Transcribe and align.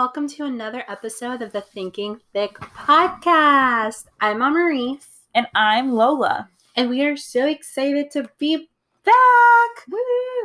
welcome 0.00 0.26
to 0.26 0.46
another 0.46 0.82
episode 0.88 1.42
of 1.42 1.52
the 1.52 1.60
Thinking 1.60 2.18
Thick 2.32 2.54
podcast. 2.58 4.06
I'm 4.18 4.38
Maurice, 4.38 5.06
And 5.34 5.46
I'm 5.54 5.92
Lola. 5.92 6.48
and 6.74 6.88
we 6.88 7.04
are 7.04 7.18
so 7.18 7.46
excited 7.46 8.10
to 8.12 8.26
be 8.38 8.70
back. 9.04 9.14
Woo! 9.90 9.98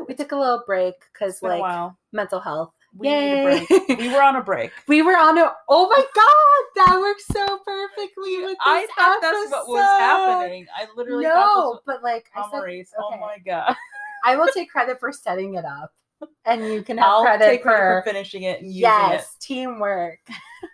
We 0.09 0.13
took 0.13 0.33
a 0.33 0.35
little 0.35 0.61
break 0.67 0.95
because, 1.13 1.35
It's 1.35 1.39
been 1.39 1.51
a 1.51 1.57
like, 1.59 1.91
mental 2.11 2.41
health. 2.41 2.73
We 2.97 3.07
need 3.07 3.13
Yay. 3.15 3.39
a 3.39 3.65
break. 3.65 3.97
We 3.97 4.09
were 4.09 4.21
on 4.21 4.35
a 4.35 4.43
break. 4.43 4.71
We 4.89 5.01
were 5.01 5.15
on 5.15 5.37
a. 5.37 5.49
Oh 5.69 5.87
my 5.87 6.03
god, 6.13 6.85
that 6.87 6.99
works 6.99 7.23
so 7.27 7.57
perfectly 7.59 8.39
with 8.39 8.49
this 8.49 8.57
I 8.59 8.87
thought 8.97 9.19
that's 9.21 9.51
what 9.51 9.69
was 9.69 9.81
happening. 10.01 10.65
I 10.75 10.85
literally 10.97 11.23
No, 11.23 11.31
thought 11.31 11.81
but 11.85 12.03
like 12.03 12.25
this 12.35 12.43
I 12.45 12.51
said, 12.51 12.57
Maurice. 12.57 12.91
Oh 12.99 13.07
okay. 13.07 13.15
Oh 13.17 13.25
my 13.25 13.37
god. 13.37 13.73
I 14.25 14.35
will 14.35 14.47
take 14.53 14.69
credit 14.69 14.99
for 14.99 15.13
setting 15.13 15.53
it 15.53 15.63
up, 15.63 15.93
and 16.45 16.65
you 16.65 16.83
can 16.83 16.97
have 16.97 17.07
I'll 17.07 17.21
credit 17.23 17.45
take 17.45 17.63
for. 17.63 17.71
for 17.71 18.03
finishing 18.05 18.43
it 18.43 18.61
and 18.61 18.67
using 18.67 18.81
yes, 18.81 19.35
teamwork. 19.39 20.19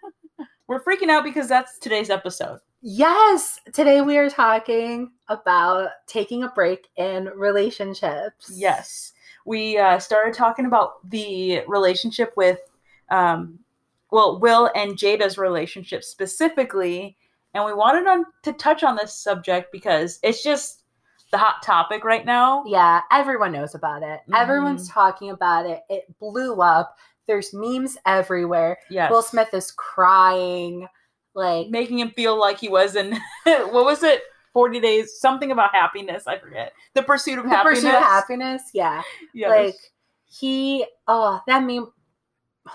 We're 0.68 0.84
freaking 0.84 1.10
out 1.10 1.24
because 1.24 1.48
that's 1.48 1.78
today's 1.80 2.10
episode. 2.10 2.60
Yes, 2.82 3.60
today 3.74 4.02
we 4.02 4.18
are 4.18 4.30
talking 4.30 5.12
about 5.28 5.90
taking 6.08 6.44
a 6.44 6.48
break 6.50 6.88
in 6.96 7.26
relationships. 7.36 8.52
Yes. 8.56 9.14
We 9.46 9.78
uh, 9.78 10.00
started 10.00 10.34
talking 10.34 10.66
about 10.66 11.08
the 11.10 11.62
relationship 11.68 12.34
with, 12.36 12.58
um, 13.10 13.60
well, 14.12 14.40
Will 14.40 14.72
and 14.76 14.98
Jada's 14.98 15.38
relationship 15.38 16.04
specifically. 16.04 17.18
And 17.54 17.66
we 17.66 17.74
wanted 17.74 18.08
on, 18.08 18.26
to 18.44 18.54
touch 18.54 18.84
on 18.84 18.96
this 18.96 19.14
subject 19.14 19.72
because 19.72 20.20
it's 20.24 20.42
just 20.42 20.81
the 21.32 21.38
hot 21.38 21.64
topic 21.64 22.04
right 22.04 22.26
now. 22.26 22.64
Yeah, 22.66 23.02
everyone 23.12 23.52
knows 23.54 23.74
about 23.76 24.04
it. 24.04 24.20
Everyone's 24.36 24.90
Mhm. 24.90 24.94
talking 24.94 25.30
about 25.30 25.66
it. 25.66 25.82
It 25.90 26.20
blew 26.20 26.62
up. 26.62 26.98
There's 27.28 27.54
memes 27.54 27.98
everywhere. 28.06 28.78
Yes. 28.90 29.10
Will 29.12 29.22
Smith 29.22 29.54
is 29.54 29.72
crying. 29.72 30.88
Like, 31.34 31.70
making 31.70 32.00
him 32.00 32.12
feel 32.12 32.38
like 32.38 32.58
he 32.60 32.68
was 32.68 32.96
in 32.98 33.18
what 33.44 33.86
was 33.86 34.04
it 34.04 34.22
40 34.54 34.82
days 34.82 35.18
something 35.18 35.52
about 35.52 35.74
happiness 35.74 36.28
i 36.28 36.38
forget 36.38 36.74
the 36.94 37.02
pursuit 37.02 37.40
of 37.40 37.46
the 37.46 37.50
happiness 37.50 37.80
pursuit 37.80 37.96
of 37.96 38.04
happiness. 38.04 38.64
Yeah. 38.74 39.02
yes. 39.34 39.50
Like, 39.50 39.76
he, 40.26 40.86
oh, 41.08 41.40
that 41.48 41.64
meme, 41.64 41.88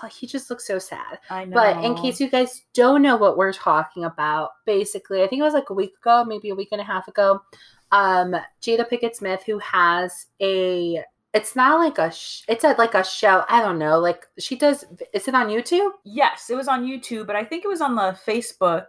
oh, 0.01 0.07
he 0.07 0.25
just 0.25 0.49
looks 0.49 0.65
so 0.65 0.79
sad. 0.79 1.19
i 1.29 1.45
know 1.45 1.53
But 1.53 1.83
in 1.83 1.93
case 1.95 2.19
you 2.19 2.29
guys 2.31 2.63
don't 2.73 3.03
know 3.03 3.15
what 3.15 3.37
we're 3.37 3.53
talking 3.53 4.05
about, 4.05 4.51
basically, 4.65 5.21
I 5.21 5.27
think 5.27 5.39
it 5.39 5.43
was 5.43 5.53
like 5.53 5.69
a 5.69 5.73
week 5.75 5.93
ago, 6.01 6.25
maybe 6.25 6.49
a 6.49 6.55
week 6.55 6.69
and 6.71 6.81
a 6.81 6.83
half 6.83 7.07
ago. 7.07 7.41
Um, 7.91 8.35
Jada 8.61 8.89
Pinkett 8.89 9.15
Smith, 9.15 9.43
who 9.45 9.59
has 9.59 10.27
a, 10.41 11.03
it's 11.33 11.55
not 11.55 11.79
like 11.79 11.97
a, 11.97 12.11
sh- 12.11 12.43
it's 12.47 12.63
a, 12.63 12.75
like 12.77 12.93
a 12.95 13.03
show. 13.03 13.43
I 13.49 13.61
don't 13.61 13.77
know. 13.79 13.99
Like 13.99 14.25
she 14.39 14.55
does. 14.55 14.85
Is 15.13 15.27
it 15.27 15.35
on 15.35 15.47
YouTube? 15.47 15.91
yes 16.03 16.49
it 16.49 16.55
was 16.55 16.67
on 16.67 16.85
youtube 16.85 17.27
but 17.27 17.35
i 17.35 17.43
think 17.43 17.63
it 17.65 17.67
was 17.67 17.81
on 17.81 17.95
the 17.95 18.17
facebook 18.25 18.85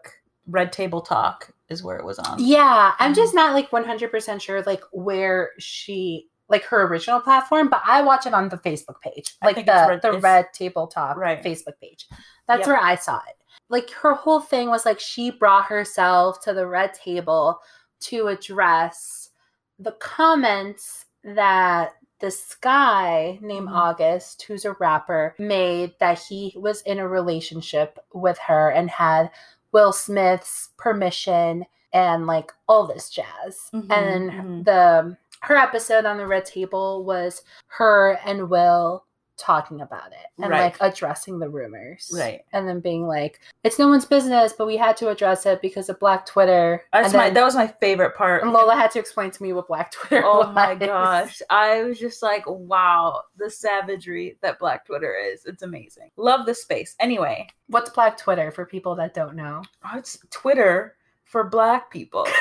red 0.47 0.73
table 0.73 1.01
talk 1.01 1.51
is 1.69 1.83
where 1.83 1.97
it 1.99 2.05
was 2.05 2.19
on 2.21 2.39
Yeah, 2.43 2.93
I'm 2.99 3.13
just 3.13 3.35
not 3.35 3.53
like 3.53 3.71
100 3.73 4.11
percent 4.11 4.41
sure 4.41 4.63
like 4.63 4.83
where 4.93 5.51
she 5.59 6.29
like 6.49 6.65
her 6.65 6.87
original 6.87 7.21
platform, 7.21 7.69
but 7.69 7.83
I 7.85 8.01
watch 8.01 8.25
it 8.27 8.33
on 8.33 8.49
the 8.49 8.57
Facebook 8.57 9.03
page, 9.03 9.37
like 9.45 9.57
the 9.67 9.87
Red- 9.91 10.01
the 10.01 10.19
Red 10.19 10.47
Table 10.55 10.87
Talk 10.87 11.19
Right. 11.19 11.43
Facebook 11.43 11.79
page. 11.83 12.07
That's 12.47 12.61
Yep. 12.61 12.67
where 12.69 12.79
I 12.81 12.95
saw 12.95 13.19
it. 13.29 13.35
Like 13.69 13.91
her 13.91 14.15
whole 14.15 14.41
thing 14.41 14.71
was 14.71 14.87
like 14.87 14.99
she 14.99 15.31
brought 15.31 15.67
herself 15.67 16.41
to 16.45 16.55
the 16.55 16.67
Red 16.67 16.95
Table 16.95 17.59
to 18.01 18.29
address 18.29 19.31
the 19.79 19.93
comments 19.93 21.07
that 21.25 21.93
this 22.21 22.57
guy 22.57 23.39
named 23.41 23.69
Mhm. 23.69 23.75
August, 23.77 24.43
who's 24.43 24.65
a 24.65 24.73
rapper, 24.75 25.35
made 25.39 25.95
that 26.01 26.19
he 26.19 26.53
was 26.57 26.83
in 26.83 26.99
a 26.99 27.09
relationship 27.09 27.99
with 28.13 28.39
her 28.39 28.71
and 28.71 28.91
had 28.91 29.31
Will 29.73 29.93
Smith's 29.93 30.71
permission 30.79 31.65
and 31.93 32.27
like 32.27 32.53
all 32.69 32.87
this 32.87 33.09
jazz. 33.11 33.71
Mhm, 33.73 33.91
and 33.93 34.31
mhm. 34.31 34.65
the 34.65 35.17
her 35.43 35.57
episode 35.57 36.05
on 36.05 36.17
the 36.17 36.27
red 36.27 36.45
table 36.45 37.05
was 37.05 37.43
her 37.69 38.19
and 38.25 38.51
Will 38.51 39.05
talking 39.39 39.81
about 39.81 40.09
it 40.13 40.27
and 40.43 40.51
Right. 40.51 40.61
like 40.65 40.77
addressing 40.81 41.39
the 41.39 41.49
rumors. 41.49 42.11
Right. 42.15 42.43
And 42.53 42.69
then 42.69 42.81
being 42.81 43.07
like, 43.07 43.41
it's 43.65 43.79
no 43.79 43.89
one's 43.89 44.05
business, 44.05 44.53
but 44.57 44.67
we 44.67 44.77
had 44.77 44.97
to 44.99 45.09
address 45.09 45.47
it 45.47 45.63
because 45.63 45.89
of 45.89 45.99
Black 46.01 46.27
Twitter. 46.27 46.83
That's 46.93 47.15
my 47.15 47.31
that 47.31 47.43
was 47.45 47.55
my 47.55 47.67
favorite 47.69 48.17
part 48.17 48.43
and 48.43 48.53
Lola 48.53 48.75
had 48.75 48.91
to 48.93 48.99
explain 48.99 49.31
to 49.31 49.43
me 49.43 49.53
what 49.53 49.69
Black 49.69 49.91
Twitter 49.93 50.23
oh 50.25 50.41
was. 50.47 50.55
my 50.55 50.75
gosh 50.75 51.41
i 51.51 51.83
was 51.85 51.99
just 51.99 52.23
like 52.23 52.43
wow 52.47 53.23
the 53.37 53.49
savagery 53.51 54.37
that 54.43 54.59
black 54.59 54.85
twitter 54.87 55.15
is 55.15 55.45
it's 55.45 55.63
amazing 55.63 56.11
love 56.17 56.47
the 56.47 56.55
space 56.55 56.95
anyway 57.01 57.47
What's 57.69 57.91
Black 57.91 58.17
Twitter 58.17 58.51
for 58.51 58.65
people 58.67 58.95
that 58.97 59.15
don't 59.15 59.37
know? 59.37 59.63
oh, 59.85 59.99
it's 59.99 60.19
twitter 60.31 60.97
for 61.25 61.45
black 61.45 61.91
people 61.91 62.27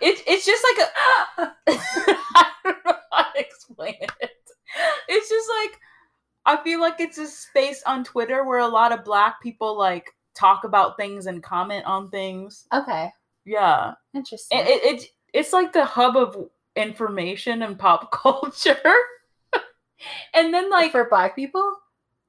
It, 0.00 0.22
it's 0.26 0.44
just 0.44 0.62
like 0.64 0.86
a. 0.86 1.54
I 2.36 2.50
don't 2.64 2.84
know 2.84 2.94
how 3.12 3.32
to 3.32 3.40
explain 3.40 3.94
it. 4.20 4.43
It's 5.08 5.28
just 5.28 5.48
like 5.60 5.80
I 6.46 6.62
feel 6.62 6.80
like 6.80 7.00
it's 7.00 7.18
a 7.18 7.26
space 7.26 7.82
on 7.86 8.04
Twitter 8.04 8.44
where 8.44 8.58
a 8.58 8.68
lot 8.68 8.92
of 8.92 9.04
Black 9.04 9.40
people 9.42 9.78
like 9.78 10.10
talk 10.34 10.64
about 10.64 10.96
things 10.96 11.26
and 11.26 11.42
comment 11.42 11.84
on 11.86 12.10
things. 12.10 12.66
okay. 12.72 13.10
Yeah, 13.46 13.92
Interesting. 14.14 14.58
it, 14.58 14.66
it, 14.68 14.84
it 15.02 15.08
it's 15.34 15.52
like 15.52 15.72
the 15.72 15.84
hub 15.84 16.16
of 16.16 16.48
information 16.76 17.62
and 17.62 17.78
pop 17.78 18.10
culture. 18.22 18.76
and 20.34 20.52
then 20.52 20.70
like 20.70 20.92
for 20.92 21.08
black 21.08 21.36
people? 21.36 21.76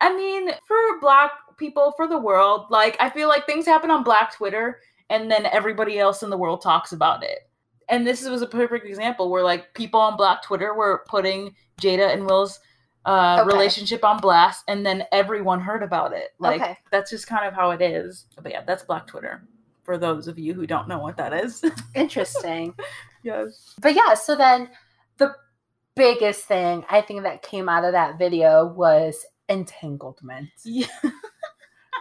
I 0.01 0.15
mean, 0.15 0.49
for 0.67 0.75
black 0.99 1.31
people, 1.57 1.93
for 1.95 2.07
the 2.07 2.17
world, 2.17 2.65
like 2.69 2.97
I 2.99 3.09
feel 3.09 3.27
like 3.29 3.45
things 3.45 3.65
happen 3.65 3.89
on 3.91 4.03
black 4.03 4.35
Twitter 4.35 4.79
and 5.09 5.31
then 5.31 5.45
everybody 5.45 5.99
else 5.99 6.21
in 6.23 6.29
the 6.29 6.37
world 6.37 6.61
talks 6.61 6.91
about 6.91 7.23
it. 7.23 7.49
And 7.89 8.05
this 8.05 8.27
was 8.27 8.41
a 8.41 8.47
perfect 8.47 8.85
example 8.85 9.29
where 9.29 9.43
like 9.43 9.73
people 9.73 9.99
on 9.99 10.17
black 10.17 10.41
Twitter 10.43 10.73
were 10.73 11.03
putting 11.07 11.53
Jada 11.81 12.11
and 12.13 12.25
Will's 12.25 12.59
uh, 13.05 13.37
Okay. 13.41 13.47
relationship 13.55 14.03
on 14.03 14.19
blast 14.19 14.63
and 14.67 14.83
then 14.85 15.03
everyone 15.11 15.61
heard 15.61 15.83
about 15.83 16.11
it. 16.13 16.29
Like 16.39 16.61
Okay. 16.61 16.77
that's 16.91 17.11
just 17.11 17.27
kind 17.27 17.45
of 17.45 17.53
how 17.53 17.71
it 17.71 17.81
is. 17.81 18.25
But 18.41 18.51
yeah, 18.51 18.63
that's 18.65 18.83
black 18.83 19.05
Twitter 19.07 19.43
for 19.83 19.97
those 19.99 20.27
of 20.27 20.39
you 20.39 20.53
who 20.55 20.65
don't 20.65 20.87
know 20.87 20.97
what 20.99 21.15
that 21.17 21.31
is. 21.31 21.63
Interesting. 21.95 22.73
yes. 23.23 23.75
but 23.79 23.93
yeah, 23.95 24.15
so 24.15 24.35
then 24.35 24.69
the 25.17 25.35
biggest 25.95 26.45
thing 26.45 26.83
I 26.89 27.01
think 27.01 27.21
that 27.23 27.43
came 27.43 27.69
out 27.69 27.83
of 27.85 27.91
that 27.91 28.17
video 28.17 28.65
was 28.65 29.23
entanglement. 29.49 30.49
Yeah. 30.63 30.87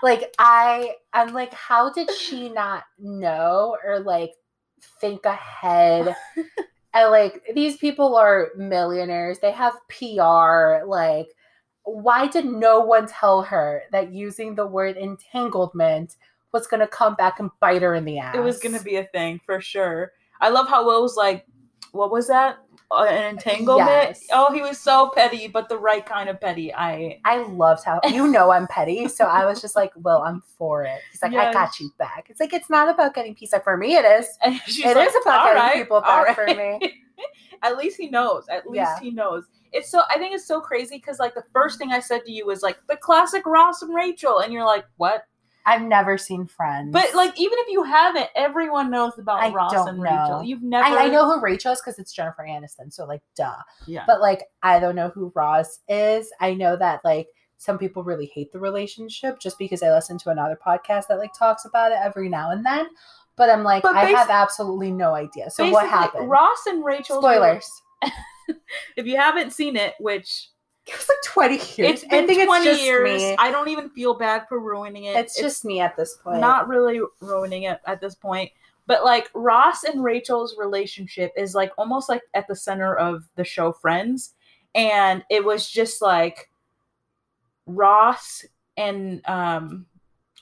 Like 0.03 0.35
I 0.39 0.95
I'm 1.13 1.33
like, 1.33 1.53
how 1.55 1.91
did 1.93 2.11
she 2.11 2.49
not 2.49 2.85
know 2.99 3.77
or 3.85 4.01
like 4.01 4.33
think 5.01 5.25
ahead? 5.25 6.15
and 6.95 7.11
like 7.11 7.43
these 7.55 7.77
people 7.77 8.17
are 8.17 8.51
millionaires, 8.57 9.39
they 9.39 9.53
have 9.53 9.75
PR, 9.89 10.87
like 10.87 11.29
why 11.85 12.27
did 12.27 12.47
no 12.47 12.81
one 12.81 13.07
tell 13.07 13.43
her 13.43 13.83
that 13.93 14.13
using 14.13 14.55
the 14.55 14.67
word 14.67 14.97
entanglement 14.97 16.17
was 16.53 16.67
gonna 16.67 16.87
come 16.87 17.15
back 17.15 17.41
and 17.41 17.51
bite 17.61 17.83
her 17.83 17.95
in 17.95 18.05
the 18.05 18.19
ass? 18.19 18.37
It 18.37 18.43
was 18.43 18.59
gonna 18.59 18.83
be 18.83 18.97
a 18.97 19.05
thing 19.05 19.41
for 19.45 19.61
sure. 19.61 20.13
I 20.41 20.49
love 20.49 20.69
how 20.69 20.87
Will 20.87 21.03
was 21.03 21.17
like, 21.17 21.47
"What 21.93 22.11
was 22.11 22.29
that? 22.29 22.59
An 22.99 23.35
entanglement?" 23.35 23.89
Yes. 23.89 24.27
Oh, 24.33 24.53
he 24.53 24.61
was 24.63 24.79
so 24.79 25.11
petty, 25.15 25.49
but 25.49 25.69
the 25.69 25.79
right 25.79 26.05
kind 26.05 26.29
of 26.29 26.41
petty. 26.41 26.73
I 26.75 27.21
I 27.25 27.39
loved 27.45 27.85
how 27.85 28.01
you 28.09 28.27
know 28.27 28.51
I'm 28.51 28.67
petty, 28.67 29.09
so 29.09 29.25
I 29.25 29.45
was 29.47 29.61
just 29.61 29.77
like, 29.77 29.93
"Well, 29.97 30.23
I'm 30.23 30.43
for 30.59 30.85
it." 30.85 31.01
He's 31.13 31.23
like, 31.23 31.35
"I 31.35 31.53
got 31.53 31.79
you 31.81 31.91
back." 31.99 32.27
It's 32.29 32.41
like 32.41 32.53
it's 32.53 32.71
not 32.71 32.89
about 32.89 33.15
getting 33.15 33.35
pizza 33.35 33.61
for 33.61 33.77
me. 33.77 33.97
It 33.97 34.05
is. 34.05 34.27
It 34.85 34.97
like, 34.97 35.09
is 35.09 35.15
about 35.23 35.45
getting 35.45 35.63
right, 35.63 35.75
people 35.77 36.01
back 36.01 36.35
for 36.35 36.47
me. 36.47 37.01
At 37.63 37.77
least 37.79 37.97
he 37.99 38.09
knows. 38.11 38.47
At 38.49 38.67
least 38.67 38.77
Yeah. 38.77 39.01
he 39.01 39.11
knows. 39.11 39.45
It's 39.73 39.91
so. 39.91 40.03
I 40.11 40.19
think 40.19 40.35
it's 40.35 40.47
so 40.47 40.61
crazy 40.61 40.97
because 40.97 41.19
like 41.19 41.35
the 41.35 41.45
first 41.53 41.79
thing 41.79 41.93
I 41.93 42.01
said 42.01 42.25
to 42.27 42.31
you 42.33 42.47
was 42.47 42.63
like 42.63 42.79
the 42.89 42.97
classic 42.97 43.45
Ross 43.47 43.83
and 43.83 43.95
Rachel, 43.95 44.41
and 44.41 44.53
you're 44.53 44.65
like, 44.65 44.85
"What?" 44.99 45.25
I've 45.67 45.83
never 45.83 46.19
seen 46.19 46.47
Friends, 46.47 46.93
But 46.93 47.15
like, 47.15 47.39
even 47.41 47.59
if 47.61 47.69
you 47.71 47.85
haven't, 47.85 48.29
everyone 48.37 48.91
knows 48.91 49.13
about 49.19 49.43
I 49.43 49.51
Ross 49.51 49.73
and 49.73 49.99
know. 49.99 50.03
Rachel. 50.03 50.43
You've 50.45 50.63
never. 50.63 50.85
I, 50.85 51.05
I 51.05 51.09
know 51.09 51.25
who 51.25 51.41
Rachel 51.41 51.73
is 51.73 51.81
because 51.81 51.99
it's 51.99 52.13
Jennifer 52.13 52.45
Aniston. 52.47 52.93
So 52.93 53.07
like, 53.07 53.23
duh. 53.37 53.57
Yeah. 53.87 54.05
But 54.07 54.21
like, 54.21 54.45
I 54.63 54.79
don't 54.79 54.95
know 54.95 55.09
who 55.09 55.33
Ross 55.35 55.81
is. 55.89 56.31
I 56.41 56.55
know 56.55 56.77
that 56.77 57.01
like 57.05 57.29
some 57.57 57.79
people 57.79 58.05
really 58.05 58.31
hate 58.35 58.53
the 58.53 58.61
relationship 58.61 59.41
just 59.41 59.59
because 59.59 59.83
I 59.83 59.91
listen 59.91 60.19
to 60.19 60.31
another 60.31 60.59
podcast 60.65 61.07
that 61.09 61.19
like 61.19 61.33
talks 61.33 61.65
about 61.65 61.93
it 61.93 61.99
every 62.03 62.29
now 62.29 62.51
and 62.51 62.65
then. 62.65 62.87
But 63.37 63.51
I'm 63.51 63.65
like, 63.65 63.83
But 63.83 63.97
I 63.97 64.05
have 64.07 64.31
absolutely 64.31 64.93
no 64.93 65.15
idea. 65.15 65.51
So 65.51 65.71
what 65.71 65.89
happened? 65.89 66.29
Ross 66.29 66.67
and 66.67 66.85
Rachel. 66.85 67.21
Spoilers. 67.21 67.69
If 68.97 69.07
you 69.07 69.17
haven't 69.17 69.55
seen 69.55 69.77
it, 69.77 69.95
which 69.99 70.51
It 70.87 70.97
was 70.97 71.09
like 71.09 71.51
20 71.51 71.55
years. 71.55 72.03
It's 72.03 72.05
been 72.05 72.25
I 72.25 72.27
think 72.27 72.45
20 72.45 72.67
it's 72.67 72.77
just 72.77 72.85
years. 72.85 73.23
me. 73.23 73.37
I 73.39 73.51
don't 73.51 73.69
even 73.69 73.89
feel 73.91 74.15
bad 74.15 74.47
for 74.49 74.61
ruining 74.61 75.05
it. 75.05 75.17
it's 75.17 75.39
just 75.41 75.65
me 75.65 75.81
at 75.81 75.97
this 75.97 76.19
point. 76.23 76.41
not 76.41 76.69
really 76.69 77.01
ruining 77.21 77.63
it 77.63 77.81
at 77.87 78.01
this 78.01 78.15
point. 78.15 78.51
But 78.87 79.03
like 79.03 79.31
Ross 79.35 79.85
and 79.85 80.05
Rachel's 80.05 80.57
relationship 80.59 81.33
is 81.37 81.55
like 81.55 81.73
almost 81.79 82.09
like 82.11 82.21
at 82.35 82.47
the 82.49 82.57
center 82.57 82.95
of 82.95 83.25
the 83.37 83.45
show 83.45 83.73
Friends. 83.73 84.35
And 84.75 85.25
it 85.31 85.43
was 85.45 85.71
just 85.71 86.03
like 86.03 86.51
Ross 87.67 88.45
and 88.77 89.23
um, 89.27 89.87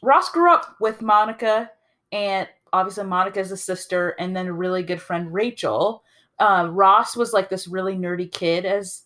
Ross 0.02 0.28
grew 0.30 0.52
up 0.52 0.76
with 0.80 1.00
Monica, 1.02 1.70
and 2.10 2.48
obviously 2.72 3.04
Monica 3.04 3.40
is 3.40 3.52
a 3.52 3.56
sister, 3.56 4.10
and 4.18 4.34
then 4.34 4.48
a 4.48 4.52
really 4.52 4.82
good 4.82 5.00
friend 5.00 5.32
Rachel. 5.32 6.02
Uh, 6.38 6.68
Ross 6.70 7.16
was 7.16 7.32
like 7.32 7.48
this 7.48 7.68
really 7.68 7.94
nerdy 7.94 8.30
kid, 8.30 8.64
as 8.64 9.02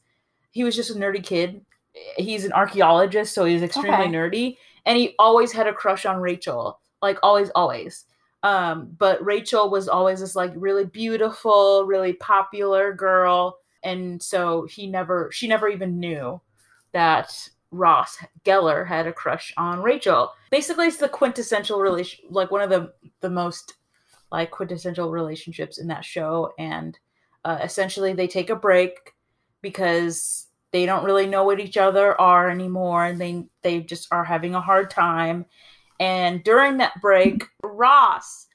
he 0.56 0.64
was 0.64 0.74
just 0.74 0.88
a 0.90 0.94
nerdy 0.94 1.22
kid. 1.22 1.60
He's 2.16 2.46
an 2.46 2.52
archaeologist, 2.52 3.34
so 3.34 3.44
he's 3.44 3.62
extremely 3.62 4.06
Okay. 4.06 4.12
nerdy, 4.12 4.56
and 4.86 4.96
he 4.96 5.14
always 5.18 5.52
had 5.52 5.66
a 5.66 5.72
crush 5.74 6.06
on 6.06 6.16
Rachel, 6.16 6.80
like 7.02 7.18
always, 7.22 7.50
always. 7.54 8.06
Um, 8.42 8.96
but 8.98 9.22
Rachel 9.22 9.68
was 9.68 9.86
always 9.86 10.20
this 10.20 10.34
like 10.34 10.52
really 10.56 10.86
beautiful, 10.86 11.84
really 11.84 12.14
popular 12.14 12.94
girl, 12.94 13.58
and 13.82 14.22
so 14.22 14.66
he 14.66 14.86
never, 14.86 15.28
she 15.30 15.46
never 15.46 15.68
even 15.68 16.00
knew 16.00 16.40
that 16.92 17.50
Ross 17.70 18.16
Geller 18.46 18.86
had 18.86 19.06
a 19.06 19.12
crush 19.12 19.52
on 19.58 19.82
Rachel. 19.82 20.32
Basically, 20.50 20.86
it's 20.86 20.96
the 20.96 21.08
quintessential 21.08 21.80
relation, 21.80 22.24
like 22.30 22.50
one 22.50 22.62
of 22.62 22.70
the 22.70 22.92
the 23.20 23.30
most 23.30 23.74
like 24.32 24.50
quintessential 24.50 25.10
relationships 25.10 25.76
in 25.78 25.88
that 25.88 26.04
show. 26.04 26.52
And 26.58 26.98
uh, 27.44 27.58
essentially, 27.62 28.14
they 28.14 28.26
take 28.26 28.48
a 28.48 28.56
break 28.56 29.12
because 29.60 30.45
they 30.76 30.84
don't 30.84 31.04
really 31.04 31.26
know 31.26 31.44
what 31.44 31.58
each 31.58 31.78
other 31.78 32.20
are 32.20 32.50
anymore, 32.50 33.06
and 33.06 33.18
they 33.18 33.44
they 33.62 33.80
just 33.80 34.08
are 34.12 34.24
having 34.24 34.54
a 34.54 34.60
hard 34.60 34.90
time. 34.90 35.46
And 35.98 36.44
during 36.44 36.76
that 36.76 37.00
break, 37.00 37.44
Ross 37.62 38.46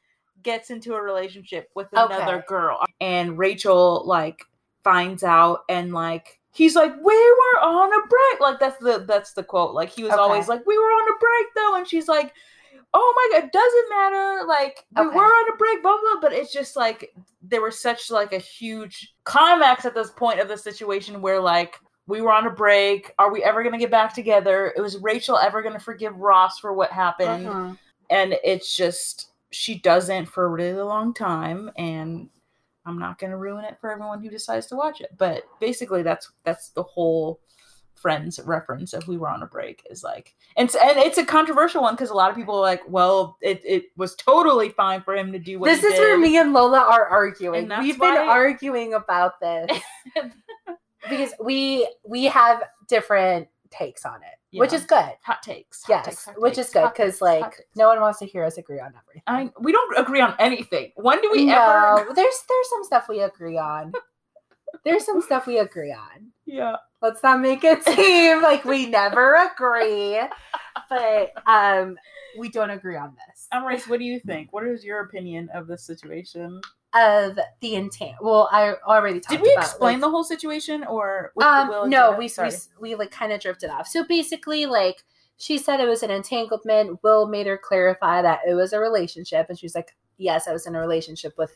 gets 0.44 0.70
into 0.70 0.94
a 0.94 1.02
relationship 1.02 1.70
with 1.74 1.88
another 1.94 2.38
Okay. 2.38 2.44
girl, 2.48 2.80
and 3.00 3.40
Rachel 3.40 4.04
like 4.06 4.44
finds 4.84 5.24
out 5.24 5.62
and 5.68 5.94
like 5.94 6.40
he's 6.54 6.76
like 6.76 6.92
we 7.04 7.32
were 7.32 7.60
on 7.62 7.92
a 7.92 8.08
break 8.08 8.40
like 8.40 8.60
that's 8.60 8.78
the 8.80 9.04
that's 9.08 9.34
the 9.34 9.44
quote 9.44 9.74
like 9.74 9.90
he 9.90 10.04
was 10.04 10.14
Okay. 10.14 10.22
always 10.22 10.48
like 10.48 10.64
we 10.68 10.78
were 10.78 10.84
on 10.84 11.10
a 11.16 11.18
break 11.20 11.48
though 11.56 11.76
and 11.78 11.88
she's 11.88 12.08
like 12.08 12.34
oh 12.94 13.14
my 13.16 13.40
god 13.40 13.46
it 13.46 13.54
doesn't 13.54 13.90
matter 13.90 14.48
like 14.48 14.84
we 14.98 15.06
Okay. 15.06 15.16
were 15.16 15.24
on 15.24 15.54
a 15.54 15.58
break 15.58 15.82
blah 15.84 15.98
blah 16.02 16.20
but 16.22 16.34
it's 16.34 16.52
just 16.52 16.76
like 16.76 17.14
there 17.44 17.62
was 17.62 17.80
such 17.80 18.10
like 18.12 18.34
a 18.34 18.40
huge 18.40 19.14
climax 19.24 19.86
at 19.86 19.94
this 19.94 20.10
point 20.12 20.40
of 20.40 20.48
the 20.48 20.58
situation 20.58 21.22
where 21.22 21.40
like 21.40 21.76
we 22.08 22.22
were 22.22 22.32
on 22.32 22.48
a 22.48 22.52
break. 22.52 23.14
Are 23.20 23.32
we 23.32 23.44
ever 23.44 23.64
gonna 23.64 23.78
get 23.78 23.92
back 23.92 24.14
together? 24.14 24.74
It 24.76 24.82
was 24.82 24.98
rachel 24.98 25.38
ever 25.38 25.62
gonna 25.62 25.80
forgive 25.80 26.16
ross 26.18 26.60
for 26.60 26.74
what 26.74 26.92
happened? 26.92 27.48
Mhm. 27.48 27.78
and 28.10 28.34
it's 28.44 28.76
just 28.76 29.32
she 29.52 29.80
doesn't 29.80 30.26
for 30.28 30.46
a 30.46 30.50
really 30.50 30.82
long 30.82 31.14
time 31.14 31.70
and 31.78 32.30
i'm 32.86 32.98
not 32.98 33.20
going 33.20 33.30
to 33.32 33.38
ruin 33.38 33.64
it 33.66 33.78
for 33.80 33.92
everyone 33.92 34.22
who 34.24 34.30
decides 34.30 34.66
to 34.66 34.76
watch 34.76 35.02
it. 35.02 35.10
But 35.18 35.44
basically 35.60 36.02
that's 36.04 36.32
that's 36.44 36.70
the 36.70 36.84
whole 36.84 37.40
friends 37.94 38.40
reference 38.46 38.94
of 38.94 39.08
we 39.08 39.16
were 39.18 39.30
on 39.30 39.44
a 39.44 39.46
break 39.46 39.86
is 39.92 40.04
like 40.04 40.34
and 40.58 40.66
it's, 40.66 40.76
and 40.76 40.98
it's 40.98 41.20
a 41.20 41.26
controversial 41.26 41.84
one 41.84 41.94
because 41.94 42.10
a 42.10 42.16
lot 42.16 42.32
of 42.32 42.36
people 42.36 42.56
are 42.56 42.62
like 42.62 42.82
well 42.88 43.38
it, 43.42 43.62
it 43.64 43.84
was 43.98 44.16
totally 44.16 44.70
fine 44.70 45.02
for 45.04 45.16
him 45.16 45.32
to 45.32 45.38
do 45.38 45.60
what 45.60 45.68
This 45.68 45.84
is 45.84 46.00
where 46.00 46.18
me 46.18 46.38
and 46.38 46.52
Lola 46.54 46.80
are 46.80 47.06
arguing. 47.06 47.72
And 47.72 47.84
We've 47.84 48.00
been 48.00 48.18
arguing 48.18 48.96
about 48.96 49.40
this 49.40 49.70
because 51.10 51.34
we 51.44 51.88
we 52.06 52.26
have 52.26 52.64
different 52.88 53.48
takes 53.70 54.06
on 54.06 54.16
it, 54.22 54.60
which 54.60 54.74
is 54.74 54.86
good. 54.86 55.12
hot 55.24 55.42
takes 55.42 55.84
hot 55.84 55.90
Yes, 55.90 56.06
takes, 56.06 56.26
hot 56.26 56.42
which 56.42 56.56
takes, 56.56 56.68
is 56.68 56.74
good 56.74 56.90
because 56.94 57.22
like 57.22 57.68
no 57.76 57.88
one 57.88 58.00
wants 58.02 58.20
to 58.20 58.26
hear 58.26 58.44
us 58.44 58.58
agree 58.58 58.80
on 58.80 58.94
everything. 59.02 59.24
I, 59.28 59.50
we 59.60 59.72
don't 59.72 59.98
agree 59.98 60.22
on 60.22 60.36
anything 60.40 60.92
when 60.96 61.22
do 61.22 61.30
we 61.32 61.46
no, 61.46 61.54
ever 61.98 62.14
there's 62.14 62.44
there's 62.48 62.70
some 62.70 62.84
stuff 62.84 63.06
we 63.10 63.22
agree 63.22 63.58
on. 63.58 63.94
there's 64.86 65.06
some 65.06 65.22
stuff 65.22 65.48
we 65.48 65.60
agree 65.60 65.92
on. 65.94 66.32
yeah 66.46 66.76
Let's 67.02 67.24
not 67.24 67.40
make 67.42 67.64
it 67.64 67.84
seem 67.96 68.44
like 68.44 68.64
we 68.64 68.86
never 68.86 69.34
agree, 69.52 70.22
but 70.88 71.32
um, 71.48 71.98
we 72.38 72.48
don't 72.50 72.70
agree 72.70 72.96
on 72.96 73.16
this. 73.28 73.48
Amaris, 73.52 73.90
what 73.90 73.98
do 73.98 74.06
you 74.06 74.20
think 74.20 74.54
what 74.54 74.68
is 74.68 74.86
your 74.86 75.00
opinion 75.02 75.50
of 75.54 75.66
this 75.66 75.84
situation 75.84 76.62
Of 76.94 77.40
the 77.62 77.76
intent. 77.76 78.16
Well, 78.20 78.50
I 78.52 78.74
already 78.86 79.22
talked. 79.22 79.30
Did 79.30 79.42
we 79.44 79.54
about, 79.54 79.64
explain 79.64 79.94
like, 79.94 80.02
the 80.02 80.10
whole 80.10 80.26
situation 80.26 80.84
or 80.84 81.32
Um, 81.42 81.90
no, 81.90 82.12
we, 82.18 82.30
we 82.38 82.52
we 82.82 82.96
like 82.96 83.12
kind 83.12 83.32
of 83.32 83.40
drifted 83.40 83.70
off. 83.70 83.88
So 83.88 84.04
basically, 84.04 84.66
like 84.66 85.06
she 85.38 85.58
said, 85.58 85.80
it 85.80 85.88
was 85.88 86.04
an 86.04 86.12
entanglement. 86.12 87.02
Will 87.02 87.28
made 87.28 87.48
her 87.48 87.58
clarify 87.58 88.22
that 88.22 88.42
it 88.46 88.56
was 88.56 88.74
a 88.74 88.80
relationship, 88.80 89.46
and 89.48 89.58
she's 89.58 89.74
like, 89.74 89.96
"Yes, 90.18 90.50
I 90.50 90.52
was 90.52 90.68
in 90.68 90.76
a 90.76 90.82
relationship 90.82 91.34
with 91.38 91.56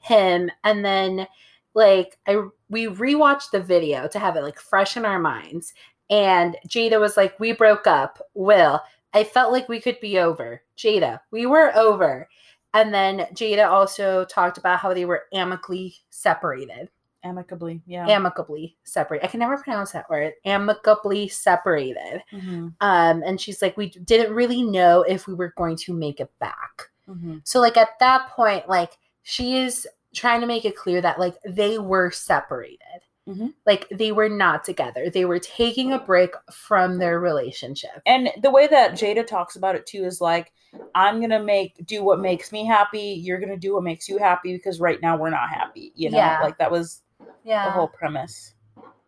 him." 0.00 0.50
And 0.64 0.84
then, 0.84 1.28
like, 1.72 2.18
I 2.26 2.42
we 2.68 2.86
rewatched 2.86 3.52
the 3.52 3.60
video 3.62 4.06
to 4.08 4.18
have 4.18 4.36
it 4.36 4.42
like 4.42 4.60
fresh 4.60 4.98
in 4.98 5.06
our 5.06 5.18
minds, 5.18 5.72
and 6.10 6.58
Jada 6.68 7.00
was 7.00 7.16
like, 7.16 7.40
"We 7.40 7.52
broke 7.52 7.86
up." 7.86 8.20
Will, 8.34 8.82
I 9.14 9.24
felt 9.24 9.50
like 9.50 9.66
we 9.66 9.80
could 9.80 9.98
be 10.00 10.18
over. 10.18 10.60
Jada, 10.76 11.20
we 11.30 11.46
were 11.46 11.74
over. 11.74 12.28
And 12.74 12.92
then 12.92 13.20
Jada 13.32 13.68
also 13.68 14.24
talked 14.24 14.58
about 14.58 14.80
how 14.80 14.92
they 14.92 15.04
were 15.04 15.24
amicably 15.32 15.94
separated 16.10 16.90
amicably 17.24 17.80
yeah 17.86 18.06
amicably 18.06 18.76
separated. 18.84 19.24
I 19.24 19.28
can 19.28 19.40
never 19.40 19.56
pronounce 19.56 19.92
that 19.92 20.08
word. 20.10 20.34
Amicably 20.44 21.26
separated. 21.28 22.22
Mhm, 22.32 22.74
Um, 22.80 23.22
and 23.24 23.40
she's 23.40 23.62
like, 23.62 23.76
we 23.76 23.88
didn't 23.88 24.34
really 24.34 24.62
know 24.62 25.02
if 25.02 25.26
we 25.26 25.34
were 25.34 25.54
going 25.56 25.76
to 25.78 25.94
make 25.94 26.20
it 26.20 26.30
back. 26.38 26.90
mhm. 27.08 27.40
So 27.44 27.60
like 27.60 27.76
at 27.78 27.98
that 28.00 28.28
point, 28.30 28.68
like 28.68 28.98
she 29.22 29.56
is 29.58 29.88
trying 30.14 30.40
to 30.42 30.46
make 30.46 30.64
it 30.64 30.76
clear 30.76 31.00
that 31.00 31.18
like 31.18 31.36
they 31.46 31.78
were 31.78 32.10
separated. 32.10 33.00
Mhm. 33.28 33.54
Like 33.66 33.88
they 33.90 34.12
were 34.12 34.28
not 34.28 34.64
together. 34.64 35.08
They 35.08 35.24
were 35.24 35.38
taking 35.38 35.92
a 35.92 35.98
break 35.98 36.34
from 36.52 36.98
their 36.98 37.18
relationship. 37.20 38.02
and 38.06 38.30
the 38.42 38.50
way 38.50 38.66
that 38.66 38.92
jada 38.92 39.26
talks 39.26 39.56
about 39.56 39.74
it 39.76 39.86
too 39.86 40.04
is 40.04 40.20
like 40.20 40.52
i'm 40.94 41.20
gonna 41.20 41.42
make 41.42 41.74
do 41.86 42.02
what 42.02 42.20
makes 42.20 42.50
me 42.52 42.64
happy 42.66 43.00
you're 43.24 43.38
gonna 43.38 43.56
do 43.56 43.74
what 43.74 43.82
makes 43.84 44.08
you 44.08 44.18
happy 44.18 44.52
because 44.52 44.80
right 44.80 45.00
now 45.00 45.16
we're 45.16 45.30
not 45.30 45.48
happy 45.48 45.92
you 45.94 46.10
know 46.10 46.18
Yeah. 46.18 46.40
like 46.42 46.58
that 46.58 46.70
was 46.70 47.02
Yeah. 47.44 47.64
the 47.66 47.70
whole 47.70 47.88
premise 47.88 48.54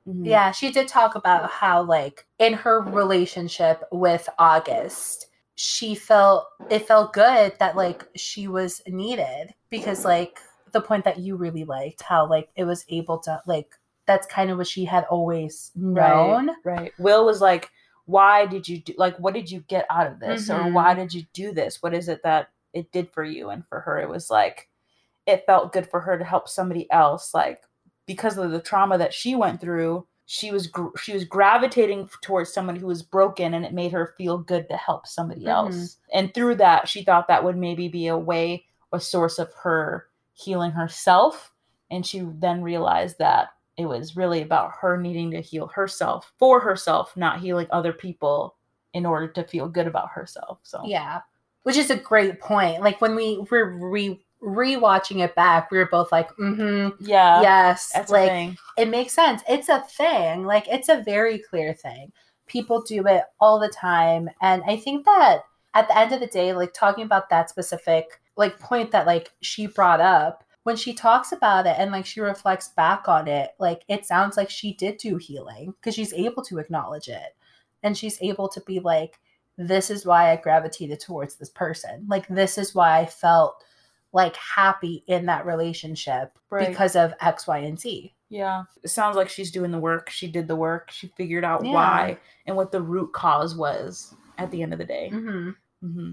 Mhm. 0.09 0.25
Yeah, 0.25 0.53
she 0.53 0.71
did 0.71 0.87
talk 0.87 1.17
about 1.17 1.51
how 1.51 1.83
like 1.83 2.25
in 2.39 2.53
her 2.53 2.81
relationship 2.81 3.83
with 3.91 4.29
August, 4.39 5.27
she 5.57 5.97
felt 5.97 6.47
it 6.71 6.87
felt 6.87 7.13
good 7.13 7.55
that 7.59 7.75
like 7.77 8.07
she 8.15 8.47
was 8.47 8.81
needed 8.87 9.53
because 9.69 10.05
like 10.05 10.39
the 10.71 10.81
point 10.81 11.05
that 11.05 11.19
you 11.19 11.35
really 11.37 11.65
liked 11.65 12.03
how 12.03 12.25
like 12.29 12.49
it 12.55 12.63
was 12.65 12.85
able 12.89 13.19
to 13.19 13.41
like 13.49 13.75
that's 14.07 14.27
kind 14.27 14.51
of 14.51 14.59
what 14.59 14.67
she 14.67 14.85
had 14.85 15.05
always 15.11 15.71
known. 15.75 16.49
right, 16.49 16.57
right 16.65 16.93
will 16.99 17.25
was 17.27 17.41
like 17.41 17.71
why 18.07 18.47
did 18.47 18.69
you 18.69 18.79
do 18.79 18.95
like 18.97 19.17
what 19.19 19.35
did 19.35 19.51
you 19.51 19.61
get 19.69 19.85
out 19.91 20.07
of 20.07 20.21
this 20.21 20.49
or 20.49 20.61
Mhm. 20.61 20.73
why 20.73 20.95
did 20.95 21.13
you 21.13 21.23
do 21.33 21.53
this 21.53 21.83
what 21.83 21.93
is 21.95 22.09
it 22.09 22.23
that 22.23 22.51
it 22.73 22.93
did 22.93 23.11
for 23.11 23.25
you 23.25 23.51
and 23.51 23.67
for 23.67 23.81
her 23.81 23.99
it 23.99 24.09
was 24.09 24.31
like 24.31 24.69
it 25.27 25.45
felt 25.47 25.73
good 25.73 25.89
for 25.91 26.01
her 26.01 26.17
to 26.17 26.25
help 26.25 26.49
somebody 26.49 26.91
else 26.93 27.35
like 27.35 27.63
because 28.07 28.39
of 28.39 28.53
the 28.53 28.61
trauma 28.61 28.97
that 28.97 29.13
she 29.13 29.35
went 29.35 29.61
through 29.61 30.07
she 30.29 30.51
was 30.53 30.67
gr- 30.69 30.97
she 31.01 31.13
was 31.13 31.25
gravitating 31.25 32.09
towards 32.21 32.53
someone 32.53 32.77
who 32.77 32.87
was 32.87 33.03
broken 33.03 33.55
and 33.55 33.65
it 33.65 33.73
made 33.73 33.91
her 33.93 34.15
feel 34.19 34.39
good 34.39 34.69
to 34.69 34.77
help 34.77 35.07
somebody 35.07 35.43
Mhm. 35.43 35.49
else 35.51 35.97
and 36.13 36.33
through 36.33 36.55
that 36.57 36.89
she 36.89 37.03
thought 37.03 37.27
that 37.29 37.43
would 37.43 37.57
maybe 37.57 37.89
be 37.89 38.07
a 38.07 38.17
way 38.17 38.67
a 38.93 39.01
source 39.01 39.39
of 39.41 39.53
her 39.55 40.07
healing 40.33 40.71
herself 40.73 41.53
and 41.91 42.07
she 42.07 42.21
then 42.21 42.63
realized 42.63 43.19
that 43.19 43.49
it 43.77 43.87
was 43.87 44.17
really 44.17 44.43
about 44.43 44.73
her 44.81 44.97
needing 44.97 45.31
to 45.31 45.41
heal 45.41 45.67
herself 45.69 46.33
for 46.39 46.61
herself 46.61 47.17
not 47.17 47.41
healing 47.41 47.67
other 47.71 47.93
people 47.93 48.57
in 48.97 49.05
order 49.05 49.29
to 49.29 49.45
feel 49.45 49.69
good 49.69 49.87
about 49.87 50.09
herself 50.11 50.59
so 50.63 50.83
Yeah. 50.85 51.21
Which 51.65 51.77
is 51.77 51.91
a 51.91 51.97
great 51.97 52.41
point. 52.41 52.81
Like 52.81 53.01
when 53.01 53.15
we 53.15 53.45
were 53.51 53.77
re 53.91 54.21
rewatching 54.43 55.25
it 55.25 55.35
back, 55.35 55.71
we 55.71 55.79
were 55.79 55.87
both 55.87 56.13
like, 56.13 56.31
mm-hmm. 56.37 57.03
yeah 57.05 57.43
yes. 57.43 57.91
that's 57.93 58.11
like 58.11 58.57
it 58.79 58.89
makes 58.89 59.13
sense. 59.13 59.43
It's 59.49 59.69
a 59.69 59.81
thing. 59.81 60.45
Like 60.45 60.67
it's 60.69 60.89
a 60.89 61.03
very 61.05 61.39
clear 61.39 61.75
thing. 61.75 62.13
People 62.47 62.83
do 62.83 63.07
it 63.07 63.25
all 63.41 63.59
the 63.59 63.69
time. 63.69 64.31
And 64.41 64.63
I 64.67 64.77
think 64.77 65.05
that 65.05 65.43
at 65.75 65.89
the 65.89 65.99
end 65.99 66.13
of 66.13 66.21
the 66.21 66.27
day, 66.27 66.55
like 66.55 66.73
talking 66.73 67.05
about 67.05 67.29
that 67.31 67.51
specific 67.51 68.21
like 68.37 68.59
point 68.59 68.93
that 68.93 69.07
like 69.07 69.33
she 69.43 69.67
brought 69.67 70.01
up, 70.01 70.45
when 70.67 70.75
she 70.77 70.93
talks 70.93 71.31
about 71.31 71.65
it 71.65 71.77
and 71.79 71.93
like 71.93 72.05
she 72.05 72.21
reflects 72.21 72.69
back 72.71 73.07
on 73.07 73.29
it, 73.29 73.53
like 73.61 73.85
it 73.87 74.05
sounds 74.05 74.37
like 74.37 74.51
she 74.51 74.75
did 74.75 74.97
do 74.99 75.17
healing 75.17 75.73
because 75.81 75.95
she's 75.95 76.13
able 76.13 76.43
to 76.43 76.59
acknowledge 76.59 77.07
it. 77.09 77.37
And 77.85 77.97
she's 77.97 78.19
able 78.21 78.49
to 78.49 78.61
be 78.63 78.81
like, 78.81 79.21
this 79.57 79.91
is 79.91 80.05
why 80.05 80.33
I 80.33 80.37
gravitated 80.37 80.99
towards 80.99 81.37
this 81.37 81.51
person. 81.51 82.05
Like 82.09 82.27
this 82.27 82.59
is 82.59 82.75
why 82.75 82.99
I 82.99 83.07
felt 83.07 83.63
like 84.13 84.35
happy 84.35 85.05
in 85.07 85.27
that 85.27 85.47
relationship 85.47 86.37
Right. 86.51 86.69
because 86.69 86.97
of 86.97 87.15
X, 87.21 87.47
Y, 87.47 87.59
and 87.59 87.79
Z. 87.79 88.13
yeah 88.29 88.65
it 88.83 88.89
sounds 88.89 89.15
like 89.15 89.29
she's 89.29 89.53
doing 89.53 89.71
the 89.71 89.79
work 89.79 90.11
she 90.11 90.27
did 90.27 90.49
the 90.49 90.57
work 90.57 90.91
she 90.91 91.07
figured 91.17 91.45
out 91.45 91.65
Yeah. 91.65 91.73
why 91.75 92.19
and 92.47 92.57
what 92.57 92.73
the 92.73 92.83
root 92.83 93.13
cause 93.13 93.55
was 93.55 94.15
at 94.37 94.51
the 94.51 94.63
end 94.65 94.73
of 94.73 94.81
the 94.81 94.85
day 94.85 95.11
Mm-hmm. 95.13 95.51
hmm 95.87 96.13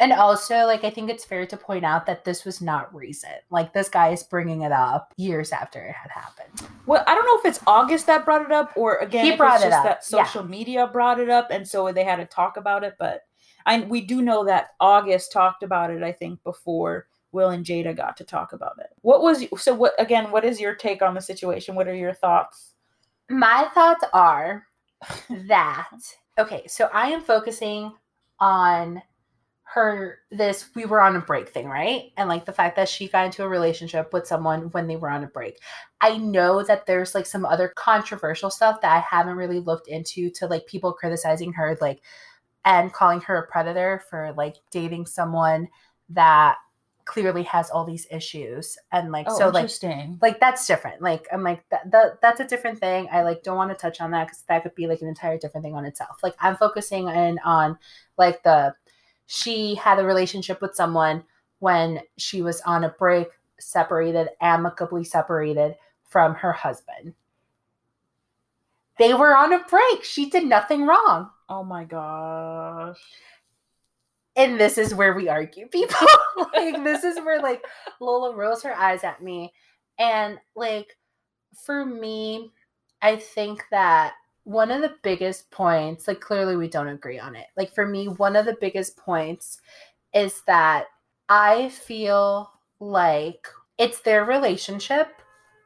And 0.00 0.12
also, 0.12 0.64
like, 0.64 0.84
I 0.84 0.90
think 0.90 1.10
it's 1.10 1.24
fair 1.24 1.44
to 1.46 1.56
point 1.56 1.84
out 1.84 2.06
that 2.06 2.24
this 2.24 2.44
was 2.44 2.60
not 2.60 2.94
recent. 2.94 3.40
Like, 3.50 3.72
this 3.72 3.88
guy 3.88 4.10
is 4.10 4.22
bringing 4.22 4.62
it 4.62 4.70
up 4.70 5.12
years 5.16 5.50
after 5.50 5.80
it 5.80 5.94
had 5.94 6.10
happened. 6.10 6.70
Well, 6.86 7.02
I 7.06 7.16
don't 7.16 7.26
know 7.26 7.38
if 7.38 7.44
it's 7.44 7.64
August 7.66 8.06
that 8.06 8.24
brought 8.24 8.42
it 8.42 8.52
up 8.52 8.72
or 8.76 8.98
again, 8.98 9.24
He 9.24 9.36
brought 9.36 9.56
it's 9.56 9.64
it 9.64 9.70
just 9.70 9.78
up, 9.78 9.84
that 9.84 10.04
yeah. 10.10 10.24
social 10.24 10.44
media 10.44 10.86
brought 10.86 11.18
it 11.18 11.28
up, 11.28 11.48
and 11.50 11.66
so 11.66 11.90
they 11.92 12.04
had 12.04 12.16
to 12.16 12.26
talk 12.26 12.56
about 12.56 12.84
it. 12.84 12.94
But 12.98 13.22
I 13.66 13.80
we 13.80 14.00
do 14.00 14.22
know 14.22 14.44
that 14.44 14.68
August 14.78 15.32
talked 15.32 15.64
about 15.64 15.90
it. 15.90 16.02
I 16.04 16.12
think 16.12 16.42
before 16.44 17.08
Will 17.32 17.50
and 17.50 17.64
Jada 17.64 17.94
got 17.96 18.16
to 18.18 18.24
talk 18.24 18.52
about 18.52 18.78
it. 18.78 18.90
What 19.02 19.20
was 19.20 19.44
so? 19.56 19.74
What 19.74 19.94
again? 19.98 20.30
What 20.30 20.44
is 20.44 20.60
your 20.60 20.74
take 20.74 21.02
on 21.02 21.14
the 21.14 21.20
situation? 21.20 21.74
What 21.74 21.88
are 21.88 21.94
your 21.94 22.14
thoughts? 22.14 22.74
My 23.28 23.68
thoughts 23.74 24.04
are 24.14 24.64
that, 25.48 25.90
okay, 26.38 26.66
so 26.66 26.88
I 26.94 27.08
am 27.08 27.20
focusing 27.20 27.92
on 28.40 29.02
her, 29.74 30.20
this, 30.30 30.70
we 30.74 30.86
were 30.86 31.00
on 31.00 31.16
a 31.16 31.20
break 31.20 31.50
thing, 31.50 31.66
right? 31.68 32.10
And 32.16 32.28
like 32.28 32.46
the 32.46 32.52
fact 32.52 32.76
that 32.76 32.88
she 32.88 33.06
got 33.08 33.26
into 33.26 33.44
a 33.44 33.48
relationship 33.48 34.12
with 34.14 34.26
someone 34.26 34.70
when 34.70 34.86
they 34.86 34.96
were 34.96 35.10
on 35.10 35.24
a 35.24 35.28
break. 35.28 35.58
I 36.00 36.16
know 36.16 36.62
that 36.62 36.86
there's 36.86 37.14
like 37.14 37.26
some 37.26 37.44
other 37.44 37.68
controversial 37.76 38.50
stuff 38.50 38.80
that 38.80 38.96
I 38.96 39.00
haven't 39.00 39.36
really 39.36 39.60
looked 39.60 39.88
into 39.88 40.30
to 40.30 40.46
like 40.46 40.66
people 40.66 40.92
criticizing 40.94 41.52
her, 41.52 41.76
like, 41.80 42.00
and 42.64 42.92
calling 42.92 43.20
her 43.22 43.36
a 43.36 43.46
predator 43.46 44.02
for 44.08 44.32
like 44.36 44.56
dating 44.70 45.06
someone 45.06 45.68
that 46.10 46.56
clearly 47.04 47.42
has 47.44 47.70
all 47.70 47.84
these 47.84 48.06
issues 48.10 48.76
and 48.92 49.10
like 49.10 49.26
oh, 49.30 49.38
so 49.38 49.46
like 49.46 49.54
Oh, 49.54 49.58
interesting. 49.60 50.18
like 50.20 50.38
that's 50.40 50.66
different 50.66 51.00
like 51.00 51.26
i'm 51.32 51.42
like 51.42 51.66
that, 51.70 51.90
that 51.90 52.20
that's 52.20 52.40
a 52.40 52.46
different 52.46 52.78
thing 52.78 53.08
i 53.10 53.22
like 53.22 53.42
don't 53.42 53.56
want 53.56 53.70
to 53.70 53.74
touch 53.76 54.02
on 54.02 54.10
that 54.10 54.26
because 54.26 54.42
that 54.46 54.62
could 54.62 54.74
be 54.74 54.86
like 54.86 55.00
an 55.00 55.08
entire 55.08 55.38
different 55.38 55.64
thing 55.64 55.74
on 55.74 55.86
itself 55.86 56.18
like 56.22 56.34
i'm 56.38 56.54
focusing 56.56 57.08
in 57.08 57.38
on 57.46 57.78
like 58.18 58.42
the 58.42 58.74
she 59.28 59.76
had 59.76 60.00
a 60.00 60.04
relationship 60.04 60.60
with 60.60 60.74
someone 60.74 61.22
when 61.60 62.00
she 62.16 62.42
was 62.42 62.60
on 62.62 62.82
a 62.84 62.88
break 62.88 63.28
separated 63.60 64.30
amicably 64.40 65.04
separated 65.04 65.76
from 66.08 66.34
her 66.34 66.52
husband. 66.52 67.14
They 68.98 69.14
were 69.14 69.36
on 69.36 69.52
a 69.52 69.60
break. 69.68 70.02
She 70.02 70.28
did 70.30 70.44
nothing 70.44 70.86
wrong. 70.86 71.30
Oh 71.48 71.62
my 71.62 71.84
gosh. 71.84 72.98
and 74.36 74.58
this 74.58 74.78
is 74.78 74.94
where 74.94 75.14
we 75.14 75.28
argue 75.28 75.66
people. 75.68 75.96
Like 76.54 76.82
this 76.84 77.04
is 77.04 77.16
where 77.18 77.40
like 77.42 77.64
lola 78.00 78.34
rolls 78.34 78.62
her 78.62 78.74
eyes 78.74 79.04
at 79.04 79.22
me. 79.22 79.52
And 79.98 80.38
like 80.56 80.96
for 81.64 81.84
me 81.84 82.52
i 83.02 83.16
think 83.16 83.64
that 83.70 84.14
one 84.48 84.70
of 84.70 84.80
the 84.80 84.94
biggest 85.02 85.50
points 85.50 86.08
like 86.08 86.22
clearly 86.22 86.56
we 86.56 86.68
don't 86.68 86.88
agree 86.88 87.18
on 87.18 87.36
it. 87.36 87.48
Like 87.54 87.74
for 87.74 87.86
me 87.86 88.08
one 88.08 88.34
of 88.34 88.46
the 88.46 88.56
biggest 88.58 88.96
points 88.96 89.60
is 90.14 90.40
that 90.46 90.86
i 91.28 91.68
feel 91.68 92.50
like 92.80 93.46
it's 93.76 94.00
their 94.00 94.24
relationship. 94.24 95.08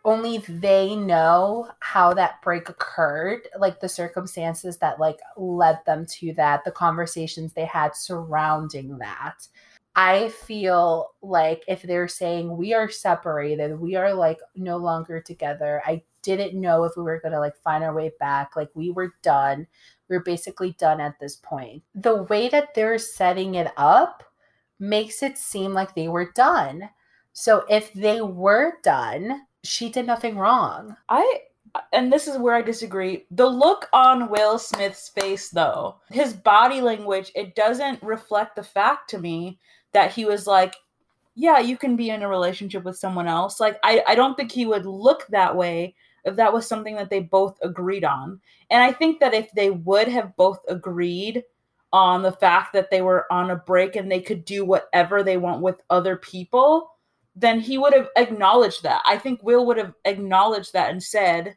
Only 0.04 0.38
they 0.38 0.96
know 0.96 1.70
how 1.78 2.12
that 2.14 2.42
break 2.42 2.68
occurred 2.68 3.42
like 3.56 3.78
the 3.78 3.88
circumstances 3.88 4.78
that 4.78 4.98
like 4.98 5.20
led 5.36 5.78
them 5.86 6.04
to 6.18 6.34
that 6.34 6.64
the 6.64 6.72
conversations 6.72 7.52
they 7.52 7.64
had 7.64 7.94
surrounding 7.94 8.98
that. 8.98 9.46
I 9.94 10.30
feel 10.30 11.12
like 11.22 11.62
if 11.68 11.82
they're 11.82 12.08
saying 12.08 12.56
we 12.56 12.74
are 12.74 12.90
separated 12.90 13.78
we 13.78 13.94
are 13.94 14.12
like 14.12 14.40
no 14.56 14.78
longer 14.78 15.20
together 15.20 15.82
i 15.86 16.02
didn't 16.22 16.60
know 16.60 16.84
if 16.84 16.92
we 16.96 17.02
were 17.02 17.20
going 17.20 17.32
to 17.32 17.40
like 17.40 17.56
find 17.56 17.82
our 17.84 17.94
way 17.94 18.10
back 18.18 18.56
like 18.56 18.70
we 18.74 18.90
were 18.90 19.14
done 19.22 19.66
we 20.08 20.16
we're 20.16 20.22
basically 20.22 20.74
done 20.78 21.00
at 21.00 21.18
this 21.20 21.36
point 21.36 21.82
the 21.94 22.22
way 22.24 22.48
that 22.48 22.74
they're 22.74 22.98
setting 22.98 23.54
it 23.54 23.72
up 23.76 24.22
makes 24.78 25.22
it 25.22 25.38
seem 25.38 25.72
like 25.72 25.94
they 25.94 26.08
were 26.08 26.32
done 26.34 26.88
so 27.32 27.64
if 27.68 27.92
they 27.94 28.20
were 28.20 28.74
done 28.82 29.42
she 29.64 29.88
did 29.90 30.06
nothing 30.06 30.36
wrong. 30.36 30.96
I 31.08 31.40
and 31.92 32.12
this 32.12 32.28
is 32.28 32.36
where 32.38 32.54
I 32.54 32.62
disagree. 32.62 33.24
The 33.30 33.46
look 33.46 33.88
on 33.92 34.28
Will 34.28 34.58
Smith's 34.58 35.08
face 35.08 35.48
though, 35.50 35.96
his 36.10 36.34
body 36.34 36.80
language, 36.80 37.32
it 37.34 37.54
doesn't 37.54 38.02
reflect 38.02 38.56
the 38.56 38.62
fact 38.62 39.08
to 39.10 39.18
me 39.18 39.58
that 39.92 40.12
he 40.12 40.24
was 40.26 40.46
like, 40.46 40.74
yeah, 41.34 41.60
you 41.60 41.78
can 41.78 41.96
be 41.96 42.10
in 42.10 42.22
a 42.22 42.28
relationship 42.28 42.84
with 42.84 42.98
someone 42.98 43.28
else. 43.28 43.60
Like 43.60 43.78
I 43.82 44.02
I 44.06 44.14
don't 44.14 44.36
think 44.36 44.52
he 44.52 44.66
would 44.66 44.86
look 44.86 45.26
that 45.28 45.56
way 45.56 45.94
if 46.24 46.36
that 46.36 46.52
was 46.52 46.66
something 46.66 46.96
that 46.96 47.10
they 47.10 47.20
both 47.20 47.58
agreed 47.62 48.04
on. 48.04 48.40
And 48.70 48.82
I 48.82 48.92
think 48.92 49.20
that 49.20 49.34
if 49.34 49.50
they 49.52 49.70
would 49.70 50.08
have 50.08 50.36
both 50.36 50.60
agreed 50.68 51.42
on 51.92 52.22
the 52.22 52.32
fact 52.32 52.72
that 52.72 52.90
they 52.90 53.02
were 53.02 53.26
on 53.30 53.50
a 53.50 53.56
break 53.56 53.96
and 53.96 54.10
they 54.10 54.20
could 54.20 54.44
do 54.44 54.64
whatever 54.64 55.22
they 55.22 55.36
want 55.36 55.62
with 55.62 55.82
other 55.90 56.16
people, 56.16 56.90
then 57.36 57.60
he 57.60 57.78
would 57.78 57.94
have 57.94 58.08
acknowledged 58.16 58.82
that. 58.82 59.02
I 59.06 59.18
think 59.18 59.42
Will 59.42 59.66
would 59.66 59.78
have 59.78 59.94
acknowledged 60.04 60.72
that 60.72 60.90
and 60.90 61.02
said, 61.02 61.56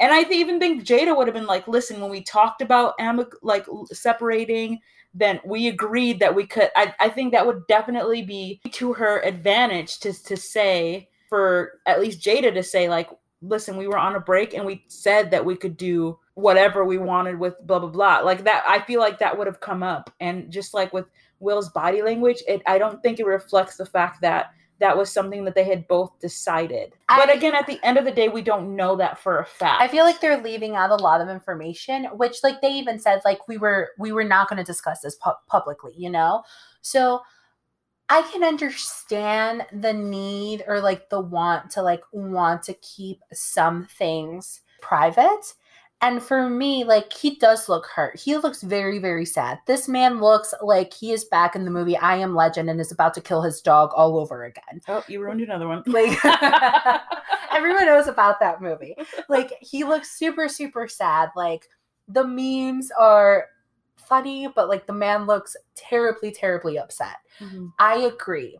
and 0.00 0.12
I 0.12 0.22
even 0.30 0.58
think 0.58 0.84
Jada 0.84 1.16
would 1.16 1.28
have 1.28 1.34
been 1.34 1.46
like, 1.46 1.68
listen, 1.68 2.00
when 2.00 2.10
we 2.10 2.22
talked 2.22 2.60
about 2.60 2.98
amic- 2.98 3.34
like 3.42 3.66
separating, 3.92 4.80
then 5.14 5.40
we 5.44 5.68
agreed 5.68 6.18
that 6.18 6.34
we 6.34 6.46
could. 6.46 6.70
I, 6.74 6.92
I 6.98 7.08
think 7.08 7.32
that 7.32 7.46
would 7.46 7.66
definitely 7.68 8.22
be 8.22 8.60
to 8.72 8.92
her 8.92 9.20
advantage 9.20 10.00
to 10.00 10.12
to 10.24 10.36
say 10.36 11.08
for 11.28 11.80
at 11.86 12.00
least 12.00 12.20
Jada 12.20 12.52
to 12.52 12.62
say 12.62 12.88
like, 12.88 13.08
listen, 13.42 13.76
we 13.76 13.86
were 13.86 13.98
on 13.98 14.16
a 14.16 14.20
break 14.20 14.54
and 14.54 14.64
we 14.64 14.84
said 14.88 15.30
that 15.30 15.44
we 15.44 15.56
could 15.56 15.76
do 15.76 16.18
whatever 16.34 16.84
we 16.84 16.98
wanted 16.98 17.38
with 17.38 17.54
blah 17.66 17.78
blah 17.78 17.88
blah. 17.90 18.18
Like 18.20 18.44
that, 18.44 18.64
I 18.66 18.80
feel 18.80 19.00
like 19.00 19.18
that 19.18 19.36
would 19.36 19.46
have 19.46 19.60
come 19.60 19.82
up, 19.82 20.12
and 20.20 20.50
just 20.50 20.74
like 20.74 20.92
with 20.92 21.06
Will's 21.40 21.68
body 21.70 22.02
language, 22.02 22.42
it 22.48 22.62
I 22.66 22.78
don't 22.78 23.02
think 23.02 23.20
it 23.20 23.26
reflects 23.26 23.76
the 23.76 23.86
fact 23.86 24.20
that 24.22 24.52
that 24.80 24.96
was 24.98 25.08
something 25.10 25.44
that 25.44 25.54
they 25.54 25.62
had 25.64 25.86
both 25.86 26.18
decided. 26.18 26.92
but 27.08 27.28
I- 27.30 27.34
again, 27.34 27.54
at 27.54 27.66
the 27.66 27.78
end 27.84 27.96
of 27.96 28.04
the 28.04 28.10
day, 28.10 28.28
we 28.28 28.42
don't 28.42 28.74
know 28.74 28.96
that 28.96 29.18
for 29.18 29.38
a 29.38 29.46
fact. 29.46 29.80
I 29.80 29.86
feel 29.86 30.04
like 30.04 30.20
they're 30.20 30.42
leaving 30.42 30.74
out 30.74 30.90
a 30.90 30.96
lot 30.96 31.20
of 31.20 31.28
information, 31.28 32.06
which 32.16 32.38
like 32.42 32.60
they 32.60 32.72
even 32.72 32.98
said 32.98 33.20
like 33.24 33.46
we 33.46 33.56
were 33.56 33.90
we 33.98 34.10
were 34.10 34.24
not 34.24 34.48
going 34.48 34.56
to 34.58 34.64
discuss 34.64 35.00
this 35.00 35.14
pu- 35.16 35.30
publicly, 35.46 35.92
you 35.96 36.10
know? 36.10 36.42
So 36.82 37.20
I 38.08 38.22
can 38.30 38.44
understand 38.44 39.66
the 39.72 39.92
need 39.92 40.62
or 40.66 40.80
like 40.80 41.08
the 41.08 41.20
want 41.20 41.70
to 41.72 41.82
like 41.82 42.02
want 42.12 42.62
to 42.64 42.74
keep 42.74 43.20
some 43.32 43.86
things 43.86 44.60
private. 44.82 45.54
And 46.00 46.22
for 46.22 46.50
me, 46.50 46.84
like 46.84 47.14
he 47.14 47.36
does 47.36 47.66
look 47.66 47.86
hurt. 47.86 48.20
He 48.20 48.36
looks 48.36 48.62
very, 48.62 48.98
very 48.98 49.24
sad. 49.24 49.58
This 49.66 49.88
man 49.88 50.20
looks 50.20 50.52
like 50.60 50.92
he 50.92 51.12
is 51.12 51.24
back 51.24 51.56
in 51.56 51.64
the 51.64 51.70
movie 51.70 51.96
I 51.96 52.16
Am 52.16 52.34
Legend 52.34 52.68
and 52.68 52.78
is 52.78 52.92
about 52.92 53.14
to 53.14 53.22
kill 53.22 53.40
his 53.40 53.62
dog 53.62 53.90
all 53.96 54.18
over 54.18 54.44
again. 54.44 54.82
oh, 54.88 55.02
you 55.08 55.22
ruined 55.22 55.40
another 55.40 55.66
one. 55.66 55.82
Like 55.86 56.18
everyone 57.54 57.86
knows 57.86 58.06
about 58.06 58.38
that 58.40 58.60
movie. 58.60 58.96
Like 59.30 59.54
he 59.60 59.84
looks 59.84 60.10
super, 60.18 60.46
super 60.46 60.88
sad. 60.88 61.30
Like 61.34 61.68
the 62.06 62.26
memes 62.26 62.90
are 62.98 63.46
funny, 64.06 64.48
but 64.54 64.68
like 64.68 64.86
the 64.86 64.92
man 64.92 65.26
looks 65.26 65.56
terribly, 65.74 66.30
terribly 66.30 66.78
upset. 66.78 67.16
Mhm. 67.40 67.72
I 67.78 67.98
agree. 67.98 68.58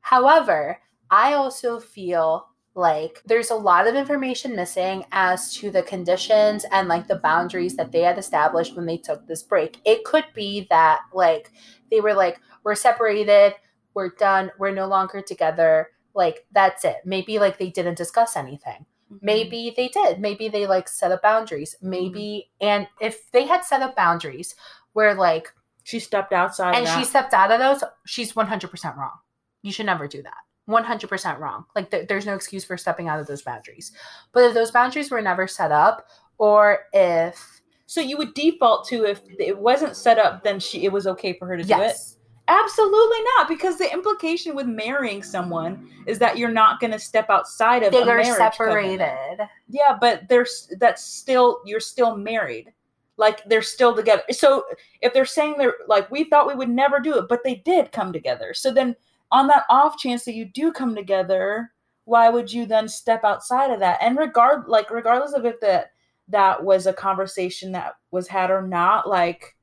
However, 0.00 0.78
I 1.10 1.34
also 1.34 1.80
feel 1.80 2.48
like 2.74 3.22
there's 3.24 3.50
a 3.50 3.54
lot 3.54 3.86
of 3.86 3.94
information 3.94 4.56
missing 4.56 5.04
as 5.12 5.54
to 5.54 5.70
the 5.70 5.82
conditions 5.82 6.64
and 6.72 6.88
like 6.88 7.06
the 7.06 7.16
boundaries 7.16 7.76
that 7.76 7.92
they 7.92 8.00
had 8.00 8.18
established 8.18 8.74
when 8.74 8.86
they 8.86 8.98
took 8.98 9.26
this 9.26 9.42
break. 9.42 9.78
It 9.84 10.04
could 10.04 10.24
be 10.34 10.66
that 10.70 11.02
like 11.12 11.52
they 11.90 12.00
were 12.00 12.14
like, 12.14 12.40
we're 12.64 12.74
separated, 12.74 13.54
we're 13.94 14.10
done, 14.10 14.50
we're 14.58 14.72
no 14.72 14.86
longer 14.86 15.22
together. 15.22 15.90
Like 16.14 16.46
that's 16.52 16.84
it. 16.84 16.96
Maybe 17.04 17.38
like 17.38 17.58
they 17.58 17.70
didn't 17.70 17.96
discuss 17.96 18.36
anything. 18.36 18.86
Mm-hmm. 19.14 19.26
Maybe 19.26 19.74
they 19.76 19.88
did. 19.88 20.20
Maybe 20.20 20.48
they 20.48 20.66
like 20.66 20.88
set 20.88 21.12
up 21.12 21.22
boundaries. 21.22 21.76
Maybe 21.80 22.50
mm-hmm. 22.60 22.68
and 22.68 22.88
if 23.00 23.30
they 23.30 23.44
had 23.46 23.64
set 23.64 23.82
up 23.82 23.96
boundaries 23.96 24.54
where 24.92 25.14
like 25.14 25.52
she 25.84 26.00
stepped 26.00 26.32
outside 26.32 26.76
and 26.76 26.88
she 26.88 27.04
stepped 27.04 27.34
out 27.34 27.50
of 27.50 27.58
those, 27.58 27.84
she's 28.06 28.32
100% 28.32 28.96
wrong. 28.96 29.18
You 29.62 29.72
should 29.72 29.86
never 29.86 30.08
do 30.08 30.22
that. 30.22 30.34
100% 30.68 31.38
wrong. 31.38 31.66
Like, 31.74 31.90
th- 31.90 32.08
there's 32.08 32.26
no 32.26 32.34
excuse 32.34 32.64
for 32.64 32.76
stepping 32.76 33.08
out 33.08 33.20
of 33.20 33.26
those 33.26 33.42
boundaries. 33.42 33.92
But 34.32 34.44
if 34.44 34.54
those 34.54 34.70
boundaries 34.70 35.10
were 35.10 35.20
never 35.20 35.46
set 35.46 35.72
up, 35.72 36.08
or 36.38 36.86
if. 36.92 37.60
so 37.86 38.00
you 38.00 38.16
would 38.16 38.34
default 38.34 38.88
to 38.88 39.04
if 39.04 39.20
it 39.38 39.56
wasn't 39.56 39.96
set 39.96 40.18
up, 40.18 40.42
then 40.42 40.58
she 40.58 40.84
it 40.84 40.92
was 40.92 41.06
okay 41.06 41.34
for 41.34 41.46
her 41.46 41.56
to 41.56 41.62
do 41.62 41.74
it. 41.80 41.96
Absolutely 42.46 43.18
not, 43.36 43.48
because 43.48 43.78
the 43.78 43.90
implication 43.90 44.54
with 44.54 44.66
marrying 44.66 45.22
someone 45.22 45.88
is 46.06 46.18
that 46.18 46.36
you're 46.36 46.50
not 46.50 46.78
going 46.78 46.90
to 46.92 46.98
step 46.98 47.30
outside 47.30 47.82
of 47.82 47.90
They 47.90 47.98
a 47.98 48.02
are 48.02 48.06
marriage 48.18 48.26
covenant. 48.26 48.54
separated. 48.54 49.48
Yeah, 49.68 49.96
but 49.98 50.28
there's 50.28 50.70
that's 50.78 51.02
still 51.02 51.62
you're 51.64 51.80
still 51.80 52.16
married. 52.16 52.72
Like 53.16 53.42
they're 53.44 53.62
still 53.62 53.94
together. 53.96 54.22
So 54.30 54.64
if 55.00 55.14
they're 55.14 55.24
saying 55.24 55.54
they're 55.56 55.74
like 55.88 56.10
we 56.10 56.24
thought 56.24 56.46
we 56.46 56.54
would 56.54 56.68
never 56.68 57.00
do 57.00 57.16
it, 57.16 57.28
but 57.28 57.42
they 57.44 57.56
did 57.64 57.92
come 57.92 58.12
together. 58.12 58.52
So 58.52 58.70
then 58.72 58.94
on 59.32 59.46
that 59.46 59.64
off 59.70 59.96
chance 59.98 60.24
that 60.26 60.34
you 60.34 60.44
do 60.44 60.70
come 60.70 60.94
together, 60.94 61.70
why 62.04 62.28
would 62.28 62.52
you 62.52 62.66
then 62.66 62.88
step 62.88 63.24
outside 63.24 63.70
of 63.70 63.80
that? 63.80 63.98
And 64.02 64.18
regard 64.18 64.68
like 64.68 64.90
regardless 64.90 65.32
of 65.32 65.46
if 65.46 65.58
that 65.60 65.92
that 66.28 66.62
was 66.62 66.86
a 66.86 66.92
conversation 66.92 67.72
that 67.72 67.94
was 68.10 68.28
had 68.28 68.50
or 68.50 68.60
not, 68.60 69.08
like 69.08 69.56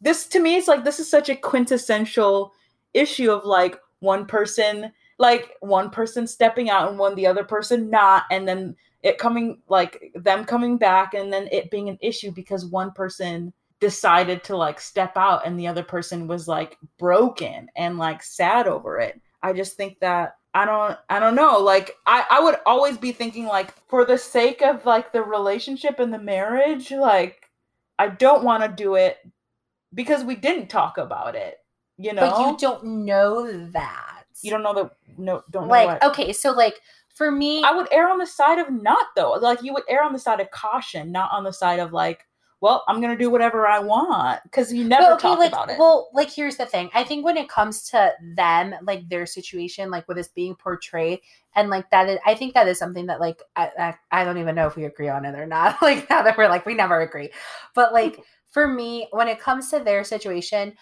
this 0.00 0.26
to 0.26 0.40
me 0.40 0.56
it's 0.56 0.68
like 0.68 0.84
this 0.84 1.00
is 1.00 1.10
such 1.10 1.28
a 1.28 1.36
quintessential 1.36 2.52
issue 2.94 3.30
of 3.30 3.44
like 3.44 3.78
one 4.00 4.26
person 4.26 4.92
like 5.18 5.56
one 5.60 5.90
person 5.90 6.26
stepping 6.26 6.70
out 6.70 6.88
and 6.88 6.98
one 6.98 7.14
the 7.14 7.26
other 7.26 7.44
person 7.44 7.90
not 7.90 8.24
and 8.30 8.46
then 8.46 8.74
it 9.02 9.18
coming 9.18 9.60
like 9.68 10.12
them 10.14 10.44
coming 10.44 10.76
back 10.76 11.14
and 11.14 11.32
then 11.32 11.48
it 11.52 11.70
being 11.70 11.88
an 11.88 11.98
issue 12.00 12.30
because 12.32 12.66
one 12.66 12.92
person 12.92 13.52
decided 13.80 14.42
to 14.42 14.56
like 14.56 14.80
step 14.80 15.16
out 15.16 15.46
and 15.46 15.58
the 15.58 15.66
other 15.66 15.84
person 15.84 16.26
was 16.26 16.48
like 16.48 16.76
broken 16.98 17.68
and 17.76 17.96
like 17.96 18.22
sad 18.22 18.66
over 18.66 18.98
it. 18.98 19.20
I 19.42 19.52
just 19.52 19.76
think 19.76 20.00
that 20.00 20.34
i 20.54 20.64
don't 20.64 20.98
i 21.10 21.20
don't 21.20 21.34
know 21.34 21.58
like 21.58 21.94
i 22.06 22.24
i 22.30 22.40
would 22.40 22.56
always 22.64 22.96
be 22.96 23.12
thinking 23.12 23.44
like 23.44 23.74
for 23.86 24.06
the 24.06 24.16
sake 24.16 24.62
of 24.62 24.84
like 24.86 25.12
the 25.12 25.22
relationship 25.22 25.98
and 25.98 26.12
the 26.12 26.18
marriage 26.18 26.90
like 26.90 27.50
i 27.98 28.08
don't 28.08 28.42
want 28.42 28.62
to 28.62 28.82
do 28.82 28.94
it 28.94 29.18
because 29.94 30.24
we 30.24 30.34
didn't 30.36 30.68
talk 30.68 30.98
about 30.98 31.34
it 31.34 31.58
you 31.98 32.12
know 32.12 32.30
But 32.30 32.40
you 32.40 32.56
don't 32.58 32.84
know 32.84 33.50
that. 33.70 34.24
you 34.42 34.50
don't 34.50 34.62
know 34.62 34.74
that 34.74 34.90
no 35.18 35.42
don't 35.50 35.64
know 35.64 35.68
like 35.68 36.02
okay, 36.04 36.32
so 36.32 36.52
like 36.52 36.80
for 37.18 37.32
me, 37.32 37.64
I 37.64 37.72
would 37.72 37.88
err 37.90 38.08
on 38.08 38.18
the 38.18 38.26
side 38.26 38.60
of 38.60 38.70
not 38.70 39.08
though. 39.16 39.32
Like 39.32 39.62
you 39.62 39.74
would 39.74 39.82
err 39.88 40.04
on 40.04 40.12
the 40.12 40.18
side 40.20 40.38
of 40.40 40.50
caution, 40.52 41.10
not 41.10 41.30
on 41.32 41.42
the 41.42 41.52
side 41.52 41.80
of 41.80 41.92
like, 41.92 42.24
well, 42.60 42.84
I'm 42.86 43.00
gonna 43.00 43.16
do 43.18 43.28
whatever 43.28 43.66
I 43.66 43.80
want 43.80 44.40
because 44.44 44.72
you 44.72 44.84
never 44.84 45.14
okay, 45.14 45.22
talk 45.22 45.38
like 45.40 45.52
about 45.52 45.70
it. 45.70 45.78
well, 45.80 46.10
like 46.14 46.30
here's 46.30 46.56
the 46.56 46.66
thing. 46.66 46.90
I 46.94 47.02
think 47.02 47.24
when 47.24 47.36
it 47.36 47.48
comes 47.48 47.82
to 47.90 48.12
them, 48.36 48.72
like 48.82 49.08
their 49.08 49.26
situation, 49.26 49.90
like 49.90 50.06
what 50.06 50.16
is 50.18 50.28
being 50.28 50.54
portrayed, 50.54 51.18
and 51.56 51.70
like 51.70 51.90
that 51.90 52.08
is, 52.08 52.20
I 52.24 52.36
think 52.36 52.54
that 52.54 52.68
is 52.68 52.78
something 52.78 53.06
that 53.06 53.18
like 53.18 53.42
I, 53.56 53.70
I 54.12 54.20
I 54.20 54.24
don't 54.24 54.38
even 54.38 54.54
know 54.54 54.68
if 54.68 54.76
we 54.76 54.84
agree 54.84 55.08
on 55.08 55.24
it 55.24 55.34
or 55.34 55.46
not. 55.46 55.76
like 55.82 56.08
now 56.08 56.22
that 56.22 56.38
we're 56.38 56.48
like 56.48 56.66
we 56.66 56.74
never 56.74 57.00
agree, 57.00 57.30
but 57.74 57.92
like 57.92 58.20
for 58.50 58.68
me, 58.68 59.08
when 59.10 59.28
it 59.28 59.40
comes 59.40 59.70
to 59.70 59.80
their 59.80 60.04
situation, 60.04 60.74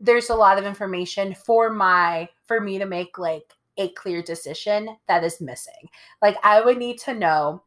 there's 0.00 0.30
a 0.30 0.34
lot 0.34 0.58
of 0.58 0.64
information 0.64 1.34
for 1.34 1.70
my 1.70 2.28
for 2.46 2.60
me 2.60 2.78
to 2.78 2.86
make 2.86 3.18
like 3.18 3.54
a 3.78 3.88
clear 3.90 4.22
decision 4.22 4.96
that 5.08 5.24
is 5.24 5.40
missing. 5.40 5.88
Like 6.20 6.36
I 6.42 6.60
would 6.60 6.78
need 6.78 6.98
to 7.00 7.14
know 7.14 7.62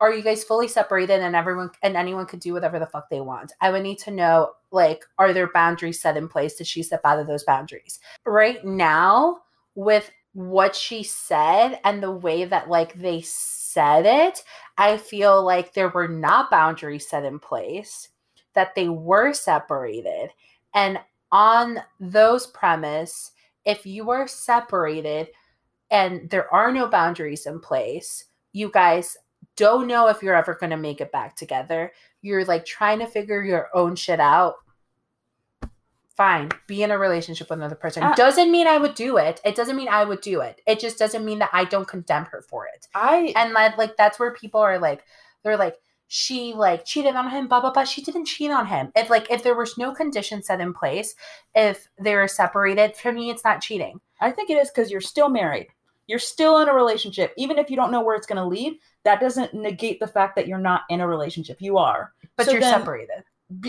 are 0.00 0.12
you 0.12 0.22
guys 0.22 0.44
fully 0.44 0.68
separated 0.68 1.20
and 1.20 1.36
everyone 1.36 1.70
and 1.82 1.96
anyone 1.96 2.26
could 2.26 2.40
do 2.40 2.52
whatever 2.52 2.78
the 2.78 2.86
fuck 2.86 3.08
they 3.10 3.20
want? 3.20 3.52
I 3.60 3.70
would 3.70 3.82
need 3.82 3.98
to 4.00 4.10
know 4.10 4.52
like 4.70 5.04
are 5.18 5.32
there 5.32 5.50
boundaries 5.52 6.00
set 6.00 6.16
in 6.16 6.28
place? 6.28 6.54
Did 6.54 6.66
she 6.66 6.82
step 6.82 7.00
out 7.04 7.18
of 7.18 7.26
those 7.26 7.44
boundaries? 7.44 7.98
Right 8.24 8.64
now, 8.64 9.38
with 9.74 10.10
what 10.34 10.74
she 10.74 11.02
said 11.02 11.80
and 11.84 12.02
the 12.02 12.10
way 12.10 12.44
that 12.44 12.68
like 12.68 12.94
they 12.94 13.22
said 13.22 14.04
it, 14.06 14.42
I 14.76 14.96
feel 14.98 15.42
like 15.42 15.72
there 15.74 15.88
were 15.88 16.08
not 16.08 16.50
boundaries 16.50 17.08
set 17.08 17.24
in 17.24 17.38
place, 17.38 18.08
that 18.54 18.74
they 18.74 18.88
were 18.88 19.32
separated. 19.32 20.30
And 20.74 20.98
on 21.30 21.80
those 22.00 22.46
premise, 22.46 23.32
if 23.64 23.86
you 23.86 24.10
are 24.10 24.28
separated 24.28 25.28
and 25.90 26.28
there 26.30 26.52
are 26.52 26.72
no 26.72 26.88
boundaries 26.88 27.46
in 27.46 27.60
place, 27.60 28.24
you 28.52 28.70
guys 28.70 29.16
don't 29.56 29.86
know 29.86 30.08
if 30.08 30.22
you're 30.22 30.34
ever 30.34 30.54
going 30.54 30.70
to 30.70 30.76
make 30.76 31.00
it 31.00 31.12
back 31.12 31.36
together. 31.36 31.92
You're 32.22 32.44
like 32.44 32.64
trying 32.64 32.98
to 33.00 33.06
figure 33.06 33.42
your 33.42 33.68
own 33.74 33.96
shit 33.96 34.20
out. 34.20 34.54
Fine, 36.16 36.50
be 36.68 36.84
in 36.84 36.92
a 36.92 36.98
relationship 36.98 37.50
with 37.50 37.58
another 37.58 37.74
person. 37.74 38.04
Ah. 38.04 38.14
doesn't 38.14 38.52
mean 38.52 38.68
I 38.68 38.78
would 38.78 38.94
do 38.94 39.16
it. 39.16 39.40
It 39.44 39.56
doesn't 39.56 39.76
mean 39.76 39.88
I 39.88 40.04
would 40.04 40.20
do 40.20 40.40
it. 40.40 40.60
It 40.64 40.78
just 40.78 40.96
doesn't 40.96 41.24
mean 41.24 41.40
that 41.40 41.50
I 41.52 41.64
don't 41.64 41.88
condemn 41.88 42.26
her 42.26 42.42
for 42.42 42.66
it. 42.66 42.86
I 42.94 43.32
And 43.34 43.52
like, 43.52 43.76
like 43.76 43.96
that's 43.96 44.20
where 44.20 44.32
people 44.32 44.60
are 44.60 44.78
like, 44.78 45.02
they're 45.42 45.56
like, 45.56 45.76
she 46.14 46.54
like 46.54 46.84
cheated 46.84 47.16
on 47.16 47.28
him, 47.28 47.48
blah 47.48 47.60
blah 47.60 47.72
blah. 47.72 47.82
She 47.82 48.00
didn't 48.00 48.26
cheat 48.26 48.52
on 48.52 48.66
him. 48.66 48.92
If 48.94 49.10
like 49.10 49.28
if 49.32 49.42
there 49.42 49.56
was 49.56 49.76
no 49.76 49.92
condition 49.92 50.44
set 50.44 50.60
in 50.60 50.72
place, 50.72 51.16
if 51.56 51.88
they 52.00 52.14
were 52.14 52.28
separated, 52.28 52.94
for 52.96 53.10
me 53.10 53.30
it's 53.30 53.42
not 53.42 53.60
cheating. 53.60 54.00
I 54.20 54.30
think 54.30 54.48
it 54.48 54.54
is 54.58 54.70
because 54.70 54.92
you're 54.92 55.00
still 55.00 55.28
married. 55.28 55.66
You're 56.06 56.20
still 56.20 56.58
in 56.58 56.68
a 56.68 56.72
relationship, 56.74 57.34
even 57.36 57.58
if 57.58 57.68
you 57.68 57.74
don't 57.74 57.90
know 57.90 58.00
where 58.00 58.14
it's 58.14 58.28
gonna 58.28 58.46
lead. 58.46 58.74
That 59.02 59.20
doesn't 59.20 59.54
negate 59.54 59.98
the 59.98 60.06
fact 60.06 60.36
that 60.36 60.46
you're 60.46 60.56
not 60.58 60.82
in 60.88 61.00
a 61.00 61.08
relationship. 61.08 61.56
You 61.60 61.78
are, 61.78 62.12
But 62.36 62.46
So 62.46 62.52
you're 62.52 62.60
then- 62.60 62.78
separated. 62.78 63.24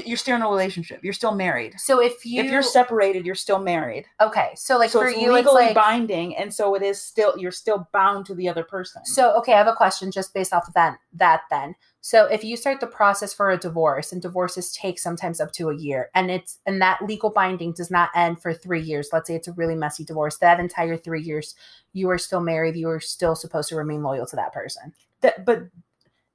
You're 0.06 0.18
still 0.18 0.38
in 0.38 0.42
a 0.42 0.48
relationship. 0.50 1.02
You're 1.04 1.14
still 1.14 1.36
married. 1.36 1.74
So 1.80 2.02
if 2.02 2.26
you 2.26 2.42
if 2.42 2.50
you're 2.50 2.62
separated, 2.64 3.26
you're 3.26 3.36
still 3.36 3.60
married. 3.60 4.06
okay, 4.22 4.52
so 4.56 4.78
like 4.78 4.90
so 4.90 5.00
for 5.02 5.10
it's 5.10 5.20
you, 5.20 5.36
it's 5.36 5.46
legally 5.46 5.66
like 5.66 5.76
binding, 5.76 6.36
and 6.38 6.52
so 6.52 6.76
it 6.76 6.82
is 6.82 7.00
still 7.02 7.38
you're 7.38 7.52
still 7.52 7.88
bound 7.92 8.26
to 8.28 8.34
the 8.36 8.48
other 8.48 8.64
person. 8.64 9.04
So, 9.06 9.36
okay, 9.40 9.54
I 9.54 9.58
have 9.58 9.68
a 9.68 9.74
question 9.76 10.12
just 10.12 10.34
based 10.34 10.54
off 10.54 10.68
of 10.70 10.74
that. 10.76 10.98
That 11.14 11.42
then, 11.52 11.76
so 12.06 12.26
if 12.26 12.44
you 12.44 12.56
start 12.56 12.82
the 12.82 12.86
process 12.86 13.34
for 13.34 13.50
a 13.50 13.58
divorce, 13.58 14.12
and 14.12 14.22
divorces 14.22 14.72
take 14.72 15.00
sometimes 15.00 15.42
up 15.42 15.52
to 15.54 15.70
a 15.70 15.76
year, 15.76 16.12
and 16.14 16.30
it's 16.30 16.60
and 16.68 16.80
that 16.80 17.02
legal 17.02 17.32
binding 17.32 17.72
does 17.72 17.90
not 17.90 18.12
end 18.14 18.40
for 18.40 18.54
three 18.54 18.80
years. 18.80 19.10
Let's 19.12 19.28
say 19.28 19.34
it's 19.34 19.48
a 19.48 19.54
really 19.54 19.74
messy 19.74 20.06
divorce. 20.06 20.38
That 20.38 20.60
entire 20.60 20.98
three 20.98 21.24
years, 21.24 21.56
you 21.94 22.12
are 22.12 22.20
still 22.20 22.42
married. 22.42 22.76
You 22.76 22.90
are 22.90 23.00
still 23.00 23.34
supposed 23.34 23.70
to 23.70 23.76
remain 23.76 24.04
loyal 24.04 24.28
to 24.28 24.36
that 24.36 24.54
person. 24.54 24.94
that, 25.22 25.46
but 25.46 25.64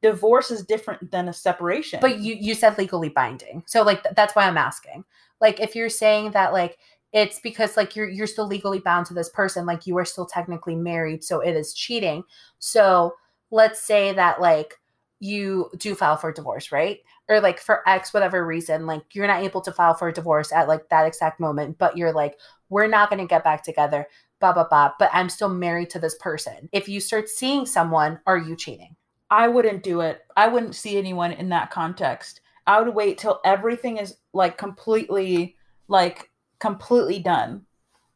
divorce 0.02 0.50
is 0.50 0.66
different 0.66 1.12
than 1.12 1.28
a 1.28 1.32
separation. 1.32 2.00
But 2.00 2.18
you 2.18 2.34
you 2.34 2.56
said 2.56 2.76
legally 2.76 3.10
binding, 3.10 3.62
so 3.68 3.84
like 3.84 4.02
th- 4.02 4.16
that's 4.16 4.34
why 4.34 4.48
I'm 4.48 4.58
asking. 4.58 5.04
Like 5.40 5.60
if 5.60 5.76
you're 5.76 5.88
saying 5.88 6.32
that 6.32 6.52
like 6.52 6.78
it's 7.12 7.38
because 7.38 7.76
like 7.76 7.94
you're 7.94 8.08
you're 8.08 8.26
still 8.26 8.48
legally 8.48 8.80
bound 8.80 9.06
to 9.06 9.14
this 9.14 9.28
person, 9.28 9.66
like 9.66 9.86
you 9.86 9.96
are 9.98 10.04
still 10.04 10.26
technically 10.26 10.74
married, 10.74 11.22
so 11.22 11.38
it 11.38 11.54
is 11.54 11.74
cheating. 11.74 12.24
So 12.58 13.14
let's 13.52 13.80
say 13.80 14.12
that 14.14 14.40
like 14.40 14.79
you 15.20 15.70
do 15.76 15.94
file 15.94 16.16
for 16.16 16.32
divorce, 16.32 16.72
right? 16.72 17.00
Or 17.28 17.40
like 17.40 17.60
for 17.60 17.88
X 17.88 18.12
whatever 18.12 18.44
reason, 18.44 18.86
like 18.86 19.02
you're 19.12 19.26
not 19.26 19.42
able 19.42 19.60
to 19.60 19.72
file 19.72 19.94
for 19.94 20.08
a 20.08 20.12
divorce 20.12 20.50
at 20.50 20.66
like 20.66 20.88
that 20.88 21.06
exact 21.06 21.38
moment, 21.38 21.78
but 21.78 21.96
you're 21.96 22.12
like, 22.12 22.38
we're 22.70 22.88
not 22.88 23.10
gonna 23.10 23.26
get 23.26 23.44
back 23.44 23.62
together, 23.62 24.06
blah 24.40 24.52
blah 24.52 24.66
blah. 24.66 24.92
But 24.98 25.10
I'm 25.12 25.28
still 25.28 25.50
married 25.50 25.90
to 25.90 25.98
this 25.98 26.16
person. 26.16 26.68
If 26.72 26.88
you 26.88 27.00
start 27.00 27.28
seeing 27.28 27.66
someone, 27.66 28.18
are 28.26 28.38
you 28.38 28.56
cheating? 28.56 28.96
I 29.30 29.46
wouldn't 29.46 29.82
do 29.82 30.00
it. 30.00 30.22
I 30.36 30.48
wouldn't 30.48 30.74
see 30.74 30.98
anyone 30.98 31.32
in 31.32 31.50
that 31.50 31.70
context. 31.70 32.40
I 32.66 32.80
would 32.80 32.94
wait 32.94 33.18
till 33.18 33.40
everything 33.44 33.98
is 33.98 34.16
like 34.32 34.56
completely 34.56 35.56
like 35.88 36.30
completely 36.60 37.18
done. 37.18 37.66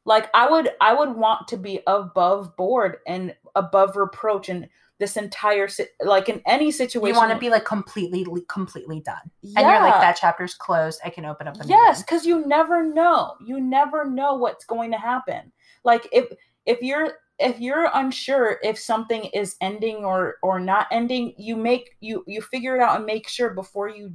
Like 0.07 0.29
I 0.35 0.49
would 0.51 0.71
I 0.81 0.95
would 0.95 1.15
want 1.15 1.49
to 1.49 1.59
be 1.59 1.81
above 1.87 2.57
board 2.57 2.99
and 3.07 3.35
above 3.55 3.97
reproach 3.97 4.49
and 4.49 4.69
this 5.05 5.19
entire 5.19 5.69
si- 5.69 5.85
like 6.03 6.31
in 6.31 6.41
any 6.47 6.71
situation 6.71 7.15
You 7.15 7.21
want 7.21 7.31
to 7.31 7.39
be 7.39 7.51
like 7.51 7.67
completely 7.67 8.25
completely 8.49 9.01
done. 9.01 9.31
yeah. 9.43 9.61
and 9.61 9.69
you're 9.69 9.81
like 9.83 10.01
that 10.01 10.17
chapter's 10.17 10.55
closed. 10.55 10.99
I 11.05 11.11
can 11.11 11.27
open 11.27 11.47
up 11.47 11.59
the 11.59 11.67
yes 11.67 12.03
because 12.03 12.25
you 12.25 12.47
never 12.47 12.83
know. 12.83 13.35
You 13.45 13.61
never 13.61 14.09
know 14.09 14.35
what's 14.35 14.65
going 14.65 14.91
to 14.93 14.97
happen. 14.99 15.53
Like 15.85 16.09
if 16.11 16.27
if 16.65 16.81
you're 16.81 17.13
if 17.39 17.61
you're 17.61 17.91
unsure 17.93 18.59
if 18.63 18.79
something 18.79 19.25
is 19.35 19.57
ending 19.61 19.97
or 19.97 20.37
or 20.43 20.59
not 20.59 20.87
ending 20.91 21.35
you 21.37 21.55
make 21.55 21.91
you 22.01 22.25
you 22.27 22.41
figure 22.41 22.75
it 22.77 22.81
out 22.81 22.97
and 22.97 23.05
make 23.05 23.29
sure 23.29 23.51
before 23.51 23.89
you 23.91 24.15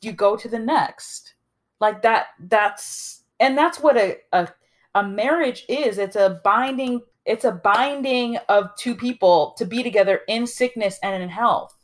you 0.00 0.12
go 0.12 0.36
to 0.36 0.48
the 0.48 0.58
next. 0.58 1.34
Like 1.80 2.02
that 2.02 2.26
that's 2.40 3.22
and 3.38 3.56
that's 3.56 3.78
what 3.78 3.96
a 3.96 4.16
a, 4.32 4.48
a 4.96 5.02
marriage 5.06 5.64
is. 5.68 5.98
It's 5.98 6.16
a 6.16 6.40
binding 6.42 7.02
it's 7.28 7.44
a 7.44 7.52
binding 7.52 8.38
of 8.48 8.74
two 8.76 8.94
people 8.94 9.54
to 9.58 9.64
be 9.64 9.82
together 9.82 10.22
in 10.28 10.46
sickness 10.46 10.98
and 11.02 11.22
in 11.22 11.28
health 11.28 11.74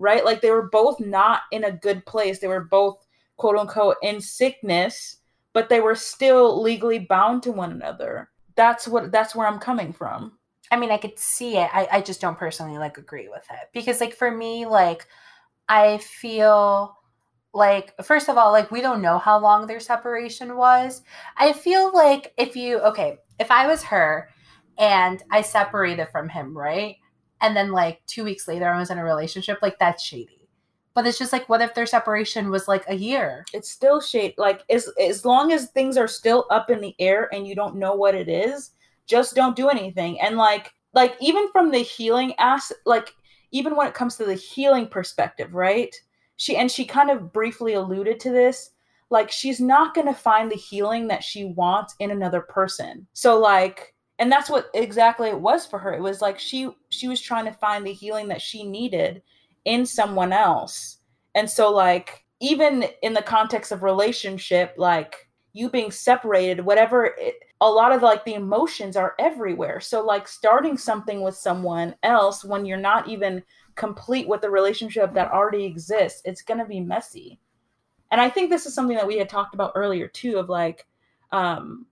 right? 0.00 0.24
Like 0.24 0.40
they 0.40 0.50
were 0.50 0.68
both 0.70 0.98
not 0.98 1.42
in 1.52 1.64
a 1.64 1.70
good 1.70 2.04
place. 2.06 2.40
They 2.40 2.48
were 2.48 2.64
both 2.64 3.06
quote 3.36 3.56
unquote 3.56 3.96
in 4.02 4.20
sickness 4.20 5.18
but 5.52 5.68
they 5.68 5.80
were 5.80 5.96
still 5.96 6.62
legally 6.62 6.98
bound 6.98 7.42
to 7.42 7.52
one 7.52 7.72
another. 7.72 8.30
That's 8.56 8.86
what 8.86 9.12
that's 9.12 9.34
where 9.34 9.46
i'm 9.46 9.58
coming 9.58 9.92
from. 9.92 10.38
I 10.70 10.76
mean 10.76 10.90
i 10.90 10.96
could 10.96 11.18
see 11.18 11.56
it. 11.56 11.68
I, 11.72 11.88
I 11.90 12.00
just 12.00 12.20
don't 12.20 12.38
personally 12.38 12.78
like 12.78 12.98
agree 12.98 13.28
with 13.28 13.44
it. 13.50 13.68
Because 13.72 14.00
like 14.00 14.14
for 14.14 14.30
me 14.30 14.66
like 14.66 15.06
i 15.68 15.98
feel 15.98 16.96
like 17.52 17.94
first 18.04 18.28
of 18.28 18.36
all 18.36 18.52
like 18.52 18.70
we 18.70 18.80
don't 18.80 19.02
know 19.02 19.18
how 19.18 19.40
long 19.40 19.66
their 19.66 19.80
separation 19.80 20.56
was. 20.56 21.02
I 21.36 21.52
feel 21.52 21.92
like 21.92 22.32
if 22.36 22.56
you 22.56 22.78
okay 22.80 23.18
if 23.38 23.50
i 23.50 23.66
was 23.66 23.82
her 23.82 24.28
and 24.80 25.22
i 25.30 25.40
separated 25.42 26.08
from 26.10 26.28
him 26.28 26.56
right? 26.56 26.96
And 27.42 27.56
then 27.56 27.70
like 27.70 28.00
two 28.06 28.24
weeks 28.24 28.48
later 28.48 28.68
i 28.68 28.78
was 28.78 28.90
in 28.90 28.98
a 28.98 29.04
relationship 29.04 29.58
like 29.62 29.78
that's 29.78 30.02
shady. 30.02 30.48
But 30.92 31.06
it's 31.06 31.18
just 31.18 31.32
like 31.32 31.48
what 31.48 31.62
if 31.62 31.74
their 31.74 31.86
separation 31.86 32.50
was 32.50 32.66
like 32.66 32.84
a 32.88 32.96
year? 32.96 33.44
It's 33.52 33.70
still 33.70 34.00
shade 34.00 34.34
like 34.36 34.62
as 34.68 34.88
as 35.00 35.24
long 35.24 35.52
as 35.52 35.68
things 35.70 35.96
are 35.96 36.08
still 36.08 36.46
up 36.50 36.70
in 36.70 36.80
the 36.80 36.94
air 36.98 37.28
and 37.32 37.46
you 37.46 37.54
don't 37.54 37.76
know 37.76 37.94
what 37.94 38.16
it 38.16 38.28
is 38.28 38.72
just 39.06 39.34
don't 39.34 39.56
do 39.56 39.68
anything. 39.68 40.20
And 40.20 40.36
like 40.36 40.72
like 40.94 41.14
even 41.20 41.50
from 41.52 41.70
the 41.70 41.78
healing 41.78 42.34
ass 42.38 42.72
like 42.86 43.14
even 43.52 43.76
when 43.76 43.86
it 43.86 43.94
comes 43.94 44.16
to 44.16 44.24
the 44.24 44.34
healing 44.34 44.88
perspective 44.88 45.54
right? 45.54 45.94
She 46.36 46.56
and 46.56 46.70
she 46.70 46.84
kind 46.84 47.10
of 47.10 47.32
briefly 47.32 47.74
alluded 47.74 48.18
to 48.20 48.30
this 48.30 48.70
like 49.10 49.30
she's 49.30 49.60
not 49.60 49.94
going 49.94 50.06
to 50.06 50.14
find 50.14 50.50
the 50.50 50.56
healing 50.56 51.08
that 51.08 51.24
she 51.24 51.44
wants 51.44 51.94
in 51.98 52.10
another 52.12 52.40
person. 52.40 53.06
So 53.12 53.38
like 53.38 53.94
and 54.20 54.30
that's 54.30 54.48
what 54.48 54.70
exactly 54.74 55.28
it 55.28 55.40
was 55.40 55.66
for 55.66 55.78
her 55.78 55.92
it 55.92 56.00
was 56.00 56.20
like 56.20 56.38
she 56.38 56.70
she 56.90 57.08
was 57.08 57.20
trying 57.20 57.44
to 57.44 57.52
find 57.52 57.84
the 57.84 57.92
healing 57.92 58.28
that 58.28 58.40
she 58.40 58.62
needed 58.62 59.22
in 59.64 59.84
someone 59.84 60.32
else 60.32 60.98
and 61.34 61.50
so 61.50 61.72
like 61.72 62.24
even 62.40 62.84
in 63.02 63.12
the 63.12 63.22
context 63.22 63.72
of 63.72 63.82
relationship 63.82 64.74
like 64.78 65.30
you 65.52 65.68
being 65.68 65.90
separated, 65.90 66.64
whatever 66.64 67.14
it, 67.18 67.36
a 67.60 67.68
lot 67.68 67.92
of 67.92 68.02
like 68.02 68.24
the 68.24 68.34
emotions 68.34 68.96
are 68.96 69.14
everywhere. 69.18 69.80
So 69.80 70.04
like 70.04 70.28
starting 70.28 70.76
something 70.76 71.20
with 71.22 71.36
someone 71.36 71.94
else 72.02 72.44
when 72.44 72.64
you're 72.64 72.78
not 72.78 73.08
even 73.08 73.42
complete 73.74 74.28
with 74.28 74.42
the 74.42 74.50
relationship 74.50 75.12
that 75.14 75.32
already 75.32 75.64
exists, 75.64 76.22
it's 76.24 76.42
going 76.42 76.58
to 76.58 76.66
be 76.66 76.80
messy. 76.80 77.40
And 78.10 78.20
I 78.20 78.28
think 78.28 78.50
this 78.50 78.66
is 78.66 78.74
something 78.74 78.96
that 78.96 79.06
we 79.06 79.18
had 79.18 79.28
talked 79.28 79.54
about 79.54 79.72
earlier 79.74 80.08
too 80.08 80.38
of 80.38 80.48
like 80.48 80.86
um 81.32 81.86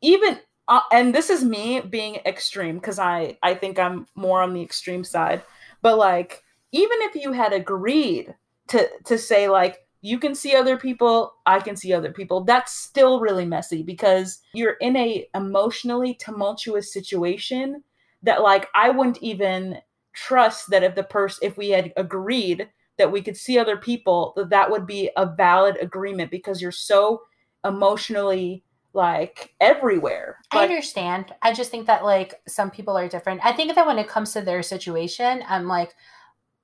even 0.00 0.38
uh, 0.70 0.80
and 0.92 1.14
this 1.14 1.28
is 1.28 1.44
me 1.44 1.80
being 1.80 2.16
extreme 2.24 2.76
because 2.76 2.98
I 2.98 3.36
I 3.42 3.54
think 3.54 3.78
I'm 3.78 4.06
more 4.14 4.40
on 4.40 4.54
the 4.54 4.62
extreme 4.62 5.04
side. 5.04 5.42
But 5.82 5.98
like 5.98 6.42
even 6.72 6.98
if 7.02 7.14
you 7.14 7.32
had 7.32 7.52
agreed 7.52 8.34
to 8.68 8.88
to 9.04 9.18
say 9.18 9.48
like 9.48 9.86
you 10.02 10.18
can 10.18 10.34
see 10.34 10.54
other 10.54 10.76
people 10.76 11.34
i 11.44 11.58
can 11.58 11.76
see 11.76 11.92
other 11.92 12.12
people 12.12 12.42
that's 12.44 12.72
still 12.72 13.20
really 13.20 13.44
messy 13.44 13.82
because 13.82 14.40
you're 14.54 14.76
in 14.80 14.96
a 14.96 15.26
emotionally 15.34 16.14
tumultuous 16.14 16.92
situation 16.92 17.82
that 18.22 18.42
like 18.42 18.68
i 18.74 18.88
wouldn't 18.88 19.22
even 19.22 19.76
trust 20.14 20.70
that 20.70 20.82
if 20.82 20.94
the 20.94 21.02
person 21.02 21.40
if 21.42 21.56
we 21.56 21.68
had 21.70 21.92
agreed 21.96 22.68
that 22.96 23.10
we 23.10 23.22
could 23.22 23.36
see 23.36 23.58
other 23.58 23.76
people 23.76 24.32
that 24.36 24.50
that 24.50 24.70
would 24.70 24.86
be 24.86 25.10
a 25.16 25.26
valid 25.26 25.76
agreement 25.80 26.30
because 26.30 26.62
you're 26.62 26.72
so 26.72 27.20
emotionally 27.64 28.62
like 28.92 29.54
everywhere 29.60 30.38
i 30.50 30.62
understand 30.62 31.32
i 31.42 31.52
just 31.52 31.70
think 31.70 31.86
that 31.86 32.04
like 32.04 32.40
some 32.48 32.70
people 32.70 32.96
are 32.96 33.08
different 33.08 33.40
i 33.44 33.52
think 33.52 33.74
that 33.74 33.86
when 33.86 33.98
it 33.98 34.08
comes 34.08 34.32
to 34.32 34.40
their 34.40 34.62
situation 34.62 35.42
i'm 35.48 35.66
like 35.66 35.94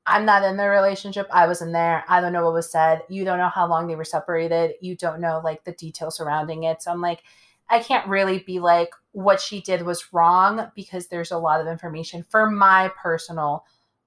I'm 0.07 0.25
not 0.25 0.45
in 0.45 0.57
the 0.57 0.69
relationship. 0.69 1.27
I 1.33 1.49
wasn't 1.49 1.73
there. 1.73 2.05
I 2.09 2.21
don't 2.21 2.33
know 2.33 2.45
what 2.45 2.55
was 2.55 2.71
said. 2.71 3.03
You 3.09 3.25
don't 3.25 3.39
know 3.39 3.49
how 3.49 3.67
long 3.67 3.89
they 3.89 3.97
were 3.97 4.05
separated. 4.05 4.75
You 4.81 4.95
don't 4.95 5.21
know 5.21 5.41
like 5.43 5.65
the 5.65 5.73
details 5.73 6.17
surrounding 6.17 6.63
it. 6.63 6.81
So 6.81 6.93
I'm 6.93 7.01
like, 7.01 7.25
I 7.69 7.81
can't 7.81 8.07
really 8.07 8.39
be 8.39 8.61
like 8.61 8.91
what 9.11 9.41
she 9.41 9.61
did 9.61 9.83
was 9.83 10.13
wrong 10.13 10.71
because 10.77 11.09
there's 11.09 11.33
a 11.33 11.39
lot 11.39 11.61
of 11.61 11.67
information 11.67 12.25
for 12.29 12.49
my 12.49 12.93
personal 13.03 13.65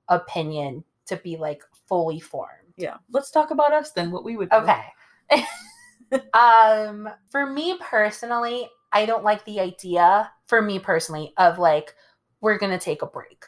opinion 0.07 0.85
to 1.07 1.17
be 1.17 1.35
like 1.35 1.63
fully 1.89 2.21
formed. 2.21 2.73
Yeah. 2.77 2.97
Let's 3.11 3.29
talk 3.29 3.51
about 3.51 3.73
us 3.73 3.91
then, 3.91 4.11
what 4.11 4.23
we 4.23 4.37
would 4.37 4.49
do. 4.49 4.57
Okay. 4.57 4.83
um 6.33 7.09
for 7.29 7.45
me 7.45 7.77
personally, 7.79 8.69
I 8.91 9.05
don't 9.05 9.23
like 9.23 9.45
the 9.45 9.59
idea 9.59 10.31
for 10.47 10.61
me 10.61 10.79
personally 10.79 11.33
of 11.37 11.59
like 11.59 11.95
we're 12.41 12.57
going 12.57 12.71
to 12.71 12.83
take 12.83 13.01
a 13.01 13.07
break. 13.07 13.45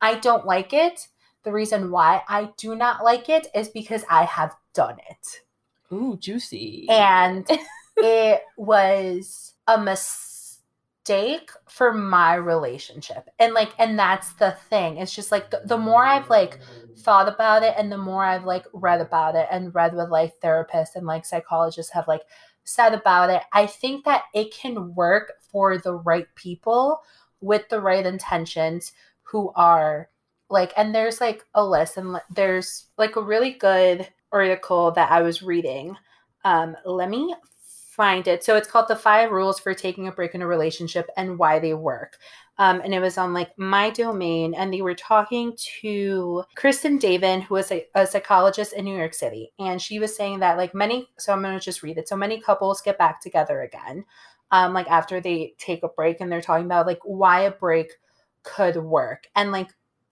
I 0.00 0.14
don't 0.14 0.46
like 0.46 0.72
it 0.72 1.08
the 1.42 1.52
reason 1.52 1.90
why 1.90 2.22
I 2.28 2.50
do 2.56 2.74
not 2.74 3.04
like 3.04 3.28
it 3.28 3.46
is 3.54 3.68
because 3.68 4.04
I 4.10 4.24
have 4.24 4.54
done 4.74 4.96
it. 5.08 5.40
Ooh, 5.92 6.16
juicy. 6.18 6.86
And 6.88 7.46
it 7.96 8.42
was 8.56 9.54
a 9.66 9.78
mistake 9.78 10.29
for 11.68 11.92
my 11.92 12.34
relationship. 12.34 13.28
And 13.38 13.54
like 13.54 13.72
and 13.78 13.98
that's 13.98 14.32
the 14.34 14.52
thing. 14.68 14.98
It's 14.98 15.14
just 15.14 15.32
like 15.32 15.50
the, 15.50 15.62
the 15.64 15.78
more 15.78 16.04
I've 16.04 16.30
like 16.30 16.58
thought 16.98 17.28
about 17.28 17.62
it 17.62 17.74
and 17.76 17.90
the 17.90 17.98
more 17.98 18.24
I've 18.24 18.44
like 18.44 18.66
read 18.72 19.00
about 19.00 19.34
it 19.34 19.48
and 19.50 19.74
read 19.74 19.94
with 19.94 20.10
like 20.10 20.40
therapists 20.40 20.96
and 20.96 21.06
like 21.06 21.24
psychologists 21.24 21.92
have 21.92 22.08
like 22.08 22.22
said 22.64 22.94
about 22.94 23.30
it, 23.30 23.42
I 23.52 23.66
think 23.66 24.04
that 24.04 24.24
it 24.34 24.54
can 24.54 24.94
work 24.94 25.32
for 25.50 25.78
the 25.78 25.94
right 25.94 26.26
people 26.34 27.00
with 27.40 27.68
the 27.68 27.80
right 27.80 28.04
intentions 28.04 28.92
who 29.22 29.52
are 29.56 30.08
like 30.48 30.72
and 30.76 30.94
there's 30.94 31.20
like 31.20 31.44
a 31.54 31.64
list 31.64 31.96
and 31.96 32.20
there's 32.30 32.86
like 32.98 33.16
a 33.16 33.22
really 33.22 33.52
good 33.52 34.08
article 34.32 34.90
that 34.92 35.10
I 35.10 35.22
was 35.22 35.42
reading. 35.42 35.96
Um, 36.44 36.76
let 36.84 37.08
me 37.08 37.34
find 38.00 38.26
it. 38.26 38.42
So 38.42 38.56
it's 38.56 38.66
called 38.66 38.88
The 38.88 38.96
Five 38.96 39.30
Rules 39.30 39.60
for 39.60 39.74
Taking 39.74 40.08
a 40.08 40.12
Break 40.12 40.34
in 40.34 40.40
a 40.40 40.46
Relationship 40.46 41.06
and 41.18 41.38
Why 41.38 41.58
They 41.58 41.74
Work. 41.74 42.16
Um, 42.56 42.80
and 42.82 42.94
it 42.94 42.98
was 43.00 43.18
on 43.18 43.34
like 43.34 43.54
MyDomaine, 43.58 44.54
and 44.56 44.72
they 44.72 44.80
were 44.80 44.94
talking 44.94 45.54
to 45.82 46.42
Kristen 46.56 46.98
Davin, 46.98 47.42
who 47.42 47.56
was 47.56 47.70
a, 47.70 47.86
a 47.94 48.06
psychologist 48.06 48.72
in 48.72 48.86
New 48.86 48.96
York 48.96 49.12
City. 49.12 49.52
And 49.58 49.82
she 49.82 49.98
was 49.98 50.16
saying 50.16 50.38
that 50.38 50.56
like 50.56 50.74
many, 50.74 51.10
so 51.18 51.34
I'm 51.34 51.42
going 51.42 51.58
to 51.58 51.62
just 51.62 51.82
read 51.82 51.98
it. 51.98 52.08
So 52.08 52.16
many 52.16 52.40
couples 52.40 52.80
get 52.80 52.96
back 52.96 53.20
together 53.20 53.60
again, 53.60 54.06
um, 54.50 54.72
like 54.72 54.88
after 54.90 55.20
they 55.20 55.52
take 55.58 55.82
a 55.82 55.88
break, 55.88 56.22
and 56.22 56.32
they're 56.32 56.40
talking 56.40 56.64
about 56.64 56.86
like 56.86 57.00
why 57.04 57.40
a 57.40 57.50
break 57.50 57.92
could 58.44 58.78
work. 58.78 59.26
And 59.36 59.52
like 59.52 59.68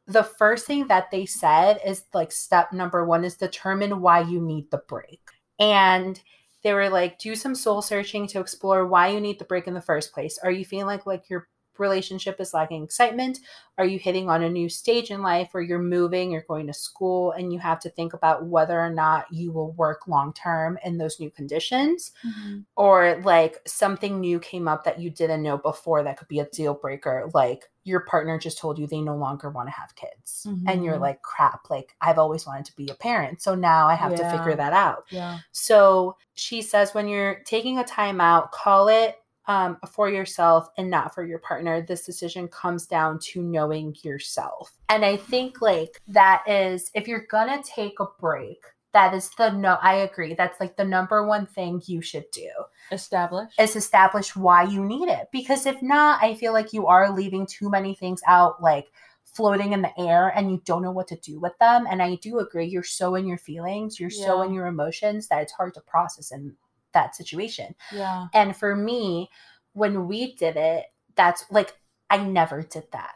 the 0.07 0.24
first 0.24 0.66
thing 0.66 0.88
that 0.88 1.11
they 1.11 1.24
said 1.24 1.81
is 1.87 2.05
like 2.12 2.33
step 2.33 2.70
number 2.70 3.07
one 3.07 3.24
is 3.24 3.37
determine 3.37 4.03
why 4.03 4.20
you 4.20 4.42
need 4.42 4.70
the 4.70 4.83
break. 4.88 5.22
And 5.59 6.20
they 6.62 6.74
were 6.74 6.88
like, 6.90 7.18
do 7.18 7.34
some 7.36 7.54
soul 7.54 7.82
searching 7.82 8.26
to 8.28 8.40
explore 8.40 8.86
why 8.86 9.08
you 9.08 9.20
need 9.20 9.38
the 9.38 9.44
break 9.44 9.66
in 9.66 9.74
the 9.74 9.80
first 9.80 10.12
place. 10.12 10.38
Are 10.42 10.50
you 10.50 10.64
feeling 10.64 10.86
like 10.86 11.06
like 11.06 11.24
you're 11.30 11.48
relationship 11.78 12.40
is 12.40 12.54
lacking 12.54 12.84
excitement? 12.84 13.40
Are 13.78 13.86
you 13.86 13.98
hitting 13.98 14.28
on 14.28 14.42
a 14.42 14.50
new 14.50 14.68
stage 14.68 15.10
in 15.10 15.22
life 15.22 15.50
where 15.52 15.62
you're 15.62 15.78
moving, 15.78 16.32
you're 16.32 16.44
going 16.48 16.66
to 16.66 16.74
school, 16.74 17.32
and 17.32 17.52
you 17.52 17.60
have 17.60 17.78
to 17.80 17.90
think 17.90 18.12
about 18.12 18.46
whether 18.46 18.78
or 18.78 18.90
not 18.90 19.26
you 19.32 19.52
will 19.52 19.72
work 19.72 20.08
long 20.08 20.32
term 20.32 20.78
in 20.84 20.98
those 20.98 21.20
new 21.20 21.30
conditions? 21.30 22.12
Mm-hmm. 22.26 22.60
Or 22.76 23.20
like 23.22 23.58
something 23.66 24.20
new 24.20 24.40
came 24.40 24.66
up 24.66 24.84
that 24.84 24.98
you 24.98 25.10
didn't 25.10 25.42
know 25.42 25.58
before 25.58 26.02
that 26.02 26.16
could 26.16 26.28
be 26.28 26.40
a 26.40 26.46
deal 26.46 26.74
breaker, 26.74 27.30
like 27.34 27.70
your 27.84 28.00
partner 28.00 28.38
just 28.38 28.58
told 28.58 28.78
you 28.78 28.86
they 28.86 29.00
no 29.00 29.16
longer 29.16 29.48
want 29.48 29.68
to 29.68 29.72
have 29.72 29.94
kids. 29.94 30.46
Mm-hmm. 30.46 30.68
And 30.68 30.84
you're 30.84 30.94
mm-hmm. 30.94 31.02
like, 31.02 31.22
crap, 31.22 31.70
like 31.70 31.94
I've 32.00 32.18
always 32.18 32.46
wanted 32.46 32.66
to 32.66 32.76
be 32.76 32.88
a 32.88 32.94
parent. 32.94 33.40
So 33.40 33.54
now 33.54 33.86
I 33.86 33.94
have 33.94 34.12
yeah. 34.12 34.30
to 34.30 34.38
figure 34.38 34.56
that 34.56 34.72
out. 34.72 35.04
Yeah. 35.10 35.38
So 35.52 36.16
she 36.34 36.62
says 36.62 36.94
when 36.94 37.08
you're 37.08 37.40
taking 37.44 37.78
a 37.78 37.84
time 37.84 38.20
out, 38.20 38.52
call 38.52 38.88
it 38.88 39.16
um, 39.48 39.78
for 39.90 40.08
yourself 40.08 40.68
and 40.76 40.90
not 40.90 41.14
for 41.14 41.24
your 41.24 41.38
partner. 41.40 41.82
This 41.82 42.04
decision 42.04 42.46
comes 42.48 42.87
down 42.87 43.18
to 43.30 43.42
knowing 43.42 43.96
yourself. 44.02 44.72
And 44.88 45.04
I 45.04 45.16
think 45.16 45.61
like 45.61 46.00
that 46.08 46.44
is, 46.46 46.90
if 46.94 47.08
you're 47.08 47.26
gonna 47.30 47.62
take 47.62 47.98
a 47.98 48.06
break, 48.20 48.58
that 48.92 49.14
is 49.14 49.30
the 49.37 49.50
no, 49.50 49.78
I 49.82 49.94
agree. 49.96 50.34
That's 50.34 50.61
like 50.61 50.76
the 50.76 50.84
number 50.84 51.26
one 51.26 51.46
thing 51.46 51.82
you 51.87 52.02
should 52.02 52.30
do. 52.30 52.50
Establish. 52.92 53.52
Is 53.58 53.76
establish 53.76 54.37
why 54.37 54.64
you 54.64 54.84
need 54.84 55.08
it. 55.08 55.28
Because 55.32 55.66
if 55.66 55.82
not, 55.82 56.22
I 56.22 56.34
feel 56.34 56.52
like 56.52 56.72
you 56.72 56.87
are 56.87 57.14
leaving 57.14 57.46
too 57.46 57.70
many 57.70 57.94
things 57.94 58.22
out, 58.26 58.62
like 58.62 58.87
floating 59.24 59.72
in 59.72 59.82
the 59.82 60.00
air 60.00 60.32
and 60.34 60.50
you 60.50 60.61
don't 60.64 60.82
know 60.82 60.90
what 60.90 61.08
to 61.08 61.16
do 61.16 61.38
with 61.38 61.56
them. 61.58 61.87
And 61.88 62.02
I 62.02 62.16
do 62.16 62.38
agree, 62.38 62.66
you're 62.66 62.82
so 62.82 63.14
in 63.14 63.26
your 63.26 63.38
feelings, 63.38 64.00
you're 64.00 64.11
yeah. 64.11 64.24
so 64.24 64.42
in 64.42 64.52
your 64.52 64.66
emotions 64.66 65.28
that 65.28 65.42
it's 65.42 65.52
hard 65.52 65.74
to 65.74 65.80
process 65.82 66.30
and 66.30 66.54
that 66.94 67.14
situation. 67.14 67.74
Yeah. 67.92 68.27
And 68.35 68.57
for 68.57 68.74
me, 68.74 69.31
when 69.72 70.09
we 70.09 70.35
did 70.35 70.57
it, 70.57 70.87
that's 71.14 71.44
like 71.51 71.74
I 72.11 72.18
never 72.18 72.62
did 72.62 72.85
that. 72.92 73.14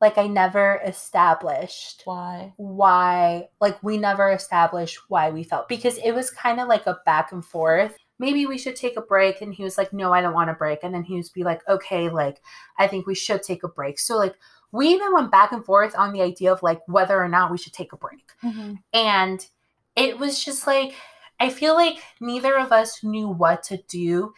Like 0.00 0.16
I 0.16 0.28
never 0.28 0.80
established 0.84 2.02
why 2.06 2.54
why 2.56 3.48
like 3.60 3.82
we 3.82 3.98
never 3.98 4.30
established 4.30 4.98
why 5.08 5.30
we 5.30 5.42
felt 5.42 5.68
because 5.68 5.98
it 5.98 6.12
was 6.12 6.30
kind 6.30 6.58
of 6.58 6.68
like 6.68 6.86
a 6.86 6.98
back 7.04 7.32
and 7.32 7.44
forth. 7.44 7.96
Maybe 8.18 8.46
we 8.46 8.56
should 8.56 8.76
take 8.76 8.96
a 8.96 9.02
break 9.02 9.42
and 9.42 9.52
he 9.52 9.62
was 9.62 9.76
like 9.76 9.92
no, 9.92 10.12
I 10.12 10.22
don't 10.22 10.32
want 10.32 10.48
a 10.48 10.54
break 10.54 10.80
and 10.82 10.94
then 10.94 11.04
he 11.04 11.16
was 11.16 11.28
be 11.28 11.44
like 11.44 11.60
okay, 11.68 12.08
like 12.08 12.40
I 12.78 12.86
think 12.86 13.06
we 13.06 13.14
should 13.14 13.42
take 13.42 13.62
a 13.62 13.68
break. 13.68 13.98
So 13.98 14.16
like 14.16 14.36
we 14.72 14.88
even 14.88 15.12
went 15.12 15.30
back 15.30 15.52
and 15.52 15.64
forth 15.64 15.94
on 15.96 16.12
the 16.12 16.22
idea 16.22 16.52
of 16.52 16.62
like 16.62 16.80
whether 16.86 17.20
or 17.20 17.28
not 17.28 17.50
we 17.50 17.58
should 17.58 17.74
take 17.74 17.92
a 17.92 17.96
break. 17.96 18.32
Mm-hmm. 18.42 18.74
And 18.94 19.46
it 19.96 20.18
was 20.18 20.42
just 20.42 20.66
like 20.66 20.94
I 21.40 21.48
feel 21.48 21.74
like 21.74 22.02
neither 22.20 22.56
of 22.58 22.70
us 22.70 23.02
knew 23.02 23.28
what 23.28 23.62
to 23.64 23.78
do, 23.88 24.34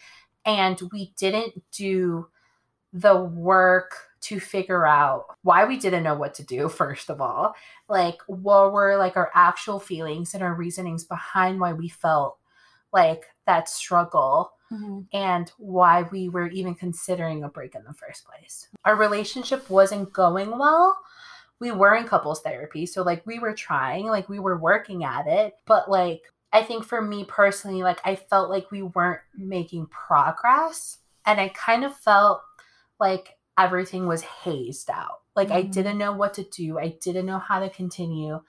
and 0.47 0.81
we 0.93 1.13
didn't 1.19 1.61
do 1.73 2.29
the 2.93 3.17
work 3.17 3.95
to 4.21 4.39
figure 4.39 4.87
out 4.87 5.27
why 5.43 5.65
we 5.65 5.77
didn't 5.77 6.05
know 6.05 6.15
what 6.15 6.35
to 6.35 6.45
do 6.45 6.69
first 6.69 7.11
of 7.11 7.21
all. 7.21 7.55
Like 7.89 8.21
what 8.27 8.73
were 8.73 8.97
like 8.97 9.17
our 9.17 9.31
actual 9.35 9.81
feelings 9.81 10.35
and 10.35 10.43
our 10.43 10.55
reasonings 10.55 11.05
behind 11.05 11.61
why 11.61 11.73
we 11.73 11.89
felt 11.89 12.39
like 12.93 13.25
that 13.47 13.69
struggle 13.69 14.53
mm-hmm. 14.71 15.01
and 15.13 15.51
why 15.59 16.03
we 16.13 16.29
were 16.29 16.49
even 16.49 16.75
considering 16.75 17.43
a 17.43 17.49
break 17.49 17.75
in 17.75 17.83
the 17.85 17.95
first 17.95 18.25
place. 18.25 18.69
Our 18.85 18.95
relationship 18.97 19.69
wasn't 19.69 20.13
going 20.13 20.57
well. 20.57 20.97
We 21.59 21.73
were 21.73 21.97
in 21.97 22.07
couples 22.07 22.43
therapy 22.43 22.87
so 22.87 23.03
like 23.03 23.27
we 23.27 23.39
were 23.39 23.55
trying 23.55 24.07
like 24.07 24.29
we 24.29 24.41
were 24.41 24.59
working 24.59 25.05
at 25.05 25.29
it 25.29 25.55
but 25.65 25.89
like 25.89 26.23
I 26.53 26.63
think 26.63 26.85
for 26.85 27.01
me 27.01 27.25
personally, 27.25 27.83
like 27.83 28.01
I 28.05 28.17
felt 28.17 28.51
like 28.51 28.71
we 28.71 28.83
weren't 28.83 29.21
making 29.37 29.87
progress. 29.87 30.99
And 31.25 31.41
I 31.41 31.49
kind 31.49 31.85
of 31.85 31.97
felt 31.97 32.43
like 33.01 33.37
everything 33.59 34.07
was 34.07 34.23
hazed 34.23 34.91
out. 34.91 35.21
Like 35.35 35.49
mm-hmm. 35.49 35.57
I 35.57 35.63
didn't 35.63 35.99
know 35.99 36.13
what 36.13 36.35
to 36.35 36.45
do, 36.45 36.79
I 36.79 36.97
didn't 37.01 37.27
know 37.27 37.39
how 37.39 37.61
to 37.61 37.71
continue. 37.71 38.41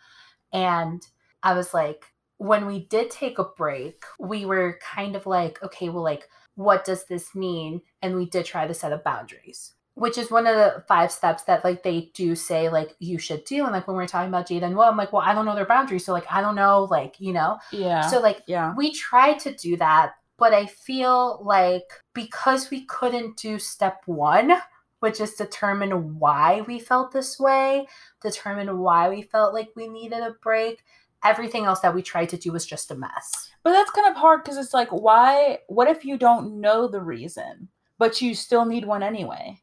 And 0.52 1.06
I 1.42 1.54
was 1.54 1.74
like, 1.74 2.06
when 2.38 2.66
we 2.66 2.80
did 2.80 3.10
take 3.10 3.40
a 3.40 3.44
break, 3.44 4.04
we 4.20 4.46
were 4.46 4.80
kind 4.82 5.16
of 5.16 5.26
like, 5.26 5.62
okay, 5.64 5.90
well, 5.90 6.04
like, 6.04 6.28
what 6.56 6.84
does 6.84 7.06
this 7.06 7.34
mean? 7.34 7.82
And 8.02 8.16
we 8.16 8.26
did 8.26 8.46
try 8.46 8.68
to 8.68 8.74
set 8.74 8.92
up 8.92 9.04
boundaries 9.04 9.74
which 9.96 10.18
is 10.18 10.32
one 10.32 10.48
of 10.48 10.56
the 10.56 10.84
five 10.88 11.12
steps 11.12 11.44
that 11.44 11.64
like 11.64 11.84
they 11.84 12.12
do 12.14 12.36
say 12.36 12.70
like 12.70 12.96
you 13.00 13.18
should 13.18 13.44
do 13.46 13.64
and 13.64 13.72
like 13.74 13.88
when 13.88 13.96
we 13.96 14.04
are 14.04 14.08
talking 14.08 14.30
about 14.30 14.48
jada 14.48 14.64
and 14.64 14.76
Will 14.76 14.84
i'm 14.84 14.98
like 14.98 15.14
well 15.14 15.22
i 15.22 15.34
don't 15.34 15.46
know 15.46 15.56
their 15.56 15.66
boundaries 15.66 16.06
so 16.06 16.14
like 16.14 16.26
i 16.32 16.42
don't 16.42 16.56
know 16.56 16.88
like 16.90 17.16
you 17.20 17.34
know 17.34 17.58
yeah 17.72 18.02
so 18.02 18.20
like 18.20 18.42
yeah 18.48 18.74
we 18.76 18.92
tried 18.92 19.40
to 19.40 19.54
do 19.54 19.78
that 19.78 20.14
But 20.38 20.54
I 20.54 20.66
feel 20.66 21.40
like 21.46 21.88
because 22.14 22.70
we 22.72 22.86
couldn't 22.86 23.38
do 23.38 23.60
step 23.60 24.02
one, 24.08 24.52
which 25.00 25.22
is 25.22 25.36
determine 25.36 26.18
why 26.20 26.62
we 26.68 26.80
felt 26.80 27.12
this 27.12 27.40
way, 27.40 27.88
determine 28.22 28.80
why 28.80 29.10
we 29.10 29.22
felt 29.22 29.54
like 29.54 29.70
we 29.76 29.88
needed 29.88 30.20
a 30.20 30.36
break, 30.42 30.84
everything 31.24 31.66
else 31.66 31.82
that 31.82 31.94
we 31.96 32.02
tried 32.02 32.30
to 32.30 32.38
do 32.38 32.52
was 32.52 32.66
just 32.66 32.92
a 32.92 32.96
mess. 32.96 33.52
But 33.64 33.72
that's 33.74 33.92
kind 33.92 34.08
of 34.10 34.18
hard 34.18 34.44
because 34.44 34.58
it's 34.58 34.74
like, 34.74 34.90
why? 34.90 35.60
What 35.68 35.88
if 35.88 36.04
you 36.04 36.18
don't 36.18 36.60
know 36.60 36.88
the 36.88 37.02
reason, 37.02 37.70
but 38.00 38.22
you 38.22 38.34
still 38.36 38.66
need 38.66 38.86
one 38.86 39.04
anyway? 39.04 39.62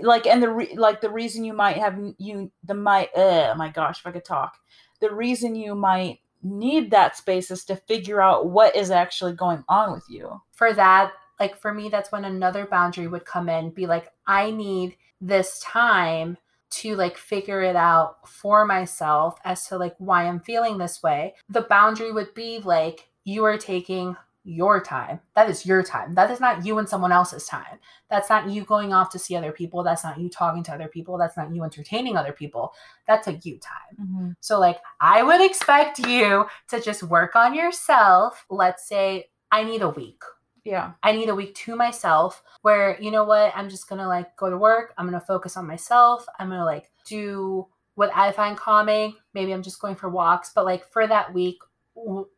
Like, 0.00 0.26
and 0.26 0.42
the 0.42 0.50
re- 0.50 0.76
like 0.76 1.00
the 1.00 1.10
reason 1.10 1.44
you 1.44 1.52
might 1.52 1.78
have 1.78 1.98
you 2.18 2.50
the 2.64 2.74
might 2.74 3.10
oh 3.16 3.54
my 3.54 3.70
gosh 3.70 4.00
if 4.00 4.06
I 4.06 4.12
could 4.12 4.24
talk, 4.24 4.58
the 5.00 5.10
reason 5.10 5.54
you 5.54 5.74
might 5.74 6.20
need 6.42 6.90
that 6.90 7.16
space 7.16 7.50
is 7.50 7.64
to 7.64 7.76
figure 7.76 8.20
out 8.20 8.50
what 8.50 8.76
is 8.76 8.90
actually 8.90 9.32
going 9.32 9.64
on 9.68 9.92
with 9.92 10.04
you. 10.08 10.40
For 10.52 10.72
that, 10.72 11.12
like 11.40 11.56
for 11.60 11.72
me, 11.72 11.88
that's 11.88 12.12
when 12.12 12.24
another 12.24 12.66
boundary 12.66 13.08
would 13.08 13.24
come 13.24 13.48
in, 13.48 13.70
be 13.70 13.86
like, 13.86 14.12
I 14.26 14.50
need 14.50 14.96
this 15.20 15.60
time 15.60 16.36
to 16.68 16.94
like 16.96 17.16
figure 17.16 17.62
it 17.62 17.76
out 17.76 18.28
for 18.28 18.64
myself 18.64 19.38
as 19.44 19.66
to 19.68 19.78
like 19.78 19.94
why 19.98 20.26
I'm 20.26 20.40
feeling 20.40 20.78
this 20.78 21.02
way. 21.02 21.34
The 21.48 21.62
boundary 21.62 22.12
would 22.12 22.34
be 22.34 22.58
like, 22.58 23.08
you 23.24 23.44
are 23.44 23.58
taking 23.58 24.16
your 24.46 24.80
time. 24.80 25.20
That 25.34 25.50
is 25.50 25.66
your 25.66 25.82
time. 25.82 26.14
That 26.14 26.30
is 26.30 26.40
not 26.40 26.64
you 26.64 26.78
and 26.78 26.88
someone 26.88 27.12
else's 27.12 27.46
time. 27.46 27.78
That's 28.08 28.30
not 28.30 28.48
you 28.48 28.64
going 28.64 28.92
off 28.92 29.10
to 29.10 29.18
see 29.18 29.34
other 29.34 29.52
people. 29.52 29.82
That's 29.82 30.04
not 30.04 30.20
you 30.20 30.28
talking 30.28 30.62
to 30.64 30.72
other 30.72 30.88
people. 30.88 31.18
That's 31.18 31.36
not 31.36 31.54
you 31.54 31.64
entertaining 31.64 32.16
other 32.16 32.32
people. 32.32 32.72
That's 33.06 33.26
a 33.26 33.32
you 33.42 33.58
time. 33.58 33.96
Mm-hmm. 34.00 34.30
So, 34.40 34.60
like, 34.60 34.78
I 35.00 35.22
would 35.22 35.44
expect 35.44 35.98
you 36.06 36.46
to 36.68 36.80
just 36.80 37.02
work 37.02 37.34
on 37.34 37.54
yourself. 37.54 38.46
Let's 38.48 38.88
say 38.88 39.26
I 39.50 39.64
need 39.64 39.82
a 39.82 39.90
week. 39.90 40.22
Yeah. 40.64 40.92
I 41.02 41.12
need 41.12 41.28
a 41.28 41.34
week 41.34 41.54
to 41.56 41.76
myself 41.76 42.42
where, 42.62 43.00
you 43.00 43.10
know 43.10 43.24
what, 43.24 43.52
I'm 43.54 43.68
just 43.68 43.88
gonna 43.88 44.08
like 44.08 44.36
go 44.36 44.50
to 44.50 44.58
work. 44.58 44.94
I'm 44.98 45.06
gonna 45.06 45.20
focus 45.20 45.56
on 45.56 45.66
myself. 45.66 46.26
I'm 46.40 46.48
gonna 46.48 46.64
like 46.64 46.90
do 47.04 47.68
what 47.94 48.10
I 48.14 48.32
find 48.32 48.56
calming. 48.56 49.14
Maybe 49.32 49.52
I'm 49.52 49.62
just 49.62 49.80
going 49.80 49.94
for 49.94 50.08
walks, 50.08 50.50
but 50.54 50.64
like 50.64 50.84
for 50.90 51.06
that 51.06 51.32
week, 51.32 51.58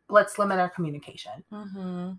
let's 0.09 0.39
limit 0.39 0.59
our 0.59 0.69
communication. 0.69 1.43
Mm-hmm. 1.51 2.11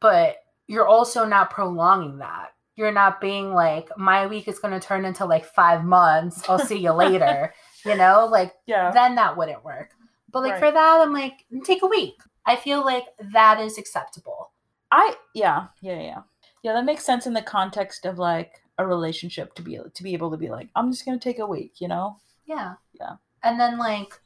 But 0.00 0.36
you're 0.66 0.86
also 0.86 1.24
not 1.24 1.50
prolonging 1.50 2.18
that. 2.18 2.48
You're 2.76 2.92
not 2.92 3.20
being 3.20 3.54
like, 3.54 3.88
my 3.96 4.26
week 4.26 4.48
is 4.48 4.58
gonna 4.58 4.80
turn 4.80 5.04
into 5.04 5.24
like 5.24 5.44
five 5.44 5.84
months. 5.84 6.48
I'll 6.48 6.58
see 6.58 6.78
you 6.78 6.92
later. 6.92 7.52
You 7.84 7.94
know, 7.94 8.26
like 8.28 8.52
Yeah. 8.66 8.90
then 8.90 9.14
that 9.14 9.36
wouldn't 9.36 9.64
work. 9.64 9.90
But 10.32 10.42
like 10.42 10.52
Right. 10.54 10.58
for 10.60 10.72
that, 10.72 11.00
I'm 11.00 11.12
like, 11.12 11.44
take 11.62 11.84
a 11.84 11.86
week. 11.86 12.16
I 12.44 12.56
feel 12.56 12.84
like 12.84 13.04
that 13.32 13.60
is 13.60 13.78
acceptable. 13.78 14.50
I 14.90 15.14
yeah 15.34 15.68
yeah 15.82 16.00
yeah 16.00 16.22
yeah 16.64 16.72
that 16.72 16.84
makes 16.84 17.04
sense 17.04 17.26
in 17.28 17.32
the 17.32 17.42
context 17.42 18.04
of 18.06 18.18
like 18.18 18.60
a 18.78 18.84
relationship 18.86 19.54
to 19.54 19.62
be 19.62 19.78
to 19.94 20.02
be 20.02 20.14
able 20.14 20.32
to 20.32 20.36
be 20.36 20.48
like 20.48 20.68
I'm 20.74 20.90
just 20.90 21.04
gonna 21.04 21.20
take 21.20 21.38
a 21.38 21.46
week, 21.46 21.80
you 21.80 21.86
know. 21.86 22.16
Yeah. 22.44 22.74
Yeah. 23.00 23.16
And 23.44 23.60
then 23.60 23.78
like 23.78 24.20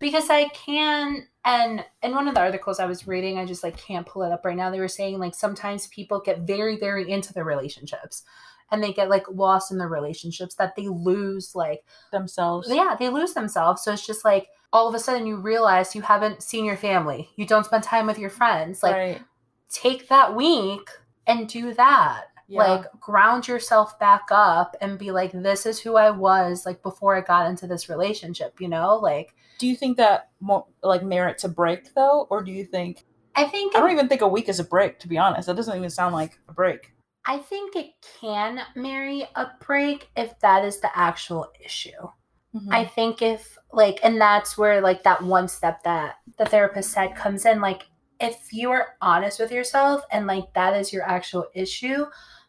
because 0.00 0.28
I 0.30 0.48
can 0.48 1.28
and 1.44 1.84
in 2.02 2.14
one 2.14 2.28
of 2.28 2.34
the 2.34 2.40
articles 2.40 2.80
I 2.80 2.86
was 2.86 3.06
reading, 3.06 3.38
I 3.38 3.46
just 3.46 3.62
like 3.62 3.76
can't 3.76 4.06
pull 4.06 4.22
it 4.22 4.32
up 4.32 4.44
right 4.44 4.56
now. 4.56 4.70
They 4.70 4.80
were 4.80 4.88
saying 4.88 5.18
like 5.18 5.34
sometimes 5.34 5.86
people 5.86 6.20
get 6.20 6.40
very, 6.40 6.76
very 6.76 7.10
into 7.10 7.32
their 7.32 7.44
relationships 7.44 8.24
and 8.70 8.82
they 8.82 8.92
get 8.92 9.08
like 9.08 9.24
lost 9.30 9.72
in 9.72 9.78
their 9.78 9.88
relationships 9.88 10.54
that 10.56 10.76
they 10.76 10.88
lose 10.88 11.54
like 11.54 11.84
Themselves. 12.12 12.68
yeah, 12.70 12.96
they 12.98 13.08
lose 13.08 13.34
themselves. 13.34 13.82
So 13.82 13.92
it's 13.92 14.06
just 14.06 14.24
like 14.24 14.48
all 14.72 14.88
of 14.88 14.94
a 14.94 14.98
sudden 14.98 15.26
you 15.26 15.36
realize 15.36 15.94
you 15.94 16.02
haven't 16.02 16.42
seen 16.42 16.64
your 16.64 16.76
family. 16.76 17.30
You 17.36 17.46
don't 17.46 17.64
spend 17.64 17.84
time 17.84 18.06
with 18.06 18.18
your 18.18 18.30
friends. 18.30 18.82
Like 18.82 18.94
right. 18.94 19.22
take 19.70 20.08
that 20.08 20.36
week 20.36 20.88
and 21.26 21.48
do 21.48 21.74
that. 21.74 22.24
Yeah. 22.48 22.64
Like 22.64 23.00
ground 23.00 23.48
yourself 23.48 23.98
back 23.98 24.24
up 24.30 24.76
and 24.80 24.98
be 24.98 25.10
like, 25.10 25.32
this 25.32 25.66
is 25.66 25.80
who 25.80 25.96
I 25.96 26.10
was 26.10 26.66
like 26.66 26.82
before 26.82 27.16
I 27.16 27.20
got 27.20 27.48
into 27.48 27.66
this 27.66 27.88
relationship, 27.88 28.60
you 28.60 28.68
know? 28.68 28.96
Like 28.96 29.34
do 29.60 29.66
you 29.66 29.76
think 29.76 29.98
that 29.98 30.30
like 30.82 31.04
merits 31.04 31.44
a 31.44 31.48
break 31.48 31.94
though, 31.94 32.26
or 32.30 32.42
do 32.42 32.50
you 32.50 32.64
think 32.64 33.04
I 33.36 33.44
think 33.44 33.76
I 33.76 33.80
don't 33.80 33.92
even 33.92 34.08
think 34.08 34.22
a 34.22 34.28
week 34.28 34.48
is 34.48 34.58
a 34.58 34.64
break 34.64 34.98
to 35.00 35.08
be 35.08 35.18
honest. 35.18 35.46
That 35.46 35.56
doesn't 35.56 35.76
even 35.76 35.90
sound 35.90 36.14
like 36.14 36.38
a 36.48 36.52
break. 36.52 36.92
I 37.26 37.38
think 37.38 37.76
it 37.76 37.90
can 38.20 38.62
marry 38.74 39.28
a 39.36 39.48
break 39.64 40.08
if 40.16 40.38
that 40.40 40.64
is 40.64 40.80
the 40.80 40.90
actual 40.98 41.52
issue. 41.62 42.08
Mhm. 42.56 42.72
I 42.72 42.86
think 42.86 43.20
if 43.20 43.58
like 43.70 44.00
and 44.02 44.18
that's 44.18 44.56
where 44.56 44.80
like 44.80 45.02
that 45.02 45.22
one 45.22 45.46
step 45.46 45.82
that 45.82 46.16
the 46.38 46.46
therapist 46.46 46.90
said 46.90 47.14
comes 47.14 47.44
in 47.44 47.60
like 47.60 47.82
if 48.18 48.52
you 48.52 48.70
are 48.70 48.96
honest 49.02 49.38
with 49.38 49.52
yourself 49.52 50.02
and 50.10 50.26
like 50.26 50.52
that 50.54 50.74
is 50.74 50.92
your 50.92 51.02
actual 51.02 51.46
issue, 51.54 52.06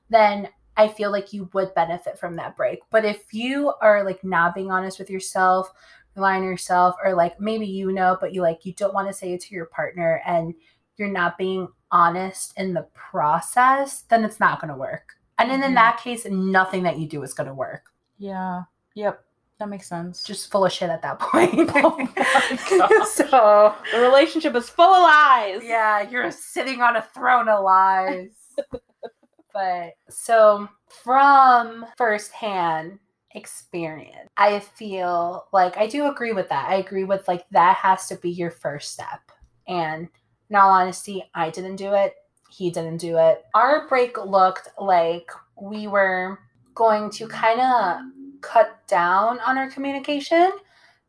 then 0.10 0.48
I 0.78 0.88
feel 0.88 1.12
like 1.12 1.34
you 1.34 1.50
would 1.54 1.74
benefit 1.76 2.18
from 2.18 2.38
that 2.38 2.56
break. 2.56 2.80
But 2.90 3.04
if 3.04 3.34
you 3.34 3.74
are 3.82 4.04
like 4.06 4.24
not 4.24 4.56
being 4.56 4.72
honest 4.72 5.00
with 5.00 5.10
yourself, 5.10 5.70
on 6.18 6.44
yourself, 6.44 6.96
or 7.04 7.14
like 7.16 7.40
maybe 7.40 7.66
you 7.66 7.92
know, 7.92 8.18
but 8.20 8.34
you 8.34 8.42
like 8.42 8.66
you 8.66 8.74
don't 8.74 8.94
want 8.94 9.08
to 9.08 9.14
say 9.14 9.34
it 9.34 9.42
to 9.42 9.56
your 9.56 9.66
partner 9.66 10.22
and 10.26 10.54
you're 10.98 11.10
not 11.10 11.38
being 11.38 11.68
honest 11.92 12.54
in 12.58 12.74
the 12.74 12.88
process, 12.94 14.02
then 14.04 14.24
it's 14.24 14.40
not 14.40 14.60
gonna 14.62 14.78
work. 14.78 15.14
And 15.40 15.50
then 15.50 15.64
in 15.64 15.72
Mhm. 15.72 15.76
that 15.76 15.98
case, 16.00 16.26
nothing 16.26 16.84
that 16.84 16.98
you 17.00 17.08
do 17.08 17.24
is 17.24 17.34
gonna 17.34 17.54
work. 17.54 17.86
yeah. 18.18 18.64
Yep. 18.96 19.24
That 19.60 19.70
makes 19.70 19.88
sense. 19.88 20.24
Just 20.24 20.52
full 20.52 20.66
of 20.66 20.72
shit 20.72 20.90
at 20.90 21.02
that 21.04 21.20
point. 21.20 21.70
Oh 21.76 23.06
so 23.06 23.76
the 23.94 24.00
relationship 24.02 24.56
is 24.56 24.70
full 24.70 24.92
of 24.94 25.02
lies. 25.04 25.62
yeah, 25.64 26.02
you're 26.10 26.32
sitting 26.32 26.82
on 26.82 26.96
a 26.96 27.02
throne 27.02 27.48
of 27.48 27.64
lies. 27.64 28.32
but 29.54 29.92
so 30.10 30.68
from 31.04 31.86
firsthand 31.98 33.00
experience, 33.36 34.30
I 34.38 34.60
feel 34.60 35.48
like 35.54 35.78
I 35.78 35.88
do 35.88 36.08
agree 36.08 36.34
with 36.34 36.50
that. 36.50 36.70
I 36.70 36.76
agree 36.76 37.04
with 37.04 37.28
like 37.28 37.48
that 37.52 37.78
has 37.78 38.08
to 38.08 38.16
be 38.16 38.30
your 38.30 38.52
first 38.52 38.94
step. 38.94 39.32
And 39.68 40.10
in 40.50 40.56
all 40.56 40.72
honesty, 40.72 41.24
I 41.34 41.50
didn't 41.50 41.78
do 41.78 41.94
it. 41.94 42.14
He 42.50 42.70
didn't 42.70 42.98
do 42.98 43.18
it. 43.18 43.46
Our 43.56 43.88
break 43.88 44.18
looked 44.18 44.70
like 44.78 45.32
we 45.60 45.88
were 45.88 46.40
going 46.76 47.10
to 47.12 47.28
kind 47.28 47.62
of 47.62 48.02
cut 48.42 48.86
down 48.88 49.40
on 49.40 49.58
our 49.58 49.70
communication 49.70 50.52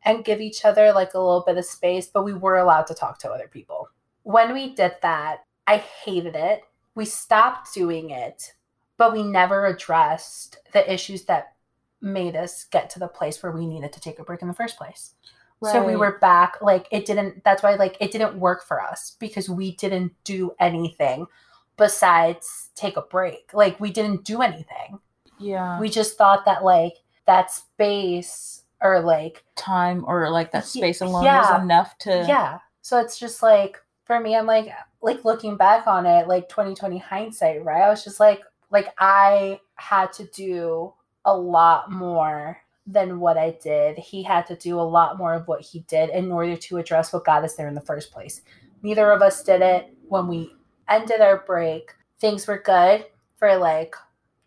and 0.05 0.25
give 0.25 0.41
each 0.41 0.65
other 0.65 0.93
like 0.93 1.15
a 1.15 1.19
little 1.19 1.45
bit 1.47 1.59
of 1.59 1.65
space, 1.65 2.07
but 2.07 2.25
we 2.25 2.33
were 2.33 2.59
allowed 2.59 2.87
to 2.89 2.95
talk 2.95 3.19
to 3.19 3.31
other 3.31 3.49
people. 3.49 3.89
When 4.23 4.53
we 4.53 4.75
did 4.75 4.93
that, 5.03 5.45
I 5.67 5.79
hated 5.79 6.37
it. 6.37 6.63
We 6.95 7.05
stopped 7.05 7.73
doing 7.73 8.11
it, 8.11 8.53
but 8.97 9.13
we 9.13 9.23
never 9.23 9.67
addressed 9.67 10.59
the 10.73 10.93
issues 10.93 11.25
that 11.25 11.55
made 12.03 12.37
us 12.37 12.65
get 12.65 12.91
to 12.91 12.99
the 12.99 13.09
place 13.09 13.43
where 13.43 13.53
we 13.53 13.67
needed 13.67 13.93
to 13.93 14.01
take 14.01 14.19
a 14.19 14.25
break 14.25 14.43
in 14.43 14.49
the 14.49 14.55
first 14.55 14.77
place. 14.77 15.15
So 15.71 15.85
we 15.85 15.95
were 15.95 16.19
back 16.19 16.57
like 16.61 16.89
it 16.91 17.07
didn't 17.07 17.45
that's 17.45 17.63
why 17.63 17.75
like 17.75 17.97
it 18.01 18.11
didn't 18.11 18.37
work 18.37 18.65
for 18.67 18.83
us 18.83 19.17
because 19.21 19.49
we 19.49 19.77
didn't 19.77 20.13
do 20.25 20.53
anything 20.59 21.27
besides 21.77 22.71
take 22.75 22.97
a 22.97 23.03
break. 23.03 23.55
Like 23.55 23.79
we 23.79 23.93
didn't 23.93 24.25
do 24.25 24.43
anything. 24.43 24.99
Yeah. 25.39 25.79
We 25.79 25.89
just 25.89 26.19
thought 26.19 26.45
that 26.47 26.65
like 26.65 26.95
that 27.27 27.53
space 27.53 28.63
or 28.81 29.01
like 29.01 29.45
time 29.55 30.05
or 30.07 30.29
like 30.31 30.51
that 30.51 30.67
space 30.67 31.01
alone 31.01 31.25
yeah. 31.25 31.53
was 31.53 31.63
enough 31.63 31.97
to 31.99 32.25
yeah. 32.27 32.59
So 32.81 32.99
it's 32.99 33.19
just 33.19 33.43
like 33.43 33.81
for 34.05 34.19
me 34.19 34.35
I'm 34.35 34.47
like 34.47 34.69
like 35.01 35.25
looking 35.25 35.57
back 35.57 35.87
on 35.87 36.07
it 36.07 36.27
like 36.27 36.49
2020 36.49 36.99
hindsight, 36.99 37.65
right? 37.65 37.83
I 37.83 37.89
was 37.89 38.03
just 38.03 38.19
like 38.19 38.43
like 38.71 38.93
I 38.99 39.61
had 39.77 40.13
to 40.15 40.25
do 40.25 40.95
a 41.25 41.37
lot 41.37 41.91
more 41.91 42.59
than 42.87 43.21
what 43.21 43.39
I 43.39 43.57
did. 43.63 43.97
He 43.99 44.23
had 44.23 44.47
to 44.49 44.57
do 44.57 44.79
a 44.79 44.83
lot 44.83 45.19
more 45.19 45.35
of 45.35 45.47
what 45.47 45.61
he 45.61 45.81
did 45.81 46.11
in 46.11 46.33
order 46.33 46.57
to 46.57 46.79
address 46.79 47.13
what 47.13 47.25
got 47.25 47.45
us 47.45 47.55
there 47.55 47.69
in 47.69 47.75
the 47.75 47.81
first 47.81 48.11
place. 48.11 48.43
Neither 48.83 49.13
of 49.13 49.23
us 49.23 49.43
did 49.43 49.63
it 49.63 49.95
when 50.09 50.27
we 50.27 50.53
ended 50.89 51.21
our 51.21 51.45
break. 51.47 51.95
Things 52.21 52.47
were 52.47 52.59
good 52.59 53.07
for 53.37 53.57
like 53.57 53.95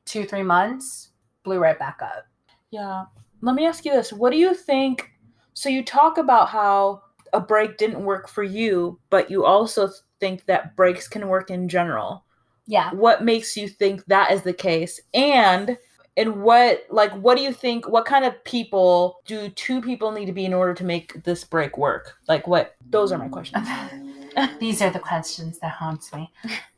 2-3 0.05 0.45
months, 0.45 1.09
blew 1.43 1.59
right 1.59 1.79
back 1.79 2.01
up. 2.01 2.25
Yeah. 2.71 3.05
Let 3.41 3.55
me 3.55 3.65
ask 3.65 3.85
you 3.85 3.93
this. 3.93 4.11
What 4.11 4.31
do 4.31 4.37
you 4.37 4.53
think? 4.53 5.11
So 5.53 5.69
you 5.69 5.83
talk 5.83 6.17
about 6.17 6.49
how 6.49 7.03
a 7.31 7.39
break 7.39 7.77
didn't 7.77 8.03
work 8.03 8.27
for 8.27 8.43
you, 8.43 8.99
but 9.09 9.31
you 9.31 9.45
also 9.45 9.89
think 10.19 10.45
that 10.45 10.75
breaks 10.75 11.07
can 11.07 11.27
work 11.29 11.49
in 11.49 11.69
general. 11.69 12.25
Yeah. 12.67 12.91
What 12.91 13.23
makes 13.23 13.55
you 13.55 13.69
think 13.69 14.03
that 14.05 14.31
is 14.31 14.41
the 14.41 14.53
case? 14.53 14.99
And 15.13 15.77
and 16.17 16.41
what 16.41 16.85
like 16.89 17.11
what 17.13 17.37
do 17.37 17.43
you 17.43 17.51
think 17.51 17.87
what 17.87 18.05
kind 18.05 18.25
of 18.25 18.41
people 18.43 19.19
do 19.25 19.49
two 19.49 19.81
people 19.81 20.11
need 20.11 20.25
to 20.25 20.31
be 20.31 20.45
in 20.45 20.53
order 20.53 20.73
to 20.73 20.83
make 20.83 21.23
this 21.23 21.43
break 21.43 21.77
work? 21.77 22.15
Like 22.27 22.47
what 22.47 22.75
those 22.89 23.11
are 23.11 23.17
my 23.17 23.27
questions. 23.27 23.67
These 24.59 24.81
are 24.81 24.89
the 24.89 24.99
questions 24.99 25.59
that 25.59 25.71
haunts 25.71 26.13
me. 26.13 26.31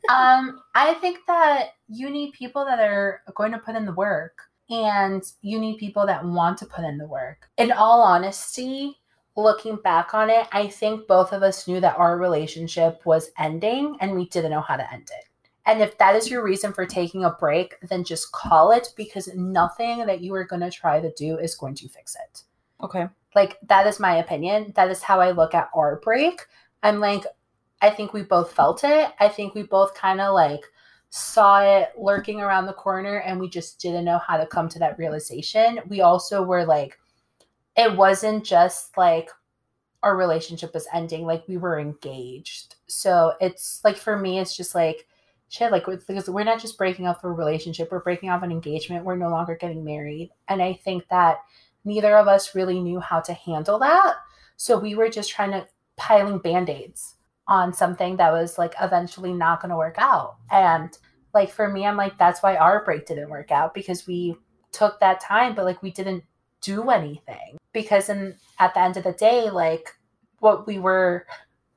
um, 0.08 0.60
I 0.74 0.94
think 0.94 1.18
that 1.26 1.70
you 1.88 2.10
need 2.10 2.32
people 2.32 2.64
that 2.64 2.78
are 2.78 3.22
going 3.34 3.52
to 3.52 3.58
put 3.58 3.74
in 3.74 3.84
the 3.84 3.92
work, 3.92 4.42
and 4.70 5.22
you 5.42 5.58
need 5.58 5.78
people 5.78 6.06
that 6.06 6.24
want 6.24 6.58
to 6.58 6.66
put 6.66 6.84
in 6.84 6.98
the 6.98 7.06
work. 7.06 7.48
In 7.56 7.72
all 7.72 8.00
honesty, 8.00 8.96
looking 9.36 9.76
back 9.76 10.14
on 10.14 10.30
it, 10.30 10.46
I 10.52 10.68
think 10.68 11.08
both 11.08 11.32
of 11.32 11.42
us 11.42 11.66
knew 11.66 11.80
that 11.80 11.98
our 11.98 12.16
relationship 12.16 13.04
was 13.04 13.30
ending, 13.38 13.96
and 14.00 14.14
we 14.14 14.28
didn't 14.28 14.50
know 14.50 14.60
how 14.60 14.76
to 14.76 14.92
end 14.92 15.10
it. 15.16 15.24
And 15.68 15.82
if 15.82 15.98
that 15.98 16.16
is 16.16 16.30
your 16.30 16.42
reason 16.42 16.72
for 16.72 16.86
taking 16.86 17.24
a 17.24 17.30
break, 17.30 17.74
then 17.90 18.02
just 18.02 18.32
call 18.32 18.72
it 18.72 18.88
because 18.96 19.28
nothing 19.34 20.06
that 20.06 20.22
you 20.22 20.34
are 20.34 20.44
going 20.44 20.62
to 20.62 20.70
try 20.70 20.98
to 20.98 21.12
do 21.12 21.36
is 21.36 21.54
going 21.54 21.74
to 21.74 21.88
fix 21.88 22.16
it. 22.16 22.42
Okay. 22.82 23.06
Like, 23.34 23.58
that 23.66 23.86
is 23.86 24.00
my 24.00 24.16
opinion. 24.16 24.72
That 24.76 24.90
is 24.90 25.02
how 25.02 25.20
I 25.20 25.32
look 25.32 25.54
at 25.54 25.68
our 25.76 26.00
break. 26.00 26.40
I'm 26.82 27.00
like, 27.00 27.24
I 27.82 27.90
think 27.90 28.14
we 28.14 28.22
both 28.22 28.54
felt 28.54 28.82
it. 28.82 29.10
I 29.20 29.28
think 29.28 29.54
we 29.54 29.62
both 29.62 29.94
kind 29.94 30.22
of 30.22 30.32
like 30.32 30.62
saw 31.10 31.60
it 31.60 31.90
lurking 31.98 32.40
around 32.40 32.64
the 32.64 32.72
corner 32.72 33.18
and 33.18 33.38
we 33.38 33.50
just 33.50 33.78
didn't 33.78 34.06
know 34.06 34.18
how 34.26 34.38
to 34.38 34.46
come 34.46 34.70
to 34.70 34.78
that 34.78 34.98
realization. 34.98 35.80
We 35.86 36.00
also 36.00 36.42
were 36.42 36.64
like, 36.64 36.98
it 37.76 37.94
wasn't 37.94 38.42
just 38.42 38.96
like 38.96 39.28
our 40.02 40.16
relationship 40.16 40.72
was 40.72 40.88
ending, 40.94 41.26
like 41.26 41.46
we 41.46 41.58
were 41.58 41.78
engaged. 41.78 42.76
So 42.86 43.34
it's 43.38 43.82
like 43.84 43.98
for 43.98 44.16
me, 44.16 44.38
it's 44.38 44.56
just 44.56 44.74
like, 44.74 45.06
shit, 45.48 45.72
like 45.72 45.86
because 45.86 46.28
we're 46.28 46.44
not 46.44 46.60
just 46.60 46.78
breaking 46.78 47.06
up 47.06 47.24
a 47.24 47.30
relationship, 47.30 47.90
we're 47.90 48.00
breaking 48.00 48.30
off 48.30 48.42
an 48.42 48.52
engagement. 48.52 49.04
We're 49.04 49.16
no 49.16 49.30
longer 49.30 49.56
getting 49.56 49.84
married. 49.84 50.30
And 50.48 50.62
I 50.62 50.74
think 50.84 51.08
that 51.10 51.38
neither 51.84 52.16
of 52.16 52.28
us 52.28 52.54
really 52.54 52.80
knew 52.80 53.00
how 53.00 53.20
to 53.20 53.32
handle 53.32 53.78
that. 53.78 54.14
So 54.56 54.78
we 54.78 54.94
were 54.94 55.08
just 55.08 55.30
trying 55.30 55.52
to 55.52 55.66
piling 55.96 56.38
band 56.38 56.68
aids 56.68 57.14
on 57.46 57.72
something 57.72 58.16
that 58.18 58.32
was 58.32 58.58
like 58.58 58.74
eventually 58.80 59.32
not 59.32 59.62
going 59.62 59.70
to 59.70 59.76
work 59.76 59.96
out. 59.98 60.36
And 60.50 60.96
like 61.32 61.50
for 61.50 61.68
me, 61.68 61.86
I'm 61.86 61.96
like, 61.96 62.18
that's 62.18 62.42
why 62.42 62.56
our 62.56 62.84
break 62.84 63.06
didn't 63.06 63.30
work 63.30 63.50
out 63.50 63.72
because 63.72 64.06
we 64.06 64.36
took 64.72 65.00
that 65.00 65.20
time, 65.20 65.54
but 65.54 65.64
like 65.64 65.82
we 65.82 65.90
didn't 65.90 66.24
do 66.60 66.90
anything. 66.90 67.56
Because 67.72 68.08
in 68.08 68.36
at 68.58 68.74
the 68.74 68.80
end 68.80 68.96
of 68.96 69.04
the 69.04 69.12
day, 69.12 69.50
like 69.50 69.94
what 70.40 70.66
we 70.66 70.78
were 70.78 71.26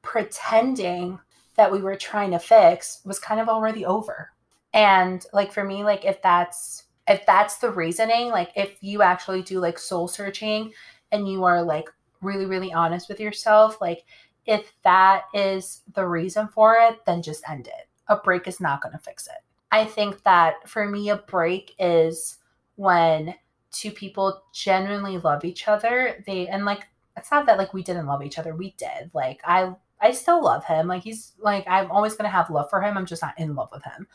pretending 0.02 1.20
that 1.62 1.72
we 1.72 1.80
were 1.80 1.96
trying 1.96 2.32
to 2.32 2.40
fix 2.40 3.02
was 3.06 3.20
kind 3.20 3.40
of 3.40 3.48
already 3.48 3.86
over. 3.86 4.32
And 4.74 5.24
like 5.32 5.52
for 5.52 5.64
me, 5.64 5.84
like 5.84 6.06
if 6.06 6.20
that's 6.24 6.86
if 7.08 7.24
that's 7.28 7.58
the 7.58 7.70
reasoning, 7.70 8.30
like 8.30 8.50
if 8.56 8.78
you 8.82 9.04
actually 9.04 9.44
do 9.44 9.60
like 9.60 9.78
soul 9.78 10.08
searching 10.08 10.74
and 11.12 11.30
you 11.30 11.44
are 11.44 11.62
like 11.62 11.88
really, 12.20 12.48
really 12.48 12.74
honest 12.74 13.08
with 13.08 13.20
yourself, 13.20 13.80
like 13.80 14.06
if 14.48 14.74
that 14.84 15.26
is 15.36 15.84
the 15.94 16.08
reason 16.08 16.48
for 16.48 16.78
it, 16.80 17.06
then 17.06 17.22
just 17.22 17.48
end 17.48 17.68
it. 17.68 17.88
A 18.08 18.16
break 18.16 18.48
is 18.48 18.60
not 18.60 18.82
going 18.82 18.94
to 18.94 19.00
fix 19.00 19.28
it. 19.28 19.44
I 19.72 19.86
think 19.86 20.24
that 20.24 20.68
for 20.68 20.88
me, 20.88 21.10
a 21.10 21.18
break 21.18 21.76
is 21.78 22.40
when 22.76 23.36
two 23.72 23.92
people 23.92 24.42
genuinely 24.52 25.20
love 25.20 25.46
each 25.46 25.68
other. 25.68 26.24
They, 26.26 26.48
and 26.48 26.66
like, 26.66 26.88
it's 27.16 27.30
not 27.30 27.46
that 27.46 27.60
like 27.60 27.72
we 27.72 27.84
didn't 27.84 28.08
love 28.08 28.24
each 28.24 28.40
other. 28.40 28.56
We 28.56 28.74
did. 28.80 29.12
Like, 29.14 29.42
I, 29.46 29.76
I 30.02 30.12
still 30.12 30.44
love 30.44 30.66
him. 30.66 30.88
Like, 30.88 31.04
he's 31.04 31.34
like, 31.40 31.66
I'm 31.68 31.92
always 31.92 32.16
to 32.16 32.28
have 32.28 32.50
love 32.50 32.70
for 32.70 32.82
him. 32.82 32.98
I'm 32.98 33.06
just 33.06 33.22
not 33.22 33.40
in 33.40 33.56
love 33.56 33.70
with 33.72 33.84
him. 33.84 34.08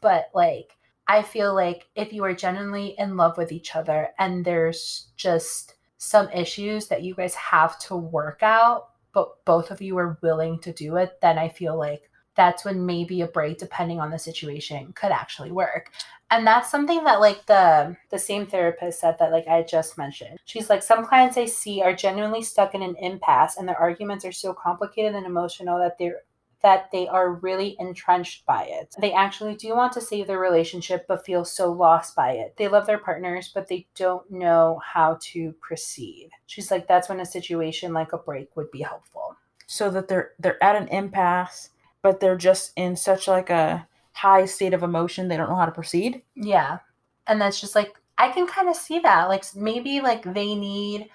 But 0.00 0.30
like, 0.34 0.76
I 1.06 1.22
feel 1.22 1.54
like 1.54 1.88
if 1.94 2.12
you 2.12 2.24
are 2.24 2.34
genuinely 2.34 2.94
in 2.98 3.16
love 3.16 3.38
with 3.38 3.50
each 3.50 3.74
other 3.74 4.10
and 4.18 4.44
there's 4.44 5.08
just 5.16 5.74
some 5.96 6.28
issues 6.30 6.88
that 6.88 7.02
you 7.02 7.14
guys 7.14 7.34
have 7.34 7.78
to 7.80 7.96
work 7.96 8.42
out, 8.42 8.90
but 9.12 9.44
both 9.44 9.70
of 9.70 9.80
you 9.80 9.96
are 9.98 10.18
willing 10.22 10.58
to 10.60 10.72
do 10.72 10.96
it, 10.96 11.18
then 11.22 11.38
I 11.38 11.48
feel 11.48 11.78
like 11.78 12.10
that's 12.34 12.64
when 12.64 12.86
maybe 12.86 13.20
a 13.22 13.26
break, 13.26 13.58
depending 13.58 13.98
on 13.98 14.10
the 14.10 14.18
situation, 14.18 14.92
could 14.92 15.10
actually 15.10 15.50
work. 15.50 15.90
And 16.30 16.46
that's 16.46 16.70
something 16.70 17.04
that 17.04 17.20
like 17.20 17.46
the 17.46 17.96
the 18.10 18.18
same 18.18 18.46
therapist 18.46 19.00
said 19.00 19.16
that 19.18 19.32
like 19.32 19.48
I 19.48 19.62
just 19.62 19.96
mentioned. 19.96 20.38
She's 20.44 20.68
like 20.68 20.82
some 20.82 21.06
clients 21.06 21.38
I 21.38 21.46
see 21.46 21.80
are 21.82 21.94
genuinely 21.94 22.42
stuck 22.42 22.74
in 22.74 22.82
an 22.82 22.96
impasse 23.00 23.56
and 23.56 23.66
their 23.66 23.78
arguments 23.78 24.24
are 24.24 24.32
so 24.32 24.52
complicated 24.52 25.14
and 25.14 25.26
emotional 25.26 25.78
that 25.78 25.96
they're 25.98 26.22
that 26.60 26.90
they 26.90 27.06
are 27.06 27.34
really 27.34 27.76
entrenched 27.78 28.44
by 28.44 28.64
it. 28.64 28.94
They 29.00 29.12
actually 29.12 29.54
do 29.54 29.76
want 29.76 29.92
to 29.92 30.00
save 30.00 30.26
their 30.26 30.40
relationship 30.40 31.06
but 31.06 31.24
feel 31.24 31.44
so 31.44 31.70
lost 31.70 32.16
by 32.16 32.32
it. 32.32 32.56
They 32.58 32.68
love 32.68 32.86
their 32.86 32.98
partners 32.98 33.50
but 33.54 33.68
they 33.68 33.86
don't 33.94 34.30
know 34.30 34.80
how 34.84 35.18
to 35.32 35.54
proceed. 35.60 36.30
She's 36.46 36.70
like 36.70 36.86
that's 36.86 37.08
when 37.08 37.20
a 37.20 37.26
situation 37.26 37.94
like 37.94 38.12
a 38.12 38.18
break 38.18 38.54
would 38.54 38.70
be 38.70 38.82
helpful. 38.82 39.36
So 39.66 39.88
that 39.90 40.08
they're 40.08 40.32
they're 40.38 40.62
at 40.62 40.76
an 40.76 40.88
impasse 40.88 41.70
but 42.02 42.20
they're 42.20 42.36
just 42.36 42.72
in 42.76 42.96
such 42.96 43.26
like 43.26 43.48
a 43.48 43.88
high 44.18 44.44
state 44.44 44.74
of 44.74 44.82
emotion 44.82 45.28
they 45.28 45.36
don't 45.36 45.48
know 45.48 45.56
how 45.56 45.66
to 45.66 45.72
proceed. 45.72 46.22
Yeah. 46.34 46.78
And 47.26 47.40
that's 47.40 47.60
just 47.60 47.74
like 47.74 47.94
I 48.18 48.30
can 48.30 48.46
kind 48.46 48.68
of 48.68 48.76
see 48.76 48.98
that. 48.98 49.28
Like 49.28 49.44
maybe 49.54 50.00
like 50.00 50.22
they 50.34 50.54
need 50.54 51.08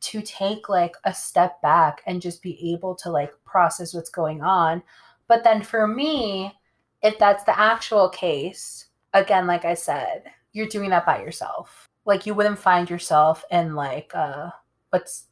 to 0.00 0.22
take 0.22 0.68
like 0.68 0.94
a 1.04 1.12
step 1.12 1.60
back 1.60 2.02
and 2.06 2.22
just 2.22 2.42
be 2.42 2.72
able 2.72 2.94
to 2.96 3.10
like 3.10 3.32
process 3.44 3.92
what's 3.92 4.10
going 4.10 4.42
on. 4.42 4.82
But 5.28 5.44
then 5.44 5.62
for 5.62 5.86
me, 5.86 6.54
if 7.02 7.18
that's 7.18 7.44
the 7.44 7.58
actual 7.58 8.08
case, 8.08 8.86
again, 9.12 9.46
like 9.46 9.64
I 9.64 9.74
said, 9.74 10.24
you're 10.52 10.68
doing 10.68 10.90
that 10.90 11.04
by 11.04 11.20
yourself. 11.20 11.88
Like 12.06 12.24
you 12.24 12.34
wouldn't 12.34 12.58
find 12.58 12.88
yourself 12.88 13.44
in 13.50 13.74
like 13.74 14.12
uh 14.14 14.50
what's 14.90 15.26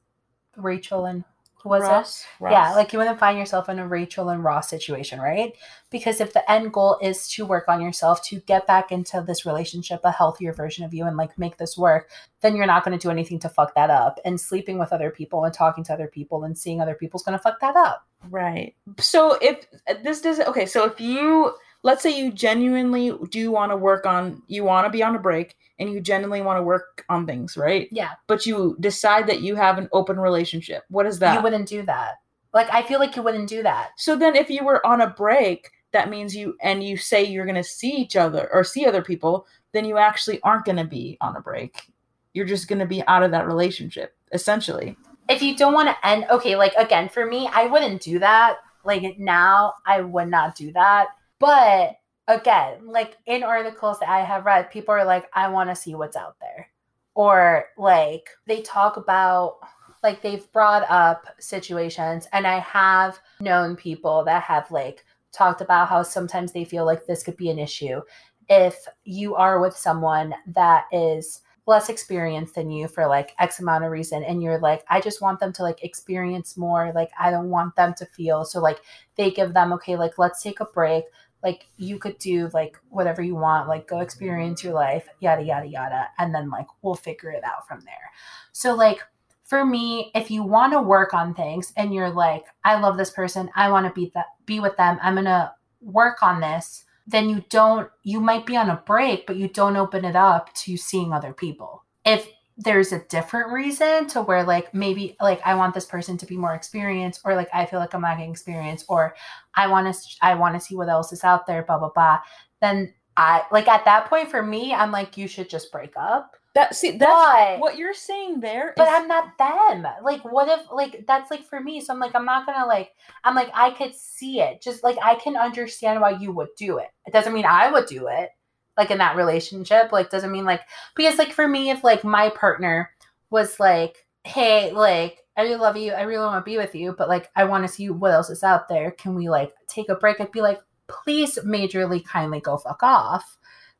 Rachel 0.56 1.06
and 1.06 1.24
was 1.64 1.82
Ross, 1.82 2.20
it? 2.20 2.44
Ross. 2.44 2.52
Yeah, 2.52 2.74
like 2.74 2.92
you 2.92 2.98
wouldn't 2.98 3.18
find 3.18 3.38
yourself 3.38 3.68
in 3.68 3.78
a 3.78 3.88
Rachel 3.88 4.28
and 4.28 4.44
Ross 4.44 4.68
situation, 4.68 5.20
right? 5.20 5.52
Because 5.90 6.20
if 6.20 6.32
the 6.32 6.50
end 6.50 6.72
goal 6.72 6.98
is 7.00 7.28
to 7.30 7.46
work 7.46 7.64
on 7.68 7.80
yourself, 7.80 8.22
to 8.28 8.40
get 8.40 8.66
back 8.66 8.92
into 8.92 9.24
this 9.26 9.46
relationship, 9.46 10.00
a 10.04 10.12
healthier 10.12 10.52
version 10.52 10.84
of 10.84 10.92
you, 10.92 11.06
and 11.06 11.16
like 11.16 11.38
make 11.38 11.56
this 11.56 11.78
work, 11.78 12.10
then 12.42 12.54
you're 12.54 12.66
not 12.66 12.84
going 12.84 12.96
to 12.96 13.02
do 13.02 13.10
anything 13.10 13.38
to 13.40 13.48
fuck 13.48 13.74
that 13.74 13.90
up. 13.90 14.20
And 14.24 14.40
sleeping 14.40 14.78
with 14.78 14.92
other 14.92 15.10
people 15.10 15.44
and 15.44 15.54
talking 15.54 15.84
to 15.84 15.92
other 15.92 16.08
people 16.08 16.44
and 16.44 16.56
seeing 16.56 16.80
other 16.80 16.94
people's 16.94 17.22
going 17.22 17.38
to 17.38 17.42
fuck 17.42 17.60
that 17.60 17.76
up. 17.76 18.06
Right. 18.30 18.74
So 18.98 19.38
if 19.40 19.66
this 20.02 20.20
doesn't, 20.20 20.48
okay, 20.48 20.66
so 20.66 20.84
if 20.84 21.00
you, 21.00 21.54
let's 21.84 22.02
say 22.02 22.18
you 22.18 22.32
genuinely 22.32 23.12
do 23.30 23.52
want 23.52 23.70
to 23.70 23.76
work 23.76 24.06
on, 24.06 24.42
you 24.48 24.64
want 24.64 24.86
to 24.86 24.90
be 24.90 25.02
on 25.02 25.14
a 25.14 25.18
break 25.18 25.54
and 25.78 25.92
you 25.92 26.00
genuinely 26.00 26.40
want 26.40 26.58
to 26.58 26.62
work 26.62 27.04
on 27.10 27.26
things, 27.26 27.56
right? 27.56 27.88
Yeah. 27.92 28.12
But 28.26 28.46
you 28.46 28.76
decide 28.80 29.26
that 29.28 29.42
you 29.42 29.54
have 29.54 29.76
an 29.76 29.90
open 29.92 30.18
relationship. 30.18 30.84
What 30.88 31.06
is 31.06 31.18
that? 31.18 31.34
You 31.36 31.42
wouldn't 31.42 31.68
do 31.68 31.82
that. 31.82 32.14
Like 32.54 32.72
I 32.72 32.82
feel 32.82 32.98
like 32.98 33.14
you 33.16 33.22
wouldn't 33.22 33.50
do 33.50 33.62
that. 33.62 33.90
So 33.98 34.16
then 34.16 34.34
if 34.34 34.48
you 34.48 34.64
were 34.64 34.84
on 34.84 35.02
a 35.02 35.10
break, 35.10 35.70
that 35.92 36.08
means 36.08 36.34
you 36.34 36.56
and 36.62 36.82
you 36.82 36.96
say 36.96 37.22
you're 37.22 37.44
going 37.44 37.54
to 37.54 37.62
see 37.62 37.90
each 37.90 38.16
other 38.16 38.48
or 38.52 38.64
see 38.64 38.86
other 38.86 39.02
people, 39.02 39.46
then 39.72 39.84
you 39.84 39.98
actually 39.98 40.40
aren't 40.40 40.64
going 40.64 40.78
to 40.78 40.84
be 40.84 41.18
on 41.20 41.36
a 41.36 41.40
break. 41.40 41.92
You're 42.32 42.46
just 42.46 42.66
going 42.66 42.78
to 42.78 42.86
be 42.86 43.06
out 43.06 43.22
of 43.22 43.30
that 43.32 43.46
relationship 43.46 44.16
essentially. 44.32 44.96
If 45.28 45.42
you 45.42 45.54
don't 45.54 45.74
want 45.74 45.88
to 45.88 46.06
end 46.06 46.24
okay, 46.30 46.56
like 46.56 46.72
again 46.78 47.10
for 47.10 47.26
me, 47.26 47.48
I 47.52 47.66
wouldn't 47.66 48.00
do 48.00 48.18
that. 48.20 48.56
Like 48.84 49.18
now, 49.18 49.74
I 49.84 50.00
would 50.00 50.28
not 50.28 50.54
do 50.56 50.72
that. 50.72 51.08
But 51.44 51.96
again, 52.26 52.86
like 52.86 53.18
in 53.26 53.42
articles 53.42 54.00
that 54.00 54.08
I 54.08 54.20
have 54.20 54.46
read, 54.46 54.70
people 54.70 54.94
are 54.94 55.04
like, 55.04 55.28
I 55.34 55.48
want 55.48 55.68
to 55.68 55.76
see 55.76 55.94
what's 55.94 56.16
out 56.16 56.36
there. 56.40 56.70
Or 57.14 57.66
like 57.76 58.30
they 58.46 58.62
talk 58.62 58.96
about, 58.96 59.58
like 60.02 60.22
they've 60.22 60.50
brought 60.52 60.88
up 60.88 61.26
situations, 61.38 62.26
and 62.32 62.46
I 62.46 62.60
have 62.60 63.18
known 63.40 63.76
people 63.76 64.24
that 64.24 64.42
have 64.44 64.70
like 64.70 65.04
talked 65.32 65.60
about 65.60 65.90
how 65.90 66.02
sometimes 66.02 66.52
they 66.52 66.64
feel 66.64 66.86
like 66.86 67.04
this 67.04 67.22
could 67.22 67.36
be 67.36 67.50
an 67.50 67.58
issue 67.58 68.00
if 68.48 68.88
you 69.04 69.34
are 69.34 69.60
with 69.60 69.76
someone 69.76 70.34
that 70.46 70.86
is 70.92 71.42
less 71.66 71.88
experienced 71.88 72.54
than 72.54 72.70
you 72.70 72.86
for 72.86 73.06
like 73.06 73.34
x 73.38 73.58
amount 73.58 73.84
of 73.84 73.90
reason 73.90 74.22
and 74.22 74.42
you're 74.42 74.58
like 74.58 74.84
i 74.90 75.00
just 75.00 75.22
want 75.22 75.40
them 75.40 75.50
to 75.50 75.62
like 75.62 75.82
experience 75.82 76.58
more 76.58 76.92
like 76.94 77.10
i 77.18 77.30
don't 77.30 77.48
want 77.48 77.74
them 77.74 77.94
to 77.94 78.04
feel 78.04 78.44
so 78.44 78.60
like 78.60 78.80
they 79.16 79.30
give 79.30 79.54
them 79.54 79.72
okay 79.72 79.96
like 79.96 80.18
let's 80.18 80.42
take 80.42 80.60
a 80.60 80.66
break 80.66 81.04
like 81.44 81.66
you 81.76 81.98
could 81.98 82.18
do 82.18 82.50
like 82.52 82.76
whatever 82.88 83.22
you 83.22 83.36
want 83.36 83.68
like 83.68 83.86
go 83.86 84.00
experience 84.00 84.64
your 84.64 84.72
life 84.72 85.06
yada 85.20 85.42
yada 85.42 85.66
yada 85.66 86.08
and 86.18 86.34
then 86.34 86.50
like 86.50 86.66
we'll 86.82 86.94
figure 86.94 87.30
it 87.30 87.44
out 87.44 87.68
from 87.68 87.80
there. 87.80 88.10
So 88.52 88.74
like 88.74 89.00
for 89.44 89.64
me 89.64 90.10
if 90.14 90.30
you 90.30 90.42
want 90.42 90.72
to 90.72 90.82
work 90.82 91.14
on 91.14 91.34
things 91.34 91.72
and 91.76 91.92
you're 91.92 92.10
like 92.10 92.46
i 92.64 92.80
love 92.80 92.96
this 92.96 93.10
person 93.10 93.50
i 93.54 93.68
want 93.70 93.86
to 93.86 93.92
be 93.92 94.10
that 94.14 94.24
be 94.46 94.58
with 94.58 94.74
them 94.78 94.98
i'm 95.02 95.14
gonna 95.16 95.52
work 95.82 96.22
on 96.22 96.40
this 96.40 96.84
then 97.06 97.28
you 97.28 97.44
don't 97.50 97.90
you 98.02 98.20
might 98.20 98.46
be 98.46 98.56
on 98.56 98.70
a 98.70 98.82
break 98.86 99.26
but 99.26 99.36
you 99.36 99.48
don't 99.48 99.76
open 99.76 100.04
it 100.04 100.16
up 100.16 100.52
to 100.54 100.76
seeing 100.76 101.12
other 101.12 101.32
people. 101.32 101.84
If 102.04 102.28
there's 102.56 102.92
a 102.92 103.00
different 103.00 103.52
reason 103.52 104.06
to 104.06 104.22
where 104.22 104.44
like 104.44 104.72
maybe 104.72 105.16
like 105.20 105.40
I 105.44 105.54
want 105.54 105.74
this 105.74 105.86
person 105.86 106.16
to 106.18 106.26
be 106.26 106.36
more 106.36 106.54
experienced 106.54 107.20
or 107.24 107.34
like 107.34 107.48
I 107.52 107.66
feel 107.66 107.80
like 107.80 107.94
I'm 107.94 108.02
not 108.02 108.16
getting 108.16 108.30
experience 108.30 108.84
or 108.88 109.14
I 109.56 109.66
want 109.66 109.92
to 109.92 110.00
I 110.22 110.34
want 110.34 110.54
to 110.54 110.60
see 110.60 110.76
what 110.76 110.88
else 110.88 111.12
is 111.12 111.24
out 111.24 111.46
there 111.46 111.64
blah 111.64 111.78
blah 111.78 111.90
blah. 111.90 112.20
Then 112.60 112.94
I 113.16 113.42
like 113.50 113.66
at 113.66 113.84
that 113.86 114.06
point 114.06 114.30
for 114.30 114.42
me 114.42 114.72
I'm 114.72 114.92
like 114.92 115.16
you 115.16 115.26
should 115.26 115.50
just 115.50 115.72
break 115.72 115.94
up. 115.96 116.36
That 116.54 116.76
see 116.76 116.92
that's 116.92 117.10
but, 117.10 117.58
what 117.58 117.76
you're 117.76 117.92
saying 117.92 118.38
there 118.38 118.74
but 118.76 118.88
i'm 118.88 119.08
not 119.08 119.36
them. 119.38 119.84
Like 120.04 120.24
what 120.24 120.48
if 120.48 120.70
like 120.70 121.04
that's 121.08 121.32
like 121.32 121.44
for 121.44 121.58
me. 121.58 121.80
So 121.80 121.92
i'm 121.92 121.98
like 121.98 122.14
i'm 122.14 122.24
not 122.24 122.46
gonna 122.46 122.66
like 122.66 122.92
i'm 123.24 123.34
like 123.34 123.50
i 123.52 123.70
could 123.70 123.96
see 123.96 124.40
it. 124.40 124.62
Just 124.62 124.84
like 124.84 124.96
i 125.02 125.16
can 125.16 125.36
understand 125.36 126.00
why 126.00 126.10
you 126.10 126.30
would 126.30 126.50
do 126.56 126.78
it. 126.78 126.90
It 127.04 127.12
doesn't 127.12 127.34
mean 127.34 127.46
i 127.46 127.68
would 127.72 127.86
do 127.86 128.06
it 128.06 128.30
like 128.76 128.90
in 128.90 128.98
that 128.98 129.16
relationship 129.16 129.92
like 129.92 130.10
doesn't 130.10 130.32
mean 130.32 130.44
like 130.44 130.62
because 130.96 131.18
like 131.18 131.32
for 131.32 131.46
me 131.46 131.70
if 131.70 131.84
like 131.84 132.04
my 132.04 132.28
partner 132.30 132.90
was 133.30 133.58
like 133.60 134.06
hey 134.24 134.72
like 134.72 135.18
i 135.36 135.42
really 135.42 135.56
love 135.56 135.76
you 135.76 135.92
i 135.92 136.02
really 136.02 136.24
want 136.24 136.44
to 136.44 136.50
be 136.50 136.56
with 136.56 136.74
you 136.74 136.94
but 136.96 137.08
like 137.08 137.30
i 137.36 137.44
want 137.44 137.64
to 137.64 137.72
see 137.72 137.90
what 137.90 138.12
else 138.12 138.30
is 138.30 138.42
out 138.42 138.68
there 138.68 138.90
can 138.92 139.14
we 139.14 139.28
like 139.28 139.52
take 139.68 139.88
a 139.88 139.94
break 139.94 140.20
i'd 140.20 140.32
be 140.32 140.40
like 140.40 140.60
please 140.88 141.38
majorly 141.38 142.04
kindly 142.04 142.40
go 142.40 142.56
fuck 142.56 142.82
off. 142.82 143.36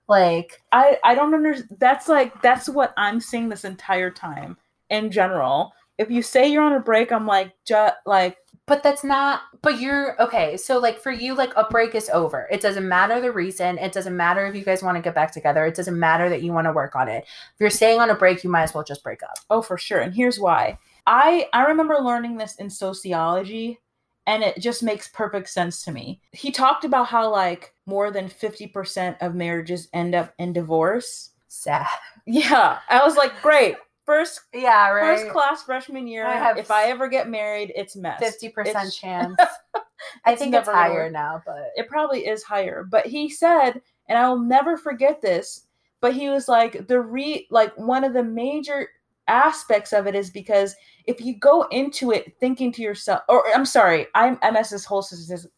Like 0.09 0.61
I 0.73 0.99
I 1.05 1.15
don't 1.15 1.35
understand. 1.35 1.79
That's 1.79 2.09
like 2.09 2.41
that's 2.43 2.69
what 2.69 2.93
I'm 2.97 3.21
seeing 3.21 3.49
this 3.49 3.65
entire 3.65 4.11
time 4.11 4.57
in 4.91 5.11
general. 5.11 5.73
If 5.99 6.11
you 6.11 6.23
say 6.23 6.49
you're 6.49 6.63
on 6.63 6.75
a 6.75 6.81
break, 6.81 7.13
I'm 7.13 7.27
like 7.27 7.53
just 7.67 7.95
like 8.05 8.37
but 8.67 8.83
that's 8.83 9.05
not 9.05 9.43
but 9.63 9.81
you're 9.81 10.21
okay 10.23 10.57
so 10.57 10.79
like 10.79 11.01
for 11.01 11.13
you 11.13 11.35
like 11.35 11.53
a 11.57 11.65
break 11.65 11.95
is 11.95 12.11
over. 12.11 12.49
It 12.51 12.61
doesn't 12.61 12.89
matter 12.89 13.21
the 13.21 13.33
reason. 13.33 13.79
It 13.79 13.93
doesn't 13.93 14.17
matter 14.17 14.47
if 14.47 14.55
you 14.55 14.65
guys 14.65 14.83
want 14.83 14.97
to 14.97 15.03
get 15.03 15.15
back 15.15 15.33
together. 15.33 15.65
It 15.67 15.75
doesn't 15.75 15.99
matter 15.99 16.29
that 16.29 16.43
you 16.43 16.53
want 16.53 16.67
to 16.67 16.73
work 16.73 16.97
on 16.97 17.09
it. 17.09 17.25
If 17.25 17.61
you're 17.61 17.71
staying 17.71 18.01
on 18.01 18.11
a 18.11 18.15
break 18.15 18.45
you 18.45 18.51
might 18.51 18.63
as 18.63 18.75
well 18.75 18.85
just 18.85 19.03
break 19.03 19.23
up. 19.23 19.39
Oh 19.51 19.63
for 19.63 19.79
sure 19.79 20.01
and 20.01 20.15
here's 20.15 20.39
why. 20.39 20.79
I 21.07 21.49
i 21.53 21.65
remember 21.65 21.97
learning 22.01 22.37
this 22.37 22.57
in 22.57 22.71
sociology 22.71 23.81
and 24.27 24.43
it 24.43 24.59
just 24.59 24.83
makes 24.83 25.09
perfect 25.09 25.51
sense 25.51 25.85
to 25.85 25.93
me. 25.93 26.21
He 26.33 26.51
talked 26.51 26.85
about 26.85 27.09
how 27.09 27.31
like 27.31 27.75
more 27.87 28.11
than 28.11 28.29
50% 28.29 29.19
of 29.21 29.35
marriages 29.35 29.89
end 29.93 30.15
up 30.15 30.33
in 30.39 30.53
divorce. 30.55 31.31
Sad. 31.49 31.87
Yeah 32.27 32.79
i 32.89 33.05
was 33.05 33.17
like 33.17 33.43
great 33.43 33.77
first 34.05 34.41
yeah 34.53 34.91
right. 34.91 35.19
first 35.19 35.33
class 35.33 35.63
freshman 35.63 36.07
year 36.07 36.27
I 36.27 36.37
have 36.37 36.59
if 36.59 36.71
i 36.71 36.85
ever 36.85 37.09
get 37.09 37.29
married 37.29 37.73
it's 37.75 37.97
mess. 37.97 38.21
50% 38.21 38.67
It's- 38.67 38.97
chance. 38.97 39.37
I 40.27 40.37
think 40.37 40.55
it's 40.55 40.69
higher 40.69 41.11
now 41.11 41.43
but 41.47 41.71
it 41.77 41.89
probably 41.89 42.27
is 42.27 42.43
higher. 42.43 42.85
But 42.85 43.07
he 43.07 43.31
said 43.31 43.81
and 44.09 44.19
i 44.19 44.29
will 44.29 44.39
never 44.39 44.77
forget 44.77 45.23
this 45.23 45.67
but 46.01 46.15
he 46.15 46.29
was 46.29 46.49
like 46.49 46.87
the 46.87 47.01
re 47.01 47.47
like 47.51 47.77
one 47.79 48.05
of 48.05 48.13
the 48.13 48.23
major 48.23 48.89
aspects 49.27 49.95
of 49.95 50.07
it 50.07 50.15
is 50.15 50.29
because 50.29 50.77
if 51.07 51.21
you 51.23 51.35
go 51.39 51.63
into 51.71 52.13
it 52.13 52.35
thinking 52.39 52.71
to 52.71 52.83
yourself 52.83 53.23
or 53.31 53.43
i'm 53.55 53.65
sorry 53.65 54.07
i'm 54.15 54.39
i 54.43 54.51
messed 54.51 54.71
this 54.71 54.85
whole 54.85 55.03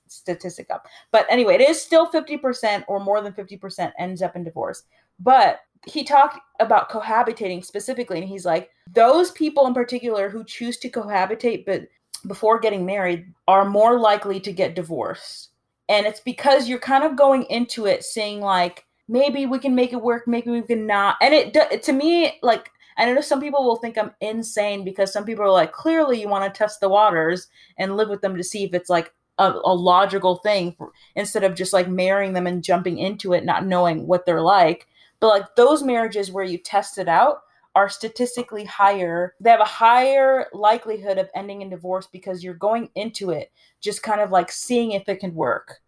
statistic 0.08 0.68
up. 0.70 0.86
But 1.10 1.26
anyway 1.28 1.54
it 1.54 1.60
is 1.60 1.80
still 1.80 2.10
50% 2.10 2.84
or 2.88 3.00
more 3.00 3.20
than 3.20 3.32
50% 3.32 3.92
ends 3.98 4.22
up 4.22 4.36
in 4.36 4.44
divorce. 4.44 4.84
But 5.18 5.60
he 5.86 6.04
talked 6.04 6.38
about 6.60 6.90
cohabitating 6.90 7.64
specifically 7.64 8.18
and 8.18 8.28
he's 8.28 8.44
like 8.44 8.70
those 8.92 9.30
people 9.30 9.66
in 9.66 9.74
particular 9.74 10.28
who 10.28 10.44
choose 10.44 10.76
to 10.78 10.90
cohabitate 10.90 11.64
but 11.64 11.86
before 12.26 12.58
getting 12.58 12.84
married 12.84 13.32
are 13.46 13.64
more 13.64 13.98
likely 13.98 14.40
to 14.40 14.52
get 14.52 14.74
divorced. 14.74 15.50
And 15.88 16.06
it's 16.06 16.20
because 16.20 16.68
you're 16.68 16.78
kind 16.78 17.04
of 17.04 17.16
going 17.16 17.44
into 17.44 17.86
it 17.86 18.02
saying 18.02 18.40
like 18.40 18.84
maybe 19.08 19.46
we 19.46 19.58
can 19.58 19.74
make 19.74 19.92
it 19.92 20.02
work 20.02 20.26
maybe 20.26 20.50
we 20.50 20.62
can 20.62 20.86
not. 20.86 21.16
And 21.20 21.32
it 21.32 21.82
to 21.84 21.92
me 21.92 22.38
like 22.42 22.70
i 22.98 23.04
know 23.04 23.20
some 23.20 23.40
people 23.40 23.64
will 23.64 23.76
think 23.76 23.98
i'm 23.98 24.10
insane 24.20 24.84
because 24.84 25.12
some 25.12 25.24
people 25.24 25.44
are 25.44 25.50
like 25.50 25.72
clearly 25.72 26.20
you 26.20 26.28
want 26.28 26.42
to 26.52 26.58
test 26.58 26.80
the 26.80 26.88
waters 26.88 27.46
and 27.78 27.96
live 27.96 28.08
with 28.08 28.22
them 28.22 28.36
to 28.36 28.42
see 28.42 28.64
if 28.64 28.74
it's 28.74 28.88
like 28.88 29.12
a, 29.38 29.52
a 29.64 29.74
logical 29.74 30.36
thing 30.36 30.74
for, 30.78 30.92
instead 31.14 31.44
of 31.44 31.54
just 31.54 31.74
like 31.74 31.88
marrying 31.88 32.32
them 32.32 32.46
and 32.46 32.64
jumping 32.64 32.98
into 32.98 33.34
it 33.34 33.44
not 33.44 33.66
knowing 33.66 34.06
what 34.06 34.24
they're 34.24 34.40
like 34.40 34.88
but 35.20 35.28
like 35.28 35.56
those 35.56 35.82
marriages 35.82 36.30
where 36.30 36.44
you 36.44 36.58
test 36.58 36.98
it 36.98 37.08
out 37.08 37.38
are 37.74 37.88
statistically 37.88 38.64
higher. 38.64 39.34
They 39.38 39.50
have 39.50 39.60
a 39.60 39.64
higher 39.64 40.46
likelihood 40.52 41.18
of 41.18 41.28
ending 41.34 41.60
in 41.60 41.68
divorce 41.68 42.08
because 42.10 42.42
you're 42.42 42.54
going 42.54 42.88
into 42.94 43.30
it 43.30 43.52
just 43.82 44.02
kind 44.02 44.20
of 44.20 44.30
like 44.30 44.50
seeing 44.50 44.92
if 44.92 45.08
it 45.08 45.20
can 45.20 45.34
work. 45.34 45.80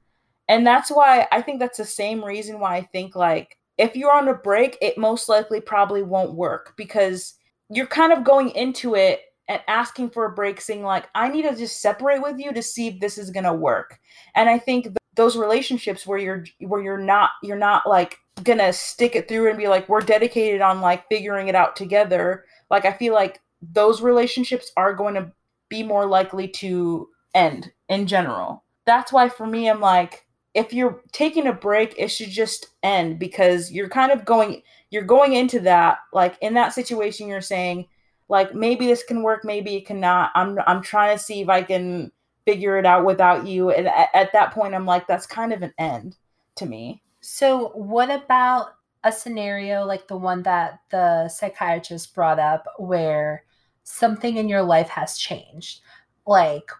And 0.49 0.66
that's 0.66 0.91
why 0.91 1.29
i 1.31 1.43
think 1.43 1.61
that's 1.61 1.79
the 1.79 1.85
same 1.85 2.24
reason 2.24 2.59
why 2.59 2.76
i 2.76 2.83
think 2.83 3.14
like 3.14 3.59
if 3.76 3.95
you're 3.95 4.12
on 4.12 4.29
a 4.29 4.35
break 4.35 4.76
it 4.81 4.99
most 4.99 5.29
likely 5.29 5.61
probably 5.61 6.03
won't 6.03 6.35
work 6.35 6.74
because 6.76 7.35
you're 7.70 7.87
kind 7.87 8.12
of 8.12 8.24
going 8.24 8.51
into 8.51 8.95
it 8.95 9.20
and 9.49 9.61
asking 9.68 10.11
for 10.11 10.24
a 10.24 10.35
break 10.35 10.61
saying 10.61 10.83
like 10.83 11.07
i 11.14 11.29
need 11.29 11.43
to 11.43 11.55
just 11.55 11.81
separate 11.81 12.22
with 12.22 12.39
you 12.39 12.53
to 12.53 12.62
see 12.62 12.89
if 12.89 13.01
this 13.01 13.18
is 13.18 13.31
to 13.31 13.53
work. 13.53 13.99
And 14.35 14.49
i 14.49 14.59
think 14.59 14.85
th- 14.85 14.97
those 15.18 15.36
relationships 15.36 16.06
where 16.06 16.16
you're 16.16 16.44
where 16.60 16.80
you're 16.80 16.96
not 16.96 17.30
you're 17.42 17.58
not 17.58 17.86
like 17.88 18.18
gonna 18.44 18.72
stick 18.72 19.16
it 19.16 19.26
through 19.26 19.48
and 19.48 19.58
be 19.58 19.66
like 19.66 19.88
we're 19.88 20.00
dedicated 20.00 20.60
on 20.60 20.80
like 20.80 21.08
figuring 21.08 21.48
it 21.48 21.56
out 21.56 21.74
together. 21.74 22.44
Like 22.70 22.84
i 22.84 22.92
feel 22.92 23.12
like 23.12 23.40
those 23.60 24.00
relationships 24.00 24.70
are 24.76 24.94
going 24.94 25.14
to 25.14 25.32
be 25.68 25.82
more 25.82 26.06
likely 26.06 26.46
to 26.46 27.08
end 27.34 27.72
in 27.88 28.06
general. 28.06 28.62
That's 28.86 29.12
why 29.12 29.28
for 29.28 29.46
me 29.46 29.68
i'm 29.68 29.80
like 29.80 30.24
if 30.54 30.72
you're 30.72 31.02
taking 31.10 31.48
a 31.48 31.52
break 31.52 31.94
it 31.98 32.08
should 32.08 32.30
just 32.30 32.68
end 32.84 33.18
because 33.18 33.72
you're 33.72 33.88
kind 33.88 34.12
of 34.12 34.24
going 34.24 34.62
you're 34.90 35.02
going 35.02 35.34
into 35.34 35.58
that 35.60 35.98
like 36.12 36.38
in 36.40 36.54
that 36.54 36.72
situation 36.72 37.26
you're 37.26 37.40
saying 37.40 37.86
like 38.28 38.54
maybe 38.54 38.86
this 38.86 39.02
can 39.02 39.22
work 39.24 39.44
maybe 39.44 39.74
it 39.74 39.86
cannot. 39.86 40.30
I'm 40.36 40.58
i'm 40.66 40.80
trying 40.80 41.16
to 41.18 41.22
see 41.22 41.40
if 41.40 41.48
i 41.48 41.62
can 41.62 42.12
figure 42.49 42.78
it 42.78 42.86
out 42.86 43.05
without 43.05 43.46
you 43.46 43.70
and 43.70 43.88
at, 43.88 44.09
at 44.14 44.32
that 44.32 44.53
point 44.53 44.74
i'm 44.74 44.86
like 44.86 45.07
that's 45.07 45.26
kind 45.26 45.53
of 45.53 45.62
an 45.62 45.72
end 45.78 46.16
to 46.57 46.66
me 46.66 47.03
So, 47.20 47.68
what 47.74 48.11
about 48.11 48.74
a 49.05 49.12
scenario 49.12 49.84
like 49.84 50.09
the 50.09 50.16
one 50.16 50.42
that 50.44 50.80
the 50.90 51.28
psychiatrist 51.28 52.14
brought 52.14 52.38
up 52.38 52.64
where 52.78 53.44
something 53.84 54.36
in 54.36 54.49
your 54.49 54.62
life 54.62 54.88
has 54.88 55.18
changed? 55.18 55.80
Like, 56.26 56.70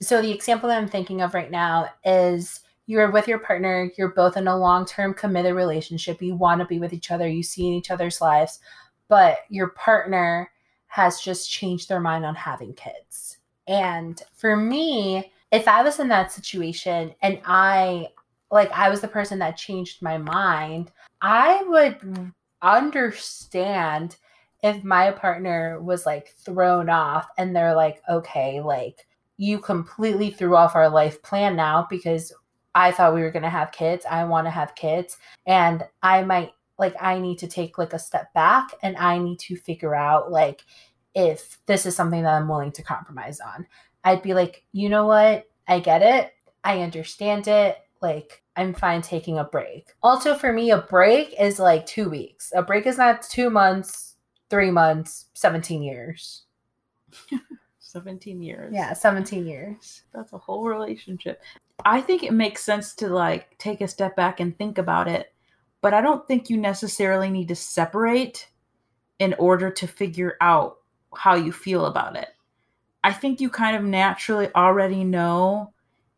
so 0.00 0.22
the 0.22 0.32
example 0.32 0.68
that 0.68 0.78
I'm 0.78 0.88
thinking 0.88 1.20
of 1.20 1.34
right 1.34 1.50
now 1.50 1.90
is 2.04 2.60
you're 2.86 3.10
with 3.10 3.28
your 3.28 3.38
partner, 3.40 3.90
you're 3.98 4.14
both 4.14 4.36
in 4.36 4.48
a 4.48 4.56
long 4.56 4.86
term 4.86 5.14
committed 5.14 5.54
relationship, 5.54 6.22
you 6.22 6.36
want 6.36 6.60
to 6.60 6.66
be 6.66 6.78
with 6.78 6.92
each 6.92 7.10
other, 7.10 7.28
you 7.28 7.42
see 7.42 7.66
in 7.66 7.74
each 7.74 7.90
other's 7.90 8.20
lives, 8.20 8.60
but 9.08 9.38
your 9.48 9.70
partner 9.70 10.50
has 10.86 11.20
just 11.20 11.50
changed 11.50 11.88
their 11.88 12.00
mind 12.00 12.24
on 12.24 12.34
having 12.34 12.72
kids. 12.74 13.37
And 13.68 14.20
for 14.32 14.56
me, 14.56 15.30
if 15.52 15.68
I 15.68 15.82
was 15.82 16.00
in 16.00 16.08
that 16.08 16.32
situation 16.32 17.14
and 17.22 17.40
I 17.44 18.08
like 18.50 18.72
I 18.72 18.88
was 18.88 19.00
the 19.00 19.08
person 19.08 19.38
that 19.40 19.56
changed 19.56 20.02
my 20.02 20.18
mind, 20.18 20.90
I 21.20 21.62
would 21.64 22.32
understand 22.62 24.16
if 24.62 24.82
my 24.82 25.10
partner 25.12 25.80
was 25.80 26.06
like 26.06 26.34
thrown 26.44 26.88
off 26.88 27.28
and 27.36 27.54
they're 27.54 27.74
like, 27.74 28.02
okay, 28.08 28.60
like 28.60 29.06
you 29.36 29.58
completely 29.58 30.30
threw 30.30 30.56
off 30.56 30.74
our 30.74 30.88
life 30.88 31.22
plan 31.22 31.54
now 31.54 31.86
because 31.88 32.32
I 32.74 32.90
thought 32.90 33.14
we 33.14 33.22
were 33.22 33.30
going 33.30 33.44
to 33.44 33.48
have 33.48 33.72
kids. 33.72 34.04
I 34.08 34.24
want 34.24 34.46
to 34.46 34.50
have 34.50 34.74
kids. 34.74 35.16
And 35.46 35.84
I 36.02 36.22
might 36.22 36.52
like, 36.78 36.94
I 37.00 37.18
need 37.18 37.38
to 37.38 37.46
take 37.46 37.78
like 37.78 37.92
a 37.92 37.98
step 37.98 38.32
back 38.34 38.70
and 38.82 38.96
I 38.96 39.18
need 39.18 39.38
to 39.40 39.56
figure 39.56 39.94
out 39.94 40.30
like 40.30 40.64
if 41.18 41.58
this 41.66 41.84
is 41.84 41.96
something 41.96 42.22
that 42.22 42.34
I'm 42.34 42.48
willing 42.48 42.70
to 42.72 42.82
compromise 42.82 43.40
on. 43.40 43.66
I'd 44.04 44.22
be 44.22 44.32
like, 44.34 44.64
you 44.72 44.88
know 44.88 45.06
what? 45.06 45.50
I 45.66 45.80
get 45.80 46.00
it. 46.00 46.32
I 46.62 46.80
understand 46.82 47.48
it. 47.48 47.76
Like, 48.00 48.42
I'm 48.56 48.72
fine 48.72 49.02
taking 49.02 49.38
a 49.38 49.44
break. 49.44 49.88
Also, 50.02 50.34
for 50.36 50.52
me, 50.52 50.70
a 50.70 50.78
break 50.78 51.34
is 51.40 51.58
like 51.58 51.84
two 51.86 52.08
weeks. 52.08 52.52
A 52.54 52.62
break 52.62 52.86
is 52.86 52.96
not 52.96 53.22
two 53.22 53.50
months, 53.50 54.14
three 54.48 54.70
months, 54.70 55.26
17 55.34 55.82
years. 55.82 56.44
17 57.80 58.42
years 58.42 58.70
Yeah, 58.72 58.92
17 58.92 59.46
years. 59.46 60.02
that's 60.12 60.34
a 60.34 60.38
whole 60.38 60.64
relationship 60.66 61.40
i 61.86 62.02
think 62.02 62.22
it 62.22 62.34
makes 62.34 62.62
sense 62.62 62.94
to 62.96 63.08
like 63.08 63.56
take 63.56 63.80
a 63.80 63.88
step 63.88 64.14
back 64.14 64.40
and 64.40 64.56
think 64.58 64.76
about 64.76 65.08
it 65.08 65.32
but 65.80 65.94
i 65.94 66.02
don't 66.02 66.26
think 66.28 66.50
you 66.50 66.58
necessarily 66.58 67.30
need 67.30 67.48
to 67.48 67.54
separate 67.56 68.48
in 69.20 69.34
order 69.38 69.70
to 69.70 69.86
figure 69.86 70.36
out 70.42 70.77
how 71.16 71.34
you 71.34 71.52
feel 71.52 71.86
about 71.86 72.16
it. 72.16 72.28
I 73.04 73.12
think 73.12 73.40
you 73.40 73.48
kind 73.48 73.76
of 73.76 73.84
naturally 73.84 74.48
already 74.54 75.04
know 75.04 75.72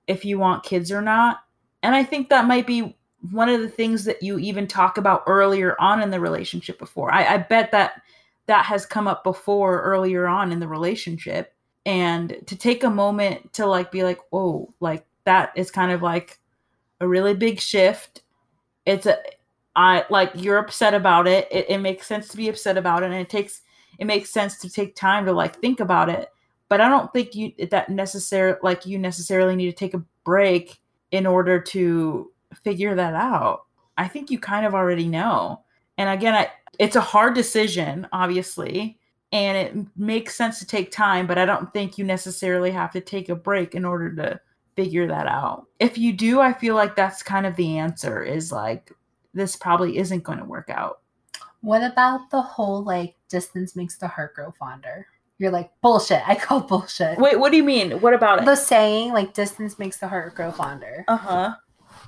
if 0.07 0.25
you 0.25 0.39
want 0.39 0.65
kids 0.65 0.91
or 0.91 1.01
not 1.01 1.45
and 1.85 1.95
i 1.95 2.03
think 2.03 2.29
that 2.29 2.47
might 2.47 2.67
be 2.67 2.97
one 3.31 3.49
of 3.49 3.61
the 3.61 3.69
things 3.69 4.05
that 4.05 4.23
you 4.23 4.39
even 4.39 4.67
talk 4.67 4.97
about 4.97 5.25
earlier 5.27 5.77
on 5.79 6.03
in 6.03 6.11
the 6.11 6.21
relationship 6.21 6.79
before. 6.79 7.13
I, 7.13 7.35
I 7.35 7.37
bet 7.39 7.71
that 7.73 8.03
that 8.47 8.65
has 8.65 8.87
come 8.87 9.07
up 9.07 9.23
before 9.23 9.83
earlier 9.83 10.27
on 10.27 10.53
in 10.53 10.59
the 10.59 10.67
relationship 10.67 11.55
and 11.87 12.37
to 12.47 12.57
take 12.57 12.83
a 12.83 12.91
moment 12.91 13.53
to 13.53 13.67
like 13.67 13.93
be 13.93 14.03
like 14.03 14.19
oh 14.33 14.73
like 14.81 15.05
that 15.25 15.53
is 15.55 15.71
kind 15.71 15.93
of 15.93 16.03
like 16.03 16.41
a 17.01 17.07
really 17.07 17.35
big 17.35 17.61
shift. 17.61 18.23
It's 18.87 19.07
a 19.07 19.19
i 19.77 20.05
like 20.11 20.33
you're 20.35 20.59
upset 20.59 20.95
about 20.95 21.29
it. 21.29 21.47
it 21.51 21.67
it 21.69 21.79
makes 21.79 22.07
sense 22.07 22.29
to 22.29 22.37
be 22.37 22.49
upset 22.49 22.77
about 22.77 23.03
it 23.03 23.07
and 23.07 23.15
it 23.15 23.29
takes 23.29 23.63
it 24.01 24.07
makes 24.07 24.31
sense 24.31 24.59
to 24.59 24.71
take 24.71 24.97
time 24.97 25.27
to 25.27 25.33
like 25.33 25.61
think 25.61 25.79
about 25.79 26.09
it. 26.09 26.31
But 26.69 26.81
i 26.81 26.89
don't 26.89 27.13
think 27.13 27.35
you 27.35 27.53
that 27.71 27.91
necessary 27.91 28.55
like 28.63 28.87
you 28.87 28.99
necessarily 28.99 29.55
need 29.55 29.67
to 29.67 29.77
take 29.77 29.95
a 29.95 30.05
break 30.25 30.81
in 31.13 31.27
order 31.27 31.61
to 31.61 32.33
figure 32.65 32.95
that 32.95 33.15
out. 33.15 33.65
I 33.97 34.09
think 34.09 34.31
you 34.31 34.39
kind 34.39 34.67
of 34.67 34.75
already 34.75 35.07
know. 35.07 35.63
And 35.99 36.09
again 36.09 36.35
I, 36.35 36.51
it's 36.79 36.97
a 36.97 37.01
hard 37.01 37.35
decision 37.35 38.09
obviously 38.13 38.99
and 39.33 39.57
it 39.57 39.87
makes 39.97 40.35
sense 40.35 40.59
to 40.59 40.67
take 40.67 40.91
time 40.91 41.27
but 41.27 41.39
i 41.39 41.45
don't 41.45 41.73
think 41.73 41.99
you 41.99 42.05
necessarily 42.05 42.71
have 42.71 42.91
to 42.93 43.01
take 43.01 43.29
a 43.29 43.37
break 43.37 43.75
in 43.77 43.85
order 43.85 44.13
to 44.17 44.41
figure 44.77 45.07
that 45.07 45.27
out. 45.27 45.67
If 45.79 45.99
you 45.99 46.13
do 46.13 46.41
i 46.41 46.53
feel 46.53 46.75
like 46.75 46.97
that's 46.97 47.23
kind 47.23 47.47
of 47.47 47.57
the 47.57 47.79
answer 47.79 48.23
is 48.23 48.51
like 48.51 48.93
this 49.35 49.57
probably 49.57 49.99
isn't 49.99 50.25
going 50.25 50.39
to 50.39 50.45
work 50.45 50.71
out 50.71 51.01
What 51.63 51.83
about 51.83 52.31
the 52.31 52.41
whole 52.41 52.83
like 52.83 53.17
distance 53.29 53.77
makes 53.77 53.99
the 53.99 54.09
heart 54.09 54.35
grow 54.35 54.53
fonder? 54.53 55.07
You're 55.39 55.51
like, 55.51 55.71
bullshit. 55.81 56.23
I 56.27 56.35
call 56.35 56.61
bullshit. 56.61 57.19
wait 57.19 57.39
what 57.39 57.51
do 57.51 57.57
you 57.57 57.65
mean 57.65 58.01
what 58.01 58.15
about 58.15 58.41
it 58.41 58.45
the 58.45 58.57
saying, 58.57 59.13
like, 59.13 59.35
distance 59.35 59.79
makes 59.79 59.99
the 59.99 60.09
heart 60.09 60.35
grow 60.35 60.51
fonder. 60.51 61.05
uh-huh 61.09 61.55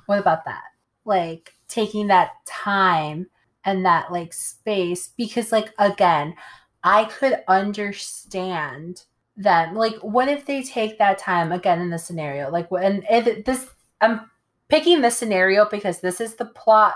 What 0.05 0.19
about 0.19 0.45
that? 0.45 0.63
Like 1.05 1.53
taking 1.67 2.07
that 2.07 2.31
time 2.45 3.27
and 3.65 3.85
that 3.85 4.11
like 4.11 4.33
space 4.33 5.09
because 5.17 5.51
like 5.51 5.73
again, 5.79 6.35
I 6.83 7.05
could 7.05 7.43
understand 7.47 9.03
them. 9.35 9.75
Like 9.75 9.95
what 9.97 10.27
if 10.27 10.45
they 10.45 10.63
take 10.63 10.97
that 10.99 11.17
time 11.17 11.51
again 11.51 11.81
in 11.81 11.89
the 11.89 11.97
scenario? 11.97 12.49
Like 12.49 12.67
and 12.71 13.05
if 13.09 13.45
this 13.45 13.67
I'm 14.01 14.29
picking 14.69 15.01
this 15.01 15.17
scenario 15.17 15.67
because 15.69 15.99
this 16.01 16.19
is 16.19 16.35
the 16.35 16.45
plot 16.45 16.95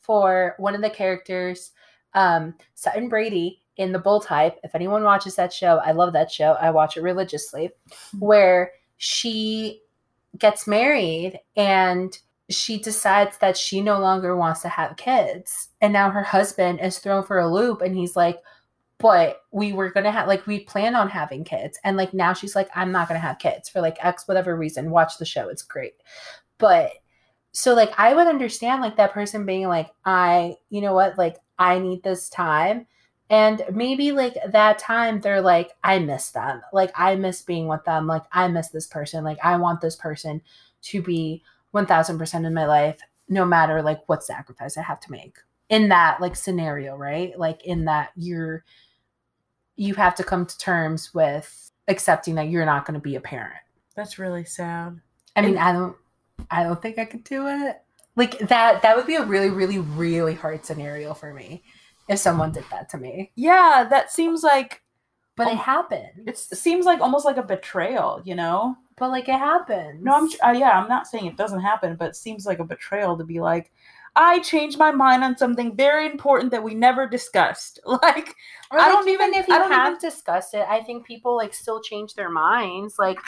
for 0.00 0.54
one 0.58 0.74
of 0.74 0.82
the 0.82 0.90
characters 0.90 1.72
um 2.14 2.54
Sutton 2.74 3.08
Brady 3.08 3.60
in 3.76 3.92
the 3.92 3.98
Bold 3.98 4.24
Type. 4.24 4.58
If 4.62 4.74
anyone 4.74 5.02
watches 5.02 5.36
that 5.36 5.52
show, 5.52 5.78
I 5.84 5.92
love 5.92 6.12
that 6.12 6.30
show. 6.30 6.52
I 6.60 6.70
watch 6.70 6.96
it 6.96 7.02
religiously. 7.02 7.70
Where 8.18 8.72
she 8.96 9.80
gets 10.38 10.66
married 10.66 11.40
and 11.56 12.16
she 12.50 12.78
decides 12.78 13.38
that 13.38 13.56
she 13.56 13.80
no 13.80 13.98
longer 13.98 14.36
wants 14.36 14.62
to 14.62 14.68
have 14.68 14.96
kids. 14.96 15.68
And 15.80 15.92
now 15.92 16.10
her 16.10 16.22
husband 16.22 16.80
is 16.80 16.98
thrown 16.98 17.24
for 17.24 17.38
a 17.38 17.52
loop 17.52 17.80
and 17.80 17.96
he's 17.96 18.16
like, 18.16 18.38
but 18.98 19.38
we 19.50 19.72
were 19.72 19.90
gonna 19.90 20.12
have 20.12 20.28
like 20.28 20.46
we 20.46 20.60
plan 20.60 20.94
on 20.94 21.08
having 21.08 21.44
kids. 21.44 21.78
And 21.84 21.96
like 21.96 22.14
now 22.14 22.32
she's 22.32 22.54
like, 22.54 22.68
I'm 22.74 22.92
not 22.92 23.08
gonna 23.08 23.20
have 23.20 23.38
kids 23.38 23.68
for 23.68 23.80
like 23.80 24.02
X 24.04 24.28
whatever 24.28 24.56
reason. 24.56 24.90
Watch 24.90 25.18
the 25.18 25.24
show, 25.24 25.48
it's 25.48 25.62
great. 25.62 25.94
But 26.58 26.92
so 27.52 27.74
like 27.74 27.92
I 27.98 28.14
would 28.14 28.26
understand 28.26 28.82
like 28.82 28.96
that 28.96 29.12
person 29.12 29.46
being 29.46 29.68
like, 29.68 29.90
I, 30.04 30.56
you 30.70 30.80
know 30.80 30.94
what, 30.94 31.18
like 31.18 31.36
I 31.58 31.78
need 31.78 32.02
this 32.02 32.28
time. 32.28 32.86
And 33.30 33.62
maybe 33.72 34.12
like 34.12 34.36
that 34.52 34.78
time 34.78 35.20
they're 35.20 35.40
like, 35.40 35.70
I 35.82 35.98
miss 35.98 36.30
them. 36.30 36.60
Like 36.72 36.92
I 36.94 37.16
miss 37.16 37.42
being 37.42 37.68
with 37.68 37.84
them. 37.84 38.06
Like 38.06 38.24
I 38.32 38.48
miss 38.48 38.68
this 38.68 38.86
person. 38.86 39.24
Like 39.24 39.38
I 39.42 39.56
want 39.56 39.80
this 39.80 39.96
person 39.96 40.42
to 40.82 41.02
be 41.02 41.42
1000% 41.74 42.46
in 42.46 42.54
my 42.54 42.66
life 42.66 42.98
no 43.28 43.44
matter 43.44 43.80
like 43.82 44.06
what 44.06 44.22
sacrifice 44.22 44.76
i 44.76 44.82
have 44.82 45.00
to 45.00 45.10
make 45.10 45.38
in 45.70 45.88
that 45.88 46.20
like 46.20 46.36
scenario 46.36 46.94
right 46.94 47.38
like 47.38 47.64
in 47.64 47.86
that 47.86 48.10
you're 48.16 48.62
you 49.76 49.94
have 49.94 50.14
to 50.14 50.22
come 50.22 50.46
to 50.46 50.56
terms 50.58 51.12
with 51.14 51.70
accepting 51.88 52.34
that 52.34 52.48
you're 52.48 52.66
not 52.66 52.84
going 52.86 52.94
to 52.94 53.02
be 53.02 53.16
a 53.16 53.20
parent 53.20 53.54
That's 53.96 54.18
really 54.18 54.44
sad. 54.44 55.00
i 55.36 55.40
mean 55.40 55.56
And- 55.56 55.58
i 55.58 55.72
don't 55.72 55.96
i 56.50 56.62
don't 56.62 56.80
think 56.80 56.98
i 56.98 57.04
could 57.04 57.24
do 57.24 57.46
it 57.48 57.82
like 58.16 58.38
that 58.48 58.82
that 58.82 58.96
would 58.96 59.06
be 59.06 59.16
a 59.16 59.24
really 59.24 59.50
really 59.50 59.78
really 59.78 60.34
hard 60.34 60.64
scenario 60.64 61.14
for 61.14 61.34
me 61.34 61.62
if 62.08 62.18
someone 62.18 62.52
did 62.52 62.64
that 62.70 62.88
to 62.90 62.98
me 62.98 63.32
Yeah, 63.34 63.86
that 63.90 64.10
seems 64.12 64.42
like 64.42 64.82
but 65.36 65.48
Oh, 65.48 65.52
it 65.52 65.56
happened 65.58 66.28
it 66.28 66.38
seems 66.38 66.84
like 66.86 67.00
almost 67.00 67.24
like 67.24 67.36
a 67.38 67.42
betrayal, 67.42 68.22
you 68.24 68.34
know? 68.34 68.76
but 68.96 69.10
like 69.10 69.28
it 69.28 69.38
happened 69.38 70.02
No, 70.02 70.14
I'm 70.14 70.28
uh, 70.44 70.56
yeah, 70.58 70.78
I'm 70.80 70.88
not 70.88 71.06
saying 71.06 71.26
it 71.26 71.36
doesn't 71.36 71.60
happen, 71.60 71.96
but 71.96 72.10
it 72.10 72.16
seems 72.16 72.46
like 72.46 72.60
a 72.60 72.64
betrayal 72.64 73.16
to 73.18 73.24
be 73.24 73.40
like, 73.40 73.72
I 74.16 74.38
changed 74.38 74.78
my 74.78 74.92
mind 74.92 75.24
on 75.24 75.36
something 75.36 75.74
very 75.74 76.06
important 76.06 76.52
that 76.52 76.62
we 76.62 76.74
never 76.74 77.08
discussed. 77.08 77.80
Like, 77.86 78.28
Or 78.70 78.78
I 78.78 78.84
like, 78.84 78.92
don't 78.92 79.08
even 79.08 79.30
even- 79.30 79.40
if 79.40 79.48
you 79.48 79.54
have 79.54 79.88
even- 79.96 79.98
discussed 80.00 80.54
it, 80.54 80.64
I 80.68 80.80
think 80.82 81.04
people 81.04 81.34
like 81.36 81.52
still 81.52 81.80
change 81.82 82.14
their 82.14 82.30
minds. 82.30 82.94
Like, 82.96 83.18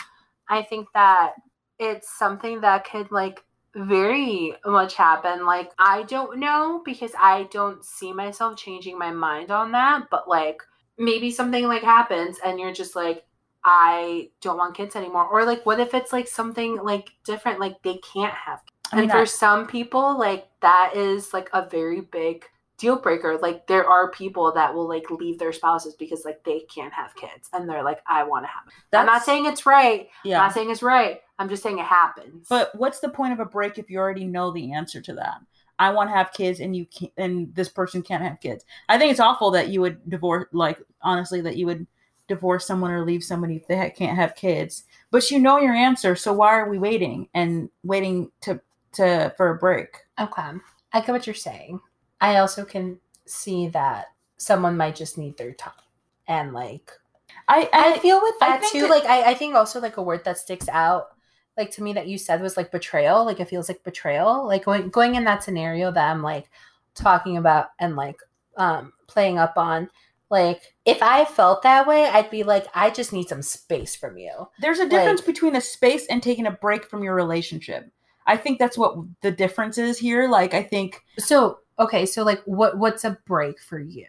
I 0.49 0.63
think 0.63 0.87
that 0.95 1.33
it's 1.81 2.17
something 2.17 2.61
that 2.61 2.85
could 2.89 3.11
like 3.11 3.43
very 3.77 4.55
much 4.65 4.95
happen. 4.95 5.45
Like, 5.47 5.71
I 5.79 6.03
don't 6.05 6.39
know 6.39 6.83
because 6.85 7.13
I 7.19 7.45
don't 7.53 7.85
see 7.85 8.13
myself 8.13 8.57
changing 8.57 8.99
my 8.99 9.13
mind 9.13 9.51
on 9.51 9.73
that, 9.73 10.09
but 10.11 10.29
like 10.29 10.63
maybe 10.99 11.31
something 11.31 11.69
like 11.69 11.83
happens 11.83 12.39
and 12.45 12.59
you're 12.59 12.73
just 12.73 12.97
like, 12.97 13.25
I 13.65 14.31
don't 14.41 14.57
want 14.59 14.77
kids 14.77 14.97
anymore. 14.97 15.27
Or 15.27 15.45
like, 15.45 15.67
what 15.67 15.81
if 15.81 15.93
it's 15.93 16.13
like 16.13 16.29
something 16.29 16.77
like 16.83 17.11
different, 17.25 17.61
like 17.61 17.83
they 17.83 17.99
can't 17.99 18.35
have 18.35 18.61
I 18.93 18.97
mean, 18.97 19.05
and 19.05 19.13
for 19.13 19.27
some 19.27 19.67
people, 19.67 20.19
like 20.19 20.49
that 20.63 20.93
is 20.95 21.33
like 21.35 21.51
a 21.53 21.69
very 21.69 22.01
big 22.01 22.45
deal 22.79 22.97
breaker. 22.97 23.39
Like 23.41 23.67
there 23.67 23.89
are 23.89 24.11
people 24.11 24.53
that 24.53 24.75
will 24.75 24.89
like 24.89 25.11
leave 25.11 25.39
their 25.39 25.53
spouses 25.53 25.95
because 25.95 26.25
like 26.25 26.45
they 26.45 26.61
can't 26.61 26.93
have 26.93 27.15
kids 27.17 27.49
and 27.53 27.69
they're 27.69 27.83
like, 27.83 28.01
I 28.07 28.25
want 28.25 28.45
to 28.45 28.49
have 28.49 28.67
it. 28.67 28.97
I'm 28.97 29.07
not 29.07 29.25
saying 29.25 29.47
it's 29.47 29.67
right. 29.67 30.09
I'm 30.25 30.31
yeah. 30.31 30.39
not 30.39 30.53
saying 30.53 30.71
it's 30.71 30.83
right. 30.83 31.21
I'm 31.39 31.49
just 31.49 31.63
saying 31.63 31.79
it 31.79 31.85
happens. 31.85 32.47
But 32.49 32.75
what's 32.75 33.01
the 33.01 33.09
point 33.09 33.33
of 33.33 33.41
a 33.41 33.45
break 33.45 33.79
if 33.79 33.91
you 33.91 33.99
already 33.99 34.25
know 34.25 34.51
the 34.51 34.73
answer 34.73 35.01
to 35.03 35.15
that? 35.15 35.39
I 35.79 35.91
want 35.91 36.09
to 36.09 36.17
have 36.17 36.33
kids, 36.33 36.61
and 36.61 36.75
you 36.75 36.87
can't, 36.87 37.13
and 37.17 37.55
this 37.55 37.69
person 37.69 38.03
can't 38.03 38.23
have 38.23 38.41
kids. 38.41 38.65
I 38.89 38.99
think 38.99 39.11
it's 39.11 39.21
awful 39.21 39.51
that 39.51 39.69
you 39.69 39.83
would 39.83 40.09
divorce, 40.09 40.47
like 40.53 40.79
honestly, 41.03 41.43
that 41.43 41.57
you 41.57 41.67
would 41.67 41.87
divorce 42.29 42.67
someone 42.67 42.91
or 42.91 43.05
leave 43.05 43.23
somebody 43.23 43.57
if 43.57 43.67
they 43.67 43.77
ha- 43.77 43.91
can't 43.95 44.17
have 44.17 44.35
kids. 44.35 44.85
But 45.11 45.31
you 45.31 45.39
know 45.39 45.59
your 45.59 45.75
answer, 45.75 46.17
so 46.17 46.33
why 46.33 46.59
are 46.59 46.69
we 46.71 46.79
waiting 46.79 47.29
and 47.35 47.69
waiting 47.83 48.31
to 48.43 48.61
to 48.93 49.35
for 49.37 49.51
a 49.51 49.59
break? 49.59 49.99
okay. 50.19 50.53
I 50.93 51.01
get 51.01 51.13
what 51.13 51.27
you're 51.27 51.35
saying. 51.35 51.81
I 52.21 52.37
also 52.39 52.65
can 52.65 52.99
see 53.27 53.69
that 53.69 54.07
someone 54.37 54.77
might 54.77 54.97
just 54.97 55.19
need 55.19 55.37
their 55.37 55.53
time. 55.53 55.73
And 56.29 56.53
like 56.53 56.91
I 57.49 57.69
I 57.73 57.95
I, 57.95 57.99
feel 57.99 58.21
with 58.21 58.39
that 58.41 58.61
think 58.61 58.73
too. 58.73 58.81
that- 58.83 58.91
like 58.91 59.05
I, 59.05 59.31
I 59.31 59.35
think 59.35 59.55
also 59.55 59.81
like 59.81 59.97
a 59.97 60.03
word 60.03 60.25
that 60.25 60.39
sticks 60.39 60.69
out, 60.69 61.09
like 61.57 61.71
to 61.73 61.83
me 61.83 61.93
that 61.95 62.09
you 62.09 62.19
said 62.19 62.41
was 62.43 62.57
like 62.57 62.71
betrayal. 62.73 63.25
Like 63.25 63.41
it 63.41 63.49
feels 63.49 63.69
like 63.69 63.83
betrayal. 63.85 64.47
Like 64.47 64.65
going 64.65 64.89
going 64.91 65.15
in 65.15 65.25
that 65.25 65.43
scenario 65.45 65.91
that 65.93 66.11
I'm 66.11 66.23
like 66.23 66.51
talking 66.95 67.37
about 67.37 67.69
and 67.79 67.97
like 67.97 68.19
um 68.57 68.93
playing 69.07 69.39
up 69.39 69.55
on. 69.57 69.89
Like 70.29 70.75
if 70.85 71.03
I 71.03 71.25
felt 71.25 71.63
that 71.63 71.87
way, 71.87 72.07
I'd 72.07 72.31
be 72.31 72.43
like, 72.43 72.67
I 72.75 72.91
just 72.91 73.13
need 73.13 73.29
some 73.29 73.43
space 73.43 73.95
from 73.95 74.19
you. 74.19 74.49
there's 74.61 74.81
a 74.81 74.89
difference 74.89 75.21
between 75.21 75.55
a 75.55 75.61
space 75.61 76.05
and 76.09 76.21
taking 76.21 76.47
a 76.47 76.51
break 76.51 76.85
from 76.91 77.05
your 77.05 77.15
relationship. 77.15 77.89
I 78.27 78.37
think 78.37 78.59
that's 78.59 78.77
what 78.77 78.97
the 79.23 79.31
difference 79.31 79.79
is 79.79 79.99
here. 79.99 80.29
Like 80.29 80.53
I 80.53 80.65
think 80.65 81.01
So 81.19 81.61
okay, 81.79 82.07
so 82.07 82.23
like 82.23 82.43
what 82.45 82.79
what's 82.79 83.05
a 83.05 83.19
break 83.27 83.61
for 83.61 83.79
you? 83.79 84.07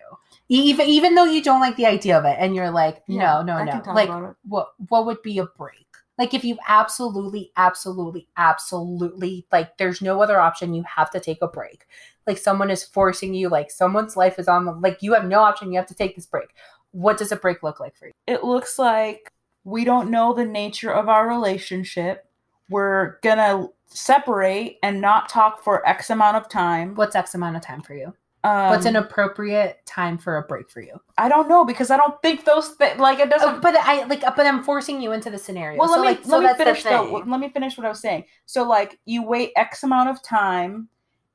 Even 0.50 0.88
even 0.88 1.16
though 1.16 1.26
you 1.26 1.42
don't 1.42 1.62
like 1.62 1.76
the 1.76 1.86
idea 1.86 2.18
of 2.18 2.26
it 2.26 2.38
and 2.40 2.56
you're 2.56 2.72
like, 2.72 3.04
Yeah, 3.08 3.42
no, 3.42 3.42
no, 3.44 3.58
I 3.58 3.66
no. 3.66 3.94
Like 3.94 4.10
what 4.48 4.70
what 4.90 5.06
would 5.06 5.22
be 5.22 5.38
a 5.40 5.46
break 5.46 5.86
like 6.18 6.34
if 6.34 6.44
you 6.44 6.58
absolutely 6.68 7.52
absolutely 7.58 8.28
absolutely 8.38 9.46
like 9.52 9.78
there's 9.78 10.02
no 10.02 10.22
other 10.22 10.40
option 10.40 10.74
you 10.74 10.84
have 10.84 11.12
to 11.12 11.20
take 11.20 11.38
a 11.42 11.48
break 11.48 11.86
like 12.26 12.38
someone 12.38 12.72
is 12.72 12.84
forcing 12.84 13.34
you 13.34 13.50
like 13.50 13.70
someone's 13.70 14.18
life 14.18 14.40
is 14.40 14.48
on 14.48 14.66
the 14.66 14.72
like 14.72 15.02
you 15.02 15.14
have 15.14 15.26
no 15.26 15.40
option 15.42 15.72
you 15.72 15.78
have 15.78 15.88
to 15.88 15.94
take 15.94 16.16
this 16.16 16.26
break 16.26 16.50
what 16.92 17.18
does 17.18 17.32
a 17.32 17.36
break 17.36 17.62
look 17.62 17.80
like 17.80 17.96
for 17.96 18.08
you 18.08 18.14
it 18.26 18.44
looks 18.44 18.80
like 18.80 19.32
we 19.68 19.84
don't 19.84 20.10
know 20.10 20.34
the 20.34 20.46
nature 20.46 20.92
of 20.92 21.10
our 21.10 21.28
relationship. 21.28 22.26
We're 22.70 23.20
gonna 23.22 23.68
separate 23.88 24.78
and 24.84 25.00
not 25.02 25.30
talk 25.30 25.64
for 25.64 25.88
X 25.88 26.10
amount 26.10 26.38
of 26.38 26.50
time. 26.50 26.96
what's 26.96 27.16
x 27.16 27.34
amount 27.36 27.56
of 27.56 27.62
time 27.62 27.82
for 27.82 27.94
you 27.94 28.14
Um, 28.44 28.70
what's 28.70 28.86
an 28.86 28.98
appropriate 28.98 29.80
time 29.86 30.18
for 30.18 30.38
a 30.38 30.44
break 30.44 30.70
for 30.70 30.82
you 30.82 31.00
I 31.18 31.30
don't 31.30 31.48
know 31.48 31.64
because 31.66 31.90
I 31.90 31.98
don't 31.98 32.22
think 32.22 32.44
those 32.46 32.76
th- 32.78 32.98
like 32.98 33.20
it 33.20 33.30
doesn't. 33.30 33.56
Oh, 33.56 33.60
but 33.60 33.76
i 33.78 34.04
like 34.06 34.22
but 34.22 34.46
i'm 34.46 34.64
forcing 34.64 35.02
you 35.02 35.14
into 35.14 35.30
the 35.30 35.38
scenario 35.38 35.80
well, 35.80 35.88
so 35.88 35.96
let 35.96 36.02
me 36.02 36.08
like 36.08 36.24
so 36.26 36.38
let 36.40 36.58
me 36.58 36.66
finish 36.66 36.84
though. 36.84 37.24
Let 37.26 37.40
me 37.40 37.50
finish 37.50 37.78
what 37.78 37.86
I 37.86 37.90
was 37.90 38.02
saying. 38.02 38.26
So 38.46 38.68
like 38.68 39.00
you 39.06 39.24
wait 39.24 39.52
X 39.56 39.84
amount 39.84 40.10
of 40.10 40.22
time, 40.22 40.90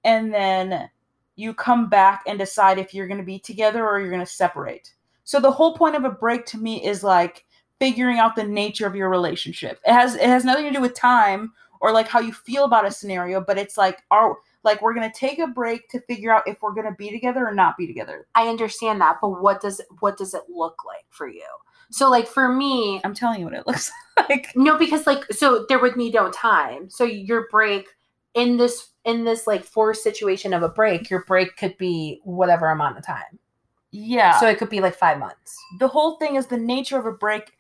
and 0.04 0.32
then 0.32 0.88
you 1.36 1.54
come 1.54 1.88
back 1.88 2.22
and 2.26 2.38
decide 2.38 2.78
if 2.78 2.92
you're 2.92 3.08
gonna 3.08 3.22
be 3.22 3.38
together 3.38 3.86
or 3.86 3.98
you're 4.00 4.10
gonna 4.10 4.26
separate. 4.26 4.92
So 5.24 5.40
the 5.40 5.50
whole 5.50 5.74
point 5.76 5.96
of 5.96 6.04
a 6.04 6.10
break 6.10 6.44
to 6.46 6.58
me 6.58 6.84
is 6.84 7.02
like 7.02 7.44
figuring 7.82 8.18
out 8.18 8.36
the 8.36 8.44
nature 8.44 8.86
of 8.86 8.94
your 8.94 9.08
relationship. 9.10 9.80
It 9.84 9.92
has 9.92 10.14
it 10.14 10.22
has 10.22 10.44
nothing 10.44 10.66
to 10.66 10.72
do 10.72 10.80
with 10.80 10.94
time 10.94 11.52
or 11.80 11.90
like 11.90 12.06
how 12.06 12.20
you 12.20 12.32
feel 12.32 12.64
about 12.64 12.86
a 12.86 12.92
scenario, 12.92 13.40
but 13.40 13.58
it's 13.58 13.76
like 13.76 14.02
our 14.12 14.36
like 14.62 14.80
we're 14.80 14.94
gonna 14.94 15.12
take 15.12 15.40
a 15.40 15.48
break 15.48 15.88
to 15.88 16.00
figure 16.02 16.32
out 16.32 16.44
if 16.46 16.62
we're 16.62 16.74
gonna 16.74 16.94
be 16.96 17.10
together 17.10 17.44
or 17.46 17.52
not 17.52 17.76
be 17.76 17.86
together. 17.88 18.26
i 18.36 18.46
understand 18.46 19.00
that 19.00 19.16
but 19.20 19.42
what 19.42 19.60
does 19.60 19.80
what 19.98 20.16
does 20.16 20.34
it 20.34 20.42
look 20.48 20.84
like 20.86 21.04
for 21.10 21.26
you 21.26 21.42
so 21.90 22.08
like 22.08 22.28
for 22.28 22.48
me 22.48 23.00
I'm 23.02 23.14
telling 23.14 23.40
you 23.40 23.46
what 23.46 23.54
it 23.54 23.66
looks 23.66 23.90
like. 24.28 24.48
No, 24.54 24.78
because 24.78 25.06
like 25.06 25.24
so 25.32 25.66
there 25.68 25.78
would 25.80 25.94
be 25.94 26.10
no 26.10 26.30
time. 26.30 26.88
So 26.88 27.04
your 27.04 27.48
break 27.50 27.88
in 28.34 28.56
this 28.56 28.90
in 29.04 29.24
this 29.24 29.46
like 29.46 29.64
forced 29.64 30.02
situation 30.02 30.54
of 30.54 30.62
a 30.62 30.68
break, 30.68 31.10
your 31.10 31.24
break 31.24 31.56
could 31.56 31.76
be 31.78 32.20
whatever 32.24 32.70
amount 32.70 32.98
of 32.98 33.04
time. 33.04 33.38
Yeah. 33.90 34.38
So 34.40 34.48
it 34.48 34.58
could 34.58 34.70
be 34.70 34.80
like 34.80 34.94
five 34.94 35.18
months. 35.18 35.56
the 35.78 35.88
whole 35.88 36.16
thing 36.16 36.36
is 36.36 36.46
the 36.46 36.56
nature 36.56 36.98
of 36.98 37.06
a 37.06 37.12
break. 37.12 37.52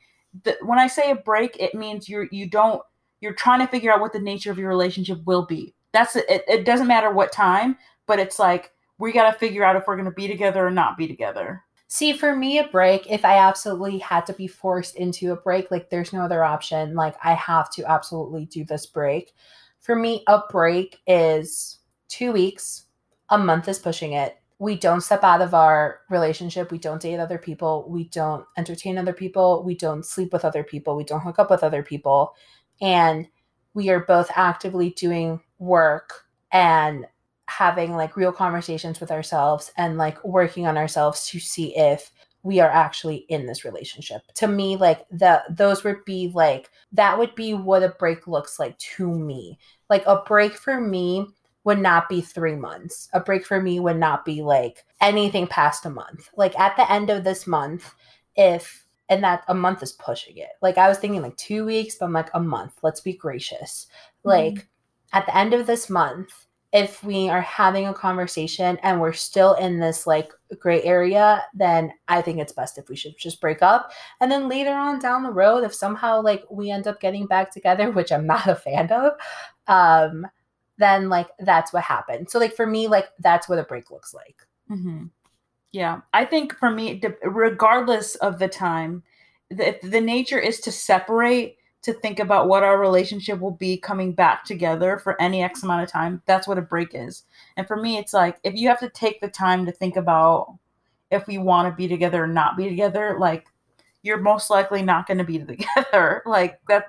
The, 0.44 0.56
when 0.62 0.78
I 0.78 0.86
say 0.86 1.10
a 1.10 1.16
break, 1.16 1.56
it 1.58 1.74
means 1.74 2.08
you're 2.08 2.28
you 2.30 2.48
don't 2.48 2.82
you're 3.20 3.34
trying 3.34 3.60
to 3.60 3.66
figure 3.66 3.92
out 3.92 4.00
what 4.00 4.12
the 4.12 4.18
nature 4.18 4.50
of 4.50 4.58
your 4.58 4.68
relationship 4.68 5.24
will 5.24 5.46
be. 5.46 5.74
That's 5.92 6.16
it. 6.16 6.44
It, 6.48 6.64
doesn't 6.64 6.88
matter 6.88 7.10
what 7.10 7.32
time, 7.32 7.76
but 8.06 8.18
it's 8.18 8.38
like 8.38 8.72
we 8.98 9.12
got 9.12 9.30
to 9.30 9.38
figure 9.38 9.64
out 9.64 9.76
if 9.76 9.84
we're 9.86 9.96
going 9.96 10.06
to 10.06 10.10
be 10.10 10.26
together 10.26 10.66
or 10.66 10.70
not 10.70 10.96
be 10.96 11.06
together. 11.06 11.62
See, 11.88 12.14
for 12.14 12.34
me, 12.34 12.58
a 12.58 12.68
break, 12.68 13.10
if 13.10 13.24
I 13.24 13.36
absolutely 13.36 13.98
had 13.98 14.24
to 14.26 14.32
be 14.32 14.46
forced 14.46 14.96
into 14.96 15.32
a 15.32 15.36
break, 15.36 15.70
like 15.70 15.90
there's 15.90 16.12
no 16.12 16.22
other 16.22 16.42
option, 16.42 16.94
like 16.94 17.14
I 17.22 17.34
have 17.34 17.70
to 17.72 17.84
absolutely 17.84 18.46
do 18.46 18.64
this 18.64 18.86
break. 18.86 19.34
For 19.80 19.94
me, 19.94 20.24
a 20.26 20.40
break 20.50 21.00
is 21.06 21.80
two 22.08 22.32
weeks, 22.32 22.84
a 23.28 23.36
month 23.36 23.68
is 23.68 23.78
pushing 23.78 24.14
it. 24.14 24.40
We 24.62 24.76
don't 24.76 25.00
step 25.00 25.24
out 25.24 25.42
of 25.42 25.54
our 25.54 26.02
relationship. 26.08 26.70
We 26.70 26.78
don't 26.78 27.02
date 27.02 27.18
other 27.18 27.36
people. 27.36 27.84
We 27.88 28.04
don't 28.04 28.46
entertain 28.56 28.96
other 28.96 29.12
people. 29.12 29.64
We 29.64 29.74
don't 29.74 30.06
sleep 30.06 30.32
with 30.32 30.44
other 30.44 30.62
people. 30.62 30.94
We 30.94 31.02
don't 31.02 31.20
hook 31.20 31.40
up 31.40 31.50
with 31.50 31.64
other 31.64 31.82
people. 31.82 32.36
And 32.80 33.26
we 33.74 33.90
are 33.90 34.04
both 34.04 34.30
actively 34.36 34.90
doing 34.90 35.40
work 35.58 36.12
and 36.52 37.06
having 37.48 37.96
like 37.96 38.16
real 38.16 38.30
conversations 38.30 39.00
with 39.00 39.10
ourselves 39.10 39.72
and 39.78 39.98
like 39.98 40.24
working 40.24 40.68
on 40.68 40.76
ourselves 40.76 41.26
to 41.30 41.40
see 41.40 41.76
if 41.76 42.12
we 42.44 42.60
are 42.60 42.70
actually 42.70 43.26
in 43.28 43.46
this 43.46 43.64
relationship. 43.64 44.22
To 44.34 44.46
me, 44.46 44.76
like 44.76 45.08
the 45.10 45.42
those 45.50 45.82
would 45.82 46.04
be 46.04 46.30
like 46.34 46.70
that 46.92 47.18
would 47.18 47.34
be 47.34 47.52
what 47.54 47.82
a 47.82 47.96
break 47.98 48.28
looks 48.28 48.60
like 48.60 48.78
to 48.78 49.12
me. 49.12 49.58
Like 49.90 50.04
a 50.06 50.22
break 50.24 50.54
for 50.54 50.80
me 50.80 51.26
would 51.64 51.78
not 51.78 52.08
be 52.08 52.20
3 52.20 52.56
months. 52.56 53.08
A 53.12 53.20
break 53.20 53.46
for 53.46 53.60
me 53.60 53.80
would 53.80 53.96
not 53.98 54.24
be 54.24 54.42
like 54.42 54.84
anything 55.00 55.46
past 55.46 55.86
a 55.86 55.90
month. 55.90 56.28
Like 56.36 56.58
at 56.58 56.76
the 56.76 56.90
end 56.90 57.10
of 57.10 57.24
this 57.24 57.46
month, 57.46 57.94
if 58.36 58.86
and 59.08 59.22
that 59.24 59.44
a 59.48 59.54
month 59.54 59.82
is 59.82 59.92
pushing 59.92 60.38
it. 60.38 60.50
Like 60.62 60.78
I 60.78 60.88
was 60.88 60.98
thinking 60.98 61.22
like 61.22 61.36
2 61.36 61.64
weeks, 61.66 61.96
but 61.96 62.06
I'm 62.06 62.12
like 62.12 62.30
a 62.34 62.40
month. 62.40 62.78
Let's 62.82 63.00
be 63.00 63.12
gracious. 63.12 63.86
Like 64.24 64.54
Mhm. 64.54 64.66
at 65.12 65.26
the 65.26 65.36
end 65.36 65.54
of 65.54 65.66
this 65.66 65.90
month, 65.90 66.46
if 66.72 67.04
we 67.04 67.28
are 67.28 67.42
having 67.42 67.86
a 67.86 67.92
conversation 67.92 68.78
and 68.82 68.98
we're 69.00 69.12
still 69.12 69.52
in 69.54 69.78
this 69.78 70.06
like 70.06 70.32
gray 70.58 70.82
area, 70.84 71.44
then 71.52 71.92
I 72.08 72.22
think 72.22 72.38
it's 72.38 72.52
best 72.54 72.78
if 72.78 72.88
we 72.88 72.96
should 72.96 73.18
just 73.18 73.40
break 73.42 73.60
up. 73.60 73.92
And 74.20 74.32
then 74.32 74.48
later 74.48 74.72
on 74.72 74.98
down 74.98 75.22
the 75.22 75.30
road, 75.30 75.64
if 75.64 75.74
somehow 75.74 76.22
like 76.22 76.44
we 76.50 76.70
end 76.70 76.86
up 76.86 76.98
getting 77.00 77.26
back 77.26 77.50
together, 77.50 77.90
which 77.92 78.10
I'm 78.12 78.26
not 78.26 78.46
a 78.46 78.54
fan 78.54 78.90
of, 78.90 79.12
um, 79.68 80.26
then 80.78 81.08
like 81.08 81.28
that's 81.38 81.72
what 81.72 81.84
happened. 81.84 82.30
So 82.30 82.38
like 82.38 82.54
for 82.54 82.66
me, 82.66 82.88
like 82.88 83.08
that's 83.18 83.48
what 83.48 83.58
a 83.58 83.64
break 83.64 83.90
looks 83.90 84.14
like. 84.14 84.46
hmm 84.68 85.04
Yeah, 85.72 86.00
I 86.12 86.24
think 86.24 86.56
for 86.58 86.70
me, 86.70 87.00
regardless 87.22 88.14
of 88.16 88.38
the 88.38 88.48
time, 88.48 89.02
the, 89.50 89.78
the 89.82 90.00
nature 90.00 90.38
is 90.38 90.60
to 90.60 90.72
separate, 90.72 91.58
to 91.82 91.92
think 91.92 92.20
about 92.20 92.48
what 92.48 92.62
our 92.62 92.78
relationship 92.78 93.40
will 93.40 93.50
be 93.50 93.76
coming 93.76 94.12
back 94.12 94.44
together 94.44 94.98
for 94.98 95.20
any 95.20 95.42
X 95.42 95.62
amount 95.62 95.82
of 95.82 95.90
time. 95.90 96.22
That's 96.26 96.48
what 96.48 96.58
a 96.58 96.62
break 96.62 96.90
is. 96.94 97.24
And 97.56 97.66
for 97.66 97.76
me, 97.76 97.98
it's 97.98 98.14
like 98.14 98.38
if 98.44 98.54
you 98.54 98.68
have 98.68 98.80
to 98.80 98.88
take 98.88 99.20
the 99.20 99.28
time 99.28 99.66
to 99.66 99.72
think 99.72 99.96
about 99.96 100.58
if 101.10 101.26
we 101.26 101.38
want 101.38 101.68
to 101.70 101.76
be 101.76 101.88
together 101.88 102.24
or 102.24 102.28
not 102.28 102.56
be 102.56 102.68
together, 102.68 103.16
like 103.18 103.46
you're 104.02 104.18
most 104.18 104.50
likely 104.50 104.82
not 104.82 105.06
going 105.06 105.18
to 105.18 105.24
be 105.24 105.38
together. 105.44 106.22
Like 106.26 106.60
that. 106.68 106.86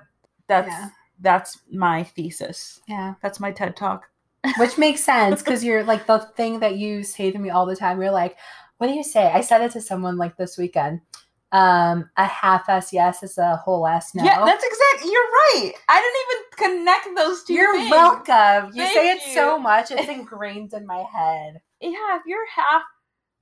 That's 0.48 0.68
Yeah. 0.68 0.88
That's 1.20 1.58
my 1.70 2.04
thesis. 2.04 2.80
Yeah. 2.88 3.14
That's 3.22 3.40
my 3.40 3.52
TED 3.52 3.76
talk. 3.76 4.04
Which 4.58 4.76
makes 4.76 5.02
sense 5.02 5.42
because 5.42 5.64
you're 5.64 5.84
like 5.84 6.06
the 6.06 6.18
thing 6.36 6.60
that 6.60 6.76
you 6.76 7.02
say 7.02 7.30
to 7.30 7.38
me 7.38 7.48
all 7.50 7.64
the 7.64 7.76
time. 7.76 8.00
You're 8.00 8.10
like, 8.10 8.36
what 8.78 8.88
do 8.88 8.92
you 8.92 9.02
say? 9.04 9.30
I 9.32 9.40
said 9.40 9.62
it 9.62 9.72
to 9.72 9.80
someone 9.80 10.18
like 10.18 10.36
this 10.36 10.58
weekend. 10.58 11.00
Um, 11.52 12.10
a 12.16 12.26
half-ass 12.26 12.92
yes 12.92 13.22
is 13.22 13.38
a 13.38 13.56
whole 13.56 13.86
ass 13.86 14.12
no. 14.14 14.24
Yeah, 14.24 14.44
that's 14.44 14.64
exactly. 14.64 15.12
You're 15.12 15.22
right. 15.22 15.72
I 15.88 16.00
didn't 16.58 16.74
even 16.74 16.84
connect 16.84 17.16
those 17.16 17.44
2 17.44 17.52
You're 17.52 17.74
things. 17.74 17.90
welcome. 17.90 18.72
You 18.74 18.84
say 18.88 19.12
it 19.12 19.20
Thank 19.22 19.34
so 19.34 19.58
much; 19.58 19.92
it's 19.92 20.08
ingrained 20.08 20.72
in 20.74 20.84
my 20.84 21.04
head. 21.10 21.60
Yeah, 21.80 22.16
if 22.16 22.22
you're 22.26 22.46
half 22.48 22.82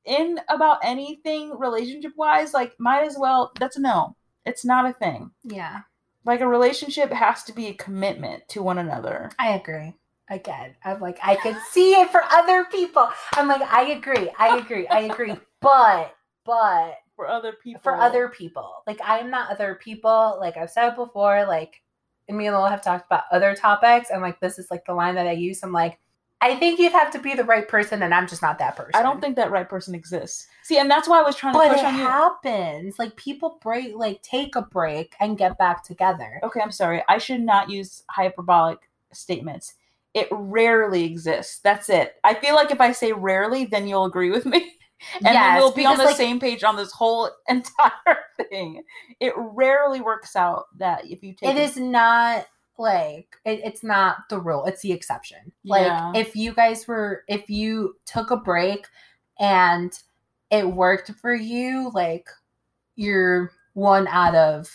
in 0.04 0.38
about 0.50 0.78
anything 0.84 1.58
relationship 1.58 2.12
wise, 2.16 2.52
like 2.52 2.74
might 2.78 3.06
as 3.06 3.16
well. 3.18 3.50
That's 3.58 3.78
a 3.78 3.80
no. 3.80 4.14
It's 4.44 4.64
not 4.64 4.84
a 4.88 4.92
thing. 4.92 5.30
Yeah, 5.42 5.80
Like 6.24 6.40
a 6.40 6.46
relationship 6.48 7.12
has 7.12 7.42
to 7.44 7.52
be 7.52 7.66
a 7.66 7.74
commitment 7.74 8.48
to 8.48 8.62
one 8.62 8.78
another. 8.78 9.30
I 9.38 9.54
agree. 9.54 9.94
Again, 10.30 10.74
I'm 10.84 11.00
like, 11.00 11.18
I 11.22 11.36
could 11.36 11.56
see 11.70 11.92
it 11.92 12.10
for 12.10 12.22
other 12.30 12.64
people. 12.66 13.08
I'm 13.34 13.48
like, 13.48 13.62
I 13.62 13.90
agree, 13.90 14.30
I 14.38 14.58
agree, 14.58 14.86
I 14.86 15.00
agree. 15.00 15.34
But, 15.60 16.16
but 16.44 16.96
For 17.14 17.28
other 17.28 17.52
people. 17.52 17.80
for 17.82 17.94
other 17.94 18.28
people, 18.28 18.82
like 18.84 18.98
I'm 19.04 19.30
not 19.30 19.52
other 19.52 19.76
people. 19.76 20.36
Like 20.40 20.56
I've 20.56 20.70
said 20.70 20.96
before, 20.96 21.44
like 21.46 21.80
and 22.28 22.36
me 22.36 22.46
and 22.46 22.56
Lola 22.56 22.70
have 22.70 22.82
talked 22.82 23.06
about 23.06 23.24
other 23.30 23.54
topics, 23.54 24.10
and 24.10 24.22
like 24.22 24.40
this 24.40 24.58
is 24.58 24.70
like 24.72 24.84
the 24.86 24.94
line 24.94 25.14
that 25.14 25.28
I 25.28 25.32
use. 25.32 25.62
I'm 25.62 25.70
like, 25.70 26.00
I 26.42 26.56
think 26.56 26.78
you'd 26.80 26.92
have 26.92 27.10
to 27.12 27.18
be 27.20 27.34
the 27.34 27.44
right 27.44 27.66
person, 27.66 28.02
and 28.02 28.12
I'm 28.12 28.26
just 28.26 28.42
not 28.42 28.58
that 28.58 28.76
person. 28.76 28.90
I 28.94 29.02
don't 29.02 29.20
think 29.20 29.36
that 29.36 29.50
right 29.52 29.68
person 29.68 29.94
exists. 29.94 30.48
See, 30.64 30.76
and 30.78 30.90
that's 30.90 31.08
why 31.08 31.20
I 31.20 31.22
was 31.22 31.36
trying 31.36 31.54
to 31.54 31.58
But 31.58 31.70
push 31.72 31.84
on 31.84 31.94
you. 31.94 32.02
It 32.02 32.04
happens. 32.04 32.98
Like 32.98 33.16
people 33.16 33.58
break, 33.62 33.94
like 33.96 34.20
take 34.22 34.56
a 34.56 34.62
break 34.62 35.14
and 35.20 35.38
get 35.38 35.56
back 35.56 35.84
together. 35.84 36.40
okay, 36.42 36.60
I'm 36.60 36.72
sorry. 36.72 37.02
I 37.08 37.18
should 37.18 37.40
not 37.42 37.70
use 37.70 38.02
hyperbolic 38.10 38.78
statements. 39.12 39.74
It 40.14 40.28
rarely 40.30 41.04
exists. 41.04 41.60
That's 41.60 41.88
it. 41.88 42.16
I 42.24 42.34
feel 42.34 42.54
like 42.54 42.70
if 42.70 42.80
I 42.80 42.92
say 42.92 43.12
rarely, 43.12 43.64
then 43.64 43.86
you'll 43.88 44.04
agree 44.04 44.30
with 44.30 44.44
me. 44.44 44.72
And 45.16 45.26
then 45.26 45.34
Yes, 45.34 45.58
we'll 45.60 45.72
be 45.72 45.84
on 45.84 45.98
the 45.98 46.04
like- 46.04 46.16
same 46.16 46.38
page 46.38 46.62
on 46.62 46.76
this 46.76 46.92
whole 46.92 47.28
entire 47.48 48.18
thing. 48.50 48.82
It 49.18 49.32
rarely 49.36 50.00
works 50.00 50.36
out 50.36 50.66
that 50.78 51.04
if 51.10 51.24
you 51.24 51.32
take 51.34 51.50
It 51.50 51.56
a- 51.56 51.62
is 51.62 51.76
not 51.76 52.46
like 52.78 53.36
it, 53.44 53.60
it's 53.64 53.82
not 53.82 54.28
the 54.28 54.38
rule. 54.38 54.64
It's 54.64 54.82
the 54.82 54.92
exception. 54.92 55.52
Yeah. 55.62 56.10
Like 56.10 56.16
if 56.16 56.36
you 56.36 56.54
guys 56.54 56.86
were, 56.88 57.24
if 57.28 57.48
you 57.50 57.96
took 58.06 58.30
a 58.30 58.36
break 58.36 58.86
and 59.38 59.92
it 60.50 60.66
worked 60.66 61.10
for 61.12 61.34
you, 61.34 61.90
like 61.94 62.28
you're 62.96 63.52
one 63.74 64.06
out 64.08 64.34
of, 64.34 64.70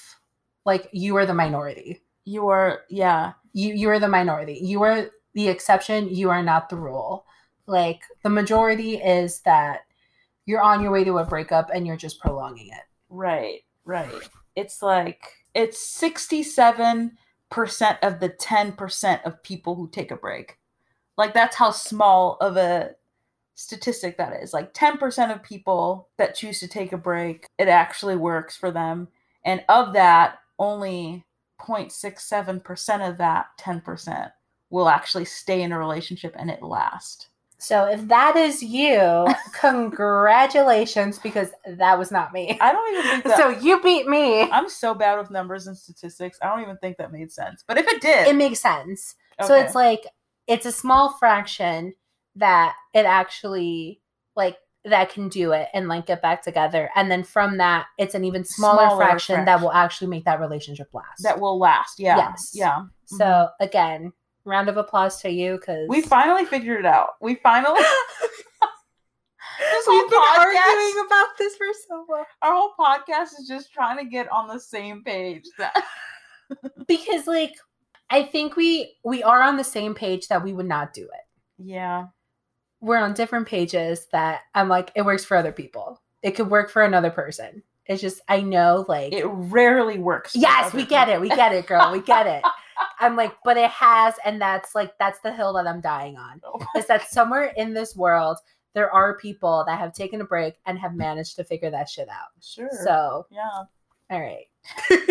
like 0.66 0.90
you 0.92 1.16
are 1.18 1.26
the 1.26 1.34
minority. 1.34 2.02
you 2.26 2.48
are 2.50 2.82
yeah. 2.90 3.34
you 3.54 3.74
you 3.74 3.90
are 3.90 4.00
the 4.00 4.08
minority 4.08 4.60
you 4.62 4.84
are 4.84 5.10
the 5.34 5.48
exception 5.48 6.14
you 6.14 6.30
are 6.30 6.44
not 6.44 6.68
the 6.68 6.76
rule 6.76 7.26
like 7.68 8.02
the 8.24 8.30
majority 8.30 8.96
is 8.98 9.40
that 9.42 9.82
you're 10.46 10.62
on 10.62 10.82
your 10.82 10.92
way 10.92 11.06
to 11.06 11.20
a 11.20 11.26
breakup 11.26 11.70
and 11.74 11.88
you're 11.88 11.96
just 11.96 12.20
prolonging 12.20 12.68
it 12.68 12.84
Right, 13.10 13.62
right. 13.86 14.30
It's 14.56 14.82
like 14.82 15.24
it's 15.54 16.00
67% 16.00 17.12
of 17.52 18.20
the 18.20 18.36
10% 18.40 19.24
of 19.26 19.44
people 19.44 19.76
who 19.76 19.90
take 19.90 20.12
a 20.12 20.16
break. 20.16 20.58
Like 21.18 21.34
that's 21.34 21.56
how 21.56 21.72
small 21.72 22.38
of 22.42 22.58
a 22.58 22.92
statistic 23.56 24.18
that 24.18 24.42
is. 24.42 24.54
Like 24.54 24.74
10% 24.74 25.34
of 25.34 25.44
people 25.44 26.10
that 26.18 26.36
choose 26.36 26.60
to 26.60 26.68
take 26.68 26.94
a 26.94 26.98
break, 26.98 27.48
it 27.58 27.68
actually 27.68 28.16
works 28.16 28.56
for 28.56 28.72
them. 28.72 29.08
And 29.44 29.64
of 29.68 29.94
that, 29.94 30.40
only 30.60 31.26
0.67% 31.60 33.10
of 33.10 33.18
that 33.18 33.48
10% 33.60 34.32
will 34.70 34.90
actually 34.90 35.26
stay 35.26 35.62
in 35.62 35.72
a 35.72 35.80
relationship 35.80 36.36
and 36.38 36.52
it 36.52 36.62
last. 36.62 37.30
So 37.60 37.86
if 37.86 38.08
that 38.08 38.36
is 38.36 38.62
you 38.62 39.28
congratulations 39.54 41.20
because 41.20 41.50
that 41.66 41.98
was 41.98 42.12
not 42.12 42.32
me 42.34 42.58
I 42.62 42.72
don't 42.72 42.94
even 42.94 43.12
think 43.12 43.24
that 43.26 43.38
so 43.38 43.50
you 43.50 43.82
beat 43.82 44.08
me 44.08 44.44
I'm 44.44 44.70
so 44.70 44.94
bad 44.94 45.18
with 45.18 45.32
numbers 45.32 45.68
and 45.68 45.78
statistics. 45.78 46.38
I 46.42 46.48
don't 46.48 46.62
even 46.62 46.78
think 46.78 46.98
that 46.98 47.12
made 47.12 47.32
sense. 47.32 47.64
But 47.68 47.78
if 47.78 47.88
it 47.88 48.02
did, 48.02 48.28
it 48.28 48.36
makes 48.36 48.60
sense 48.60 49.16
so 49.46 49.56
it's 49.56 49.76
like 49.76 50.06
it's 50.48 50.66
a 50.66 50.72
small 50.72 51.14
fraction 51.14 51.94
that 52.36 52.76
it 52.94 53.06
actually 53.06 54.02
like 54.36 54.58
that 54.86 55.10
can 55.10 55.28
do 55.28 55.52
it 55.52 55.68
and 55.74 55.88
like 55.88 56.06
get 56.06 56.22
back 56.22 56.42
together 56.42 56.90
and 56.96 57.12
then 57.12 57.24
from 57.24 57.58
that 57.58 57.88
it's 57.98 58.16
an 58.16 58.24
even 58.24 58.44
smaller, 58.44 58.88
Smaller 58.88 58.98
fraction, 58.98 59.46
that 59.46 59.62
will 59.62 59.72
actually 59.72 60.08
make 60.08 60.26
that 60.26 60.40
relationship 60.40 60.88
last 60.94 61.24
that 61.24 61.40
will 61.40 61.60
last. 61.60 62.00
Yeah. 62.00 62.18
Yes. 62.18 62.52
Yeah. 62.54 62.84
so 63.06 63.26
mm-hmm. 63.26 63.64
again 63.64 64.14
round 64.48 64.70
of 64.70 64.78
applause 64.78 65.22
to 65.22 65.30
you 65.30 65.58
because 65.58 65.88
We 65.90 66.02
finally 66.02 66.46
figured 66.46 66.80
it 66.80 66.86
out. 66.86 67.10
We 67.22 67.36
finally 67.36 67.80
this 69.60 69.86
whole 69.86 70.02
we've 70.02 70.10
been 70.10 70.20
podcast, 70.20 70.40
arguing 70.40 71.06
about 71.06 71.28
this 71.38 71.56
for 71.56 71.66
so 71.88 72.06
long 72.10 72.24
our 72.42 72.54
whole 72.54 72.74
podcast 72.80 73.40
is 73.40 73.48
just 73.48 73.74
trying 73.74 73.98
to 73.98 74.06
get 74.06 74.32
on 74.32 74.48
the 74.48 74.60
same 74.60 75.04
page. 75.04 75.46
That 75.58 75.84
because 76.88 77.28
like 77.28 77.56
i 78.10 78.24
think 78.24 78.56
we 78.56 78.96
we 79.04 79.22
are 79.24 79.42
on 79.42 79.58
the 79.58 79.64
same 79.64 79.94
page 79.94 80.28
that 80.30 80.44
we 80.44 80.54
would 80.54 80.66
not 80.68 80.94
do 80.94 81.02
it 81.04 81.26
yeah. 81.60 82.06
we're 82.80 82.98
on 82.98 83.14
different 83.14 83.48
pages 83.48 84.08
that 84.14 84.42
i'm 84.56 84.70
like 84.70 84.92
it 84.96 85.02
works 85.02 85.26
for 85.26 85.36
other 85.36 85.52
people 85.52 86.02
it 86.24 86.32
could 86.32 86.50
work 86.50 86.70
for 86.70 86.84
another 86.84 87.10
person 87.10 87.62
it's 87.88 88.02
just 88.02 88.22
i 88.30 88.40
know 88.40 88.86
like 88.88 89.12
It 89.12 89.26
rarely 89.26 89.98
works. 89.98 90.36
yes 90.36 90.74
we 90.74 90.86
get 90.86 91.10
it 91.10 91.20
we 91.20 91.28
get 91.30 91.52
it 91.52 91.66
girl 91.68 91.92
we 91.92 92.00
get 92.02 92.28
it 92.28 92.44
i'm 93.00 93.16
like 93.16 93.34
but 93.44 93.58
it 93.58 93.70
has 93.70 94.14
and 94.26 94.42
that's 94.42 94.74
like 94.76 94.98
that's 95.00 95.20
the 95.22 95.32
hill 95.34 95.54
that 95.54 95.68
i'm 95.68 95.82
dying 95.82 96.18
on 96.18 96.40
oh 96.46 96.60
is 96.78 96.86
that 96.88 97.08
somewhere 97.10 97.54
in 97.58 97.74
this 97.74 97.96
world 97.96 98.38
there 98.74 98.92
are 98.92 99.18
people 99.18 99.64
that 99.68 99.80
have 99.80 99.94
taken 99.94 100.22
a 100.22 100.26
break 100.26 100.56
and 100.66 100.78
have 100.78 100.94
managed 100.96 101.36
to 101.36 101.44
figure 101.44 101.72
that 101.72 101.90
shit 101.90 102.10
out 102.10 102.30
Sure. 102.42 102.70
so 102.84 103.26
yeah. 103.32 103.64
all 104.12 104.22
right 104.22 104.46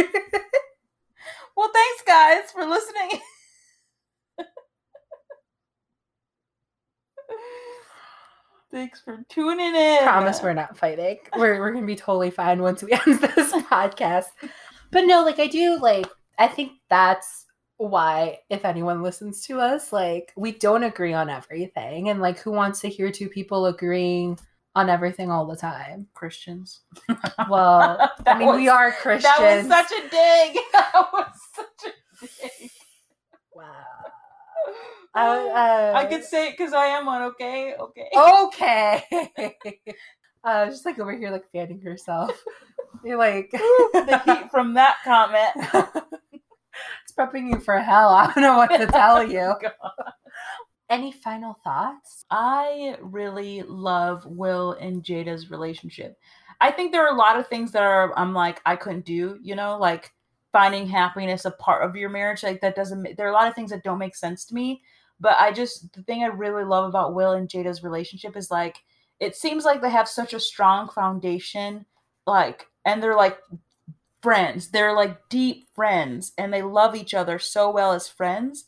Well, 1.57 1.71
thanks 1.73 2.03
guys 2.07 2.51
for 2.53 2.67
listening. 2.67 3.19
thanks 8.71 9.01
for 9.01 9.25
tuning 9.29 9.75
in. 9.75 10.03
promise 10.03 10.43
we're 10.43 10.53
not 10.53 10.77
fighting. 10.77 11.19
We're 11.37 11.59
we're 11.61 11.73
gonna 11.73 11.87
be 11.87 11.97
totally 11.97 12.31
fine 12.31 12.61
once 12.63 12.83
we 12.83 12.93
end 12.93 13.21
this 13.21 13.53
podcast. 13.53 14.27
But 14.91 15.03
no, 15.07 15.25
like 15.25 15.39
I 15.39 15.47
do 15.47 15.79
like 15.81 16.07
I 16.39 16.49
think 16.49 16.73
that's 16.91 17.46
why 17.79 18.39
if 18.49 18.65
anyone 18.65 19.03
listens 19.03 19.43
to 19.47 19.61
us, 19.61 19.93
like 19.93 20.33
we 20.37 20.53
don't 20.53 20.83
agree 20.83 21.13
on 21.13 21.29
everything. 21.29 22.09
And 22.09 22.21
like 22.21 22.39
who 22.39 22.51
wants 22.53 22.81
to 22.81 22.89
hear 22.89 23.11
two 23.11 23.29
people 23.29 23.67
agreeing 23.67 24.39
on 24.75 24.89
everything 24.89 25.31
all 25.31 25.47
the 25.47 25.57
time? 25.57 26.07
Christians. 26.15 26.81
Well, 27.49 28.11
I 28.27 28.39
mean 28.39 28.55
we 28.55 28.69
are 28.69 28.93
Christians. 28.93 29.35
That 29.39 29.57
was 29.59 29.69
such 29.69 29.93
a 29.93 30.03
dig. 30.09 30.59
That 30.73 31.09
was 31.13 31.41
such 31.55 31.93
a 31.93 32.27
dig. 32.27 32.71
wow. 33.53 33.73
Uh, 35.19 35.95
I 35.97 36.05
could 36.05 36.23
say 36.25 36.49
it 36.49 36.59
because 36.59 36.75
I 36.75 36.89
am 36.89 37.07
one. 37.07 37.23
Okay, 37.23 37.75
okay. 37.75 38.11
Okay. 38.15 39.81
uh, 40.45 40.67
just 40.67 40.85
like 40.85 40.99
over 40.99 41.17
here, 41.17 41.31
like 41.31 41.51
fanning 41.53 41.81
herself. 41.81 42.45
You're 43.03 43.17
like 43.17 43.51
the 43.51 44.23
heat 44.27 44.51
from 44.51 44.75
that 44.75 44.99
comment. 45.05 46.05
It's 47.03 47.13
prepping 47.13 47.51
you 47.51 47.61
for 47.61 47.79
hell. 47.79 48.09
I 48.15 48.27
don't 48.27 48.43
know 48.43 48.57
what 48.57 48.77
to 48.77 48.87
tell 48.87 49.17
oh 49.19 49.21
you. 49.21 49.55
Any 50.89 51.11
final 51.11 51.59
thoughts? 51.65 52.25
I 52.31 52.97
really 53.01 53.63
love 53.63 54.25
Will 54.25 54.73
and 54.73 55.03
Jada's 55.03 55.51
relationship. 55.51 56.17
I 56.61 56.71
think 56.71 56.93
there 56.93 57.05
are 57.05 57.15
a 57.15 57.19
lot 57.19 57.39
of 57.39 57.49
things 57.49 57.73
that 57.73 57.83
are 57.83 58.17
I'm 58.17 58.33
like 58.33 58.61
I 58.65 58.77
couldn't 58.77 59.05
do, 59.05 59.39
you 59.43 59.57
know, 59.57 59.79
like 59.79 60.13
finding 60.53 60.87
happiness 60.87 61.45
a 61.45 61.51
part 61.51 61.85
of 61.85 61.97
your 61.97 62.09
marriage. 62.09 62.43
Like 62.43 62.61
that 62.61 62.77
doesn't. 62.77 63.17
There 63.17 63.27
are 63.27 63.31
a 63.31 63.35
lot 63.35 63.49
of 63.49 63.55
things 63.55 63.71
that 63.71 63.83
don't 63.83 63.99
make 63.99 64.17
sense 64.17 64.45
to 64.47 64.55
me. 64.55 64.83
But 65.19 65.37
I 65.41 65.53
just 65.53 65.93
the 65.93 66.03
thing 66.03 66.23
I 66.23 66.27
really 66.27 66.65
love 66.65 66.89
about 66.89 67.15
Will 67.15 67.33
and 67.33 67.49
Jada's 67.49 67.83
relationship 67.83 68.37
is 68.37 68.51
like 68.51 68.79
it 69.19 69.35
seems 69.35 69.65
like 69.65 69.81
they 69.81 69.91
have 69.91 70.09
such 70.09 70.35
a 70.35 70.41
strong 70.41 70.89
foundation, 70.89 71.87
like, 72.27 72.67
and 72.85 73.03
they're 73.03 73.17
like 73.17 73.39
friends. 74.23 74.69
They're 74.69 74.95
like 74.95 75.29
deep 75.29 75.69
friends, 75.75 76.33
and 76.39 76.53
they 76.53 76.63
love 76.63 76.95
each 76.95 77.15
other 77.15 77.39
so 77.39 77.71
well 77.71 77.93
as 77.93 78.09
friends. 78.09 78.65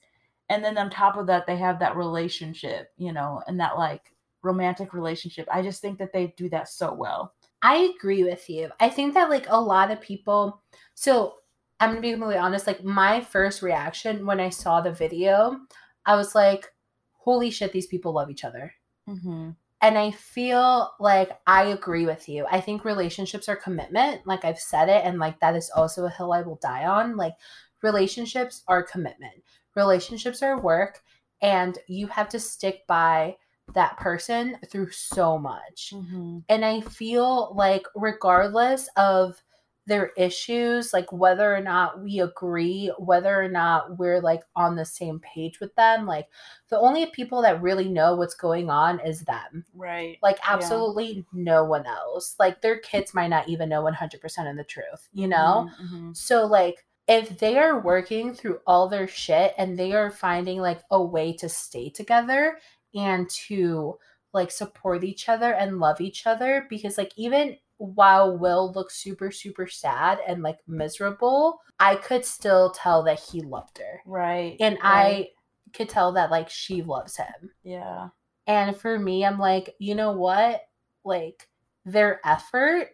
And 0.49 0.64
then 0.64 0.78
on 0.78 0.90
top 0.90 1.16
of 1.16 1.26
that, 1.26 1.46
they 1.46 1.57
have 1.57 1.78
that 1.80 1.96
relationship, 1.96 2.90
you 2.96 3.12
know, 3.12 3.42
and 3.46 3.61
that 3.61 3.76
like 3.76 4.14
romantic 4.42 4.94
relationship. 4.94 5.46
I 5.53 5.62
just 5.62 5.82
think 5.82 5.99
that 5.99 6.12
they 6.12 6.34
do 6.36 6.49
that 6.51 6.68
so 6.68 6.92
well. 6.92 7.34
I 7.62 7.92
agree 7.96 8.24
with 8.24 8.49
you. 8.49 8.70
I 8.80 8.88
think 8.88 9.14
that 9.14 9.30
like 9.30 9.46
a 9.49 9.61
lot 9.61 9.90
of 9.90 10.01
people. 10.01 10.62
So 10.94 11.34
I'm 11.80 11.90
gonna 11.90 12.01
be 12.01 12.12
completely 12.12 12.38
honest. 12.38 12.66
Like 12.66 12.84
my 12.84 13.20
first 13.20 13.62
reaction 13.62 14.24
when 14.26 14.40
I 14.40 14.49
saw 14.49 14.80
the 14.80 14.92
video, 14.92 15.59
I 16.07 16.14
was 16.16 16.34
like, 16.34 16.72
"Holy 17.12 17.51
shit, 17.51 17.72
these 17.72 17.86
people 17.86 18.12
love 18.12 18.30
each 18.30 18.44
other." 18.44 18.72
Mm-hmm. 19.09 19.51
And 19.81 19.97
I 19.97 20.11
feel 20.11 20.93
like 20.99 21.31
I 21.47 21.66
agree 21.66 22.05
with 22.05 22.29
you. 22.29 22.47
I 22.51 22.61
think 22.61 22.85
relationships 22.85 23.49
are 23.49 23.57
commitment. 23.57 24.26
Like 24.26 24.45
I've 24.45 24.59
said 24.59 24.89
it, 24.89 25.05
and 25.05 25.18
like 25.18 25.39
that 25.41 25.55
is 25.55 25.70
also 25.74 26.05
a 26.05 26.11
hill 26.11 26.33
I 26.33 26.43
will 26.43 26.59
die 26.61 26.87
on. 26.87 27.16
Like 27.16 27.35
relationships 27.83 28.64
are 28.66 28.83
commitment, 28.83 29.35
relationships 29.76 30.43
are 30.43 30.61
work, 30.61 31.01
and 31.41 31.79
you 31.87 32.09
have 32.09 32.29
to 32.31 32.41
stick 32.41 32.87
by 32.89 33.37
that 33.74 33.97
person 33.99 34.57
through 34.68 34.91
so 34.91 35.39
much. 35.39 35.93
Mm-hmm. 35.95 36.39
And 36.49 36.64
I 36.64 36.81
feel 36.81 37.55
like, 37.55 37.85
regardless 37.95 38.89
of 38.97 39.41
their 39.89 40.12
issues, 40.16 40.93
like 40.93 41.11
whether 41.12 41.55
or 41.55 41.61
not 41.61 42.01
we 42.03 42.20
agree, 42.20 42.93
whether 42.99 43.41
or 43.43 43.49
not 43.49 43.99
we're 43.99 44.20
like 44.20 44.43
on 44.55 44.76
the 44.76 44.84
same 44.84 45.18
page 45.20 45.59
with 45.61 45.74
them, 45.74 46.07
like 46.07 46.28
the 46.68 46.78
only 46.78 47.07
people 47.07 47.43
that 47.43 47.62
really 47.62 47.89
know 47.89 48.14
what's 48.14 48.34
going 48.34 48.70
on 48.70 49.01
is 49.01 49.22
them. 49.22 49.64
Right. 49.74 50.18
Like, 50.22 50.36
Yeah. 50.36 50.55
absolutely 50.55 51.24
no 51.32 51.64
one 51.64 51.86
else. 51.86 52.36
Like, 52.39 52.61
their 52.61 52.78
kids 52.78 53.14
might 53.14 53.28
not 53.28 53.49
even 53.49 53.70
know 53.70 53.82
100% 53.82 54.51
of 54.51 54.57
the 54.57 54.64
truth, 54.64 55.09
you 55.12 55.26
know? 55.26 55.68
Mm-hmm. 55.82 56.12
So, 56.12 56.47
like, 56.47 56.84
if 57.07 57.39
they 57.39 57.59
are 57.59 57.80
working 57.80 58.34
through 58.34 58.61
all 58.66 58.89
their 58.89 59.09
shit 59.09 59.55
and 59.57 59.78
they 59.78 59.95
are 59.95 60.11
finding 60.11 60.61
like 60.61 60.82
a 60.91 61.03
way 61.03 61.32
to 61.39 61.49
stay 61.49 61.89
together 61.89 62.59
and 62.95 63.30
to 63.30 63.99
like 64.34 64.51
support 64.51 65.03
each 65.03 65.26
other 65.26 65.55
and 65.55 65.80
love 65.80 66.03
each 66.03 66.26
other, 66.26 66.66
because 66.68 66.99
like, 66.99 67.12
even 67.16 67.57
while 67.79 68.37
Will 68.37 68.72
looks 68.72 68.97
super, 69.03 69.31
super 69.31 69.66
sad 69.66 70.18
and 70.26 70.43
like 70.43 70.59
miserable, 70.66 71.61
I 71.79 71.97
could 71.97 72.24
still 72.24 72.70
tell 72.70 73.05
that 73.05 73.20
he 73.20 73.41
loved 73.41 73.79
her. 73.79 74.01
Right. 74.05 74.57
And 74.61 74.79
right. 74.83 74.83
I 74.83 75.29
could 75.72 75.89
tell 75.89 76.12
that 76.12 76.31
like 76.31 76.51
she 76.51 76.83
loves 76.83 77.16
him. 77.16 77.51
Yeah. 77.62 78.09
And 78.47 78.76
for 78.76 78.99
me, 78.99 79.24
I'm 79.24 79.39
like, 79.39 79.74
you 79.79 79.95
know 79.95 80.12
what? 80.12 80.62
Like 81.05 81.49
their 81.85 82.20
effort 82.24 82.91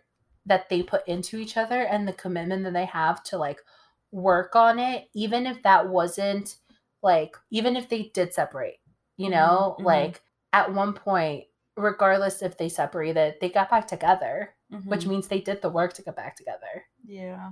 that 0.47 0.69
they 0.69 0.83
put 0.83 1.07
into 1.09 1.39
each 1.39 1.57
other 1.57 1.83
and 1.83 2.07
the 2.07 2.13
commitment 2.13 2.65
that 2.65 2.73
they 2.73 2.85
have 2.87 3.23
to 3.25 3.39
like 3.39 3.61
work 4.13 4.55
on 4.57 4.79
it, 4.79 5.09
even 5.15 5.47
if 5.47 5.63
that 5.63 5.89
wasn't 5.89 6.57
like, 7.03 7.37
even 7.51 7.77
if 7.77 7.89
they 7.89 8.11
did 8.15 8.35
separate, 8.35 8.79
you 9.17 9.31
know, 9.31 9.77
Mhm, 9.79 9.85
mhm. 9.85 9.85
like 9.85 10.23
at 10.53 10.73
one 10.73 10.93
point, 10.93 11.45
regardless 11.77 12.43
if 12.43 12.57
they 12.59 12.69
separated, 12.69 13.37
they 13.41 13.49
got 13.49 13.71
back 13.71 13.87
together, 13.89 14.55
which 14.85 15.03
Mhm. 15.05 15.07
means 15.09 15.29
they 15.29 15.41
did 15.41 15.63
the 15.63 15.69
work 15.71 15.93
to 15.95 16.03
get 16.03 16.17
back 16.17 16.37
together. 16.37 16.85
yeah. 17.07 17.51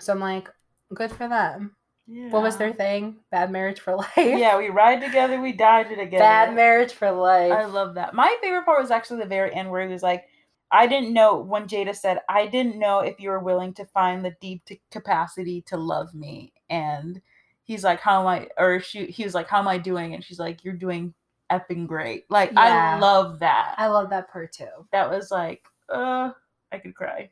So 0.00 0.12
I'm 0.12 0.20
like, 0.20 0.48
good 0.94 1.12
for 1.12 1.28
them. 1.28 1.76
Yeah. 2.08 2.30
What 2.30 2.42
was 2.42 2.56
their 2.56 2.72
thing? 2.72 3.20
Bad 3.30 3.50
marriage 3.52 3.78
for 3.80 3.94
life. 4.04 4.08
Yeah, 4.16 4.58
we 4.58 4.68
ride 4.68 5.00
together, 5.00 5.40
we 5.40 5.52
die 5.52 5.84
together. 5.84 6.18
Bad 6.18 6.54
marriage 6.54 6.92
for 6.92 7.10
life. 7.12 7.52
I 7.52 7.64
love 7.66 7.94
that. 7.94 8.12
My 8.14 8.36
favorite 8.42 8.64
part 8.64 8.80
was 8.80 8.90
actually 8.90 9.20
the 9.20 9.26
very 9.28 9.54
end 9.54 9.70
where 9.70 9.86
he 9.86 9.92
was 9.92 10.02
like, 10.02 10.24
I 10.70 10.86
didn't 10.86 11.12
know 11.12 11.36
when 11.38 11.68
Jada 11.68 11.94
said, 11.94 12.20
I 12.28 12.46
didn't 12.46 12.78
know 12.78 13.00
if 13.00 13.20
you 13.20 13.28
were 13.30 13.38
willing 13.38 13.74
to 13.74 13.84
find 13.84 14.24
the 14.24 14.34
deep 14.40 14.64
t- 14.64 14.80
capacity 14.90 15.60
to 15.62 15.76
love 15.76 16.14
me. 16.14 16.54
And 16.70 17.20
he's 17.62 17.84
like, 17.84 18.00
How 18.00 18.20
am 18.22 18.26
I? 18.26 18.48
Or 18.58 18.80
she, 18.80 19.06
he 19.06 19.22
was 19.24 19.34
like, 19.34 19.48
How 19.48 19.58
am 19.58 19.68
I 19.68 19.76
doing? 19.78 20.14
And 20.14 20.24
she's 20.24 20.38
like, 20.40 20.64
You're 20.64 20.74
doing 20.74 21.12
effing 21.50 21.86
great. 21.86 22.24
Like, 22.30 22.56
I 22.56 22.98
love 22.98 23.40
that. 23.40 23.74
I 23.76 23.88
love 23.88 24.08
that 24.10 24.32
part 24.32 24.52
too. 24.52 24.88
that 24.92 25.10
was 25.10 25.30
like, 25.30 25.62
uh, 25.90 26.30
I 26.72 26.78
could 26.78 26.94
cry 26.94 27.30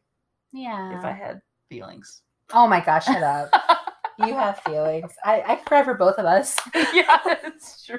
Yeah. 0.52 0.96
if 0.98 1.04
I 1.04 1.12
had 1.12 1.40
feelings. 1.68 2.22
Oh 2.52 2.66
my 2.66 2.80
gosh, 2.84 3.06
shut 3.06 3.22
up. 3.22 3.50
you 4.18 4.34
have 4.34 4.58
feelings. 4.60 5.12
I, 5.24 5.42
I 5.46 5.56
cry 5.56 5.82
for 5.84 5.94
both 5.94 6.16
of 6.18 6.26
us. 6.26 6.56
yeah, 6.92 7.18
it's 7.44 7.84
true. 7.86 7.98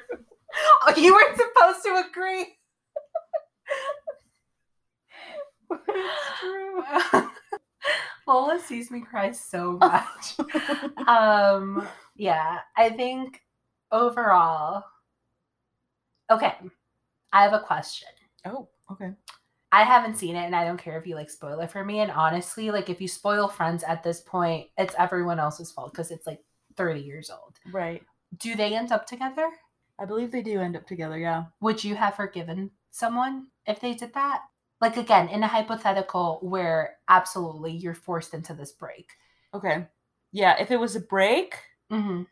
you 0.97 1.13
weren't 1.13 1.37
supposed 1.37 1.83
to 1.85 2.03
agree. 2.09 2.47
it's 5.87 6.39
true. 6.39 6.83
Lola 8.27 8.59
sees 8.59 8.91
me 8.91 9.01
cry 9.01 9.31
so 9.31 9.73
much. 9.73 10.37
um, 11.07 11.87
yeah, 12.15 12.59
I 12.77 12.89
think 12.89 13.41
overall. 13.91 14.83
Okay, 16.29 16.53
I 17.33 17.43
have 17.43 17.53
a 17.53 17.59
question. 17.59 18.09
oh, 18.45 18.69
okay. 18.91 19.11
I 19.71 19.83
haven't 19.83 20.17
seen 20.17 20.35
it 20.35 20.45
and 20.45 20.55
I 20.55 20.65
don't 20.65 20.77
care 20.77 20.97
if 20.99 21.07
you 21.07 21.15
like 21.15 21.29
spoil 21.29 21.59
it 21.61 21.71
for 21.71 21.83
me. 21.85 21.99
And 21.99 22.11
honestly, 22.11 22.71
like 22.71 22.89
if 22.89 22.99
you 22.99 23.07
spoil 23.07 23.47
friends 23.47 23.83
at 23.83 24.03
this 24.03 24.19
point, 24.21 24.67
it's 24.77 24.95
everyone 24.97 25.39
else's 25.39 25.71
fault 25.71 25.93
because 25.93 26.11
it's 26.11 26.27
like 26.27 26.39
30 26.75 26.99
years 27.01 27.29
old. 27.29 27.55
Right. 27.71 28.03
Do 28.37 28.55
they 28.55 28.75
end 28.75 28.91
up 28.91 29.05
together? 29.05 29.49
I 29.99 30.05
believe 30.05 30.31
they 30.31 30.41
do 30.41 30.59
end 30.59 30.75
up 30.75 30.87
together, 30.87 31.17
yeah. 31.17 31.45
Would 31.61 31.83
you 31.83 31.95
have 31.95 32.15
forgiven 32.15 32.71
someone 32.89 33.47
if 33.65 33.79
they 33.79 33.93
did 33.93 34.13
that? 34.13 34.41
Like 34.81 34.97
again, 34.97 35.29
in 35.29 35.43
a 35.43 35.47
hypothetical 35.47 36.39
where 36.41 36.97
absolutely 37.07 37.71
you're 37.71 37.93
forced 37.93 38.33
into 38.33 38.53
this 38.53 38.71
break. 38.71 39.11
Okay. 39.53 39.85
Yeah, 40.31 40.55
if 40.59 40.71
it 40.71 40.79
was 40.79 40.95
a 40.95 41.01
break, 41.01 41.55
Mm-hmm. 41.91 42.23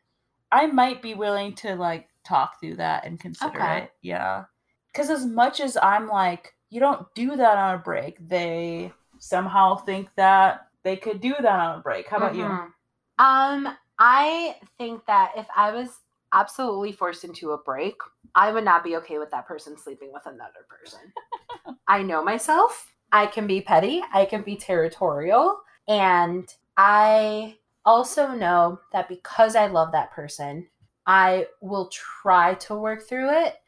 I 0.52 0.66
might 0.68 1.02
be 1.02 1.14
willing 1.14 1.54
to 1.56 1.76
like 1.76 2.08
talk 2.26 2.60
through 2.60 2.78
that 2.78 3.06
and 3.06 3.20
consider 3.20 3.62
Okay. 3.62 3.78
it. 3.84 3.92
Yeah. 4.02 4.46
Cuz 4.94 5.10
as 5.10 5.26
much 5.26 5.60
as 5.60 5.78
I'm 5.82 6.08
like 6.08 6.56
you 6.70 6.80
don't 6.80 7.06
do 7.16 7.36
that 7.36 7.58
on 7.58 7.76
a 7.76 7.78
break, 7.80 8.18
they 8.28 8.94
somehow 9.18 9.76
think 9.76 10.10
that 10.16 10.68
they 10.84 10.96
could 10.96 11.20
do 11.22 11.34
that 11.40 11.60
on 11.60 11.80
a 11.80 11.82
break. 11.82 12.08
How 12.08 12.18
about 12.18 12.36
you? 12.36 12.44
Mhm. 12.44 12.72
Um, 13.18 13.78
I 13.98 14.58
think 14.78 15.06
that 15.08 15.34
if 15.36 15.48
I 15.56 15.72
was 15.72 16.00
absolutely 16.32 16.92
forced 16.92 17.24
into 17.24 17.52
a 17.52 17.58
break, 17.58 17.96
I 18.36 18.52
would 18.52 18.64
not 18.64 18.84
be 18.84 18.96
okay 18.98 19.18
with 19.18 19.32
that 19.32 19.48
person 19.48 19.78
sleeping 19.78 20.14
with 20.14 20.26
another 20.26 20.66
person. 20.70 21.12
I 21.88 22.04
know 22.04 22.24
myself. 22.24 22.94
I 23.12 23.26
can 23.26 23.48
be 23.48 23.62
petty, 23.62 24.04
I 24.14 24.26
can 24.26 24.44
be 24.44 24.56
territorial, 24.56 25.62
and 25.88 26.48
I 26.78 27.58
also 27.84 28.28
know 28.30 28.80
that 28.94 29.10
because 29.10 29.56
I 29.56 29.66
love 29.66 29.92
that 29.94 30.12
person, 30.12 30.68
I 31.08 31.48
will 31.60 31.88
try 31.88 32.54
to 32.54 32.76
work 32.76 33.08
through 33.10 33.32
it, 33.32 33.59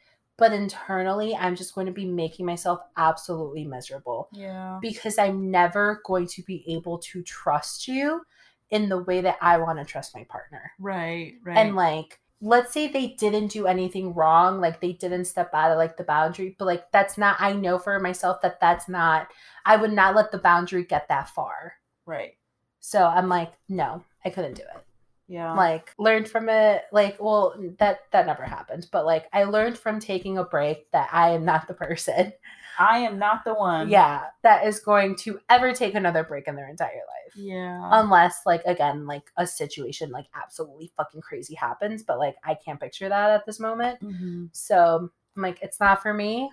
but 0.42 0.54
internally 0.54 1.36
I'm 1.36 1.56
just 1.56 1.76
going 1.76 1.86
to 1.86 1.94
be 1.94 2.06
making 2.06 2.48
myself 2.48 2.80
absolutely 2.98 3.64
miserable 3.64 4.28
Yeah. 4.34 4.80
because 4.82 5.20
I'm 5.20 5.52
never 5.52 6.02
going 6.04 6.26
to 6.30 6.42
be 6.42 6.66
able 6.76 6.98
to 6.98 7.22
trust 7.22 7.88
you 7.88 8.24
in 8.72 8.90
the 8.90 8.98
way 9.04 9.22
that 9.22 9.38
I 9.40 9.60
want 9.60 9.78
to 9.78 9.86
trust 9.86 10.16
my 10.16 10.24
partner. 10.24 10.72
Right, 10.80 11.36
right. 11.44 11.58
And 11.58 11.76
like, 11.76 12.20
let's 12.42 12.74
say 12.74 12.88
they 12.88 13.10
didn't 13.10 13.50
do 13.52 13.68
anything 13.68 14.16
wrong, 14.16 14.60
like 14.60 14.82
they 14.82 14.94
didn't 14.94 15.26
step 15.26 15.52
out 15.54 15.70
of 15.72 15.78
like 15.78 15.96
the 15.98 16.04
boundary, 16.04 16.56
but 16.58 16.66
like 16.66 16.92
that's 16.92 17.20
not, 17.20 17.36
I 17.40 17.54
know 17.54 17.78
for 17.78 18.00
myself 18.00 18.42
that 18.42 18.60
that's 18.60 18.90
not, 18.90 19.28
I 19.64 19.76
would 19.76 19.94
not 19.94 20.16
let 20.16 20.32
the 20.32 20.40
boundary 20.40 20.86
get 20.86 21.08
that 21.10 21.30
far. 21.30 21.74
right. 22.06 22.34
So 22.80 23.04
I'm 23.06 23.30
like, 23.30 23.54
no, 23.70 24.04
I 24.26 24.32
couldn't 24.32 24.56
do 24.56 24.64
it. 24.64 24.84
Yeah. 25.32 25.54
Like, 25.56 25.94
learned 25.98 26.28
from 26.28 26.50
it, 26.50 26.84
like, 26.92 27.16
well, 27.22 27.56
that 27.80 28.02
that 28.12 28.26
never 28.26 28.44
happened, 28.44 28.88
but 28.92 29.06
like, 29.06 29.28
I 29.32 29.46
learned 29.46 29.78
from 29.78 30.00
taking 30.00 30.38
a 30.38 30.44
break 30.44 30.92
that 30.92 31.08
I 31.14 31.30
am 31.30 31.46
not 31.46 31.68
the 31.70 31.74
person. 31.74 32.34
I 32.80 33.00
am 33.00 33.18
not 33.20 33.44
the 33.46 33.54
one. 33.54 33.90
yeah, 33.90 34.24
that 34.44 34.66
is 34.68 34.80
going 34.80 35.16
to 35.18 35.40
ever 35.50 35.72
take 35.74 35.94
another 35.96 36.24
break 36.24 36.48
in 36.48 36.56
their 36.56 36.68
entire 36.70 36.90
life. 36.96 37.36
Yeah. 37.36 37.80
Unless, 37.94 38.42
like, 38.46 38.62
again, 38.66 39.06
like 39.08 39.32
a 39.38 39.46
situation 39.48 40.10
like 40.12 40.26
absolutely 40.36 40.92
fucking 40.98 41.22
crazy 41.22 41.56
happens, 41.56 42.04
but 42.04 42.18
like 42.20 42.36
I 42.44 42.56
can't 42.56 42.80
picture 42.80 43.08
that 43.10 43.30
at 43.30 43.46
this 43.46 43.60
moment. 43.60 44.00
Mhm. 44.02 44.50
So 44.52 45.10
I'm 45.36 45.42
like, 45.42 45.60
it's 45.62 45.80
not 45.80 46.02
for 46.02 46.14
me. 46.14 46.50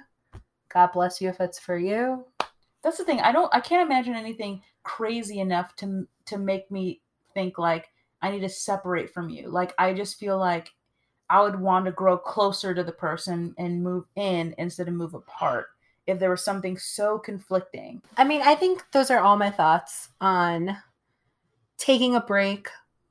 God 0.72 0.89
bless 0.93 1.20
you 1.20 1.29
if 1.31 1.41
it's 1.41 1.59
for 1.59 1.76
you. 1.79 2.24
That's 2.83 2.99
the 2.99 3.05
thing. 3.05 3.20
I 3.20 3.33
don't. 3.33 3.53
I 3.53 3.61
can't 3.61 3.89
imagine 3.91 4.14
anything 4.14 4.62
crazy 4.85 5.41
enough 5.41 5.74
to 5.76 6.07
to 6.26 6.39
make 6.39 6.70
me 6.70 7.01
think 7.35 7.59
like 7.59 7.89
I 8.22 8.30
need 8.30 8.40
to 8.40 8.48
separate 8.48 9.12
from 9.12 9.28
you. 9.28 9.48
Like 9.48 9.74
I 9.78 9.92
just 9.94 10.18
feel 10.18 10.38
like 10.38 10.70
I 11.30 11.42
would 11.42 11.58
want 11.58 11.84
to 11.86 11.92
grow 11.92 12.16
closer 12.16 12.74
to 12.74 12.82
the 12.82 12.92
person 12.92 13.54
and 13.58 13.82
move 13.82 14.04
in 14.16 14.54
instead 14.58 14.88
of 14.88 14.94
move 14.94 15.14
apart. 15.14 15.66
If 16.06 16.18
there 16.18 16.30
was 16.30 16.42
something 16.42 16.78
so 16.78 17.18
conflicting. 17.18 18.00
I 18.16 18.24
mean, 18.24 18.40
I 18.42 18.54
think 18.54 18.82
those 18.92 19.10
are 19.10 19.18
all 19.18 19.36
my 19.36 19.50
thoughts 19.50 20.08
on 20.22 20.78
taking 21.76 22.14
a 22.14 22.20
break. 22.20 22.68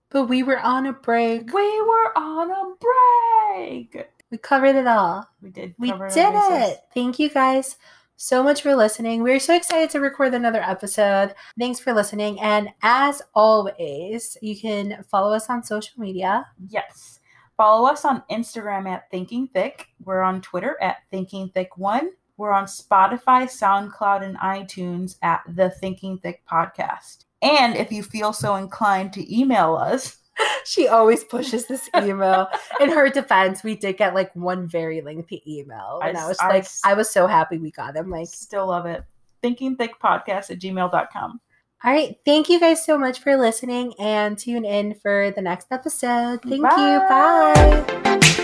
But 0.10 0.26
we 0.26 0.42
were 0.42 0.60
on 0.60 0.88
a 0.88 0.94
break. 0.94 1.54
We 1.54 1.82
were 1.82 2.18
on 2.18 2.50
a 2.50 2.74
break. 2.80 4.08
We 4.32 4.38
covered 4.38 4.76
it 4.76 4.88
all. 4.88 5.30
We 5.42 5.52
did. 5.52 5.76
We 5.78 5.92
did 5.92 6.34
it. 6.34 6.80
Thank 6.94 7.20
you 7.20 7.30
guys 7.30 7.76
so 8.18 8.44
much 8.44 8.64
for 8.64 8.76
listening. 8.76 9.22
We're 9.24 9.40
so 9.40 9.56
excited 9.56 9.92
to 9.92 10.00
record 10.00 10.34
another 10.34 10.62
episode. 10.62 11.36
Thanks 11.58 11.80
for 11.80 11.94
listening. 11.94 12.40
And 12.42 12.70
as 12.82 13.22
always, 13.36 14.36
you 14.42 14.60
can 14.60 15.04
follow 15.10 15.34
us 15.34 15.50
on 15.50 15.64
social 15.64 16.02
media. 16.02 16.46
Yes. 16.68 17.20
Follow 17.56 17.88
us 17.90 18.06
on 18.06 18.24
Instagram 18.30 18.88
at 18.88 19.10
Thinking 19.12 19.48
Thick. 19.48 19.88
We're 20.04 20.22
on 20.22 20.42
Twitter 20.42 20.78
at 20.82 20.98
Thinking 21.12 21.50
Thick 21.50 21.78
One. 21.78 22.12
We're 22.38 22.52
on 22.52 22.66
Spotify, 22.66 23.46
SoundCloud, 23.46 24.24
and 24.24 24.38
iTunes 24.38 25.18
at 25.22 25.42
the 25.48 25.70
Thinking 25.70 26.18
Thick 26.18 26.44
Podcast. 26.52 27.26
And 27.42 27.76
if 27.76 27.92
you 27.92 28.04
feel 28.04 28.34
so 28.34 28.56
inclined 28.56 29.14
to 29.14 29.36
email 29.36 29.76
us, 29.76 30.18
She 30.66 30.88
always 30.88 31.24
pushes 31.24 31.66
this 31.68 31.90
email. 31.96 32.48
In 32.82 32.90
her 32.90 33.10
defense, 33.10 33.64
we 33.64 33.76
did 33.76 33.98
get 33.98 34.14
like 34.14 34.36
one 34.36 34.68
very 34.68 35.02
lengthy 35.02 35.42
email. 35.48 36.02
And 36.04 36.18
I, 36.18 36.26
I 36.26 36.28
was 36.28 36.40
I 36.40 36.48
like, 36.50 36.68
I 36.84 36.94
was 36.94 37.10
so 37.10 37.26
happy 37.26 37.58
we 37.58 37.72
got 37.72 37.96
him. 37.96 38.10
Like, 38.10 38.28
still 38.28 38.68
love 38.68 38.86
it. 38.86 39.04
Thinking 39.42 39.76
Thick 39.78 40.00
Podcast 40.00 40.52
at 40.52 40.60
gmail.com. 40.60 41.42
all 41.84 41.92
right. 41.92 42.18
Thank 42.26 42.50
you 42.50 42.60
guys 42.60 42.84
so 42.84 42.98
much 42.98 43.20
for 43.20 43.38
listening 43.38 43.94
and 44.00 44.38
tune 44.38 44.66
in 44.66 44.96
for 44.96 45.32
the 45.36 45.42
next 45.42 45.68
episode. 45.72 46.42
Thank 46.42 46.64
Bye. 46.64 46.94
you. 46.94 47.00
Bye. 47.08 48.44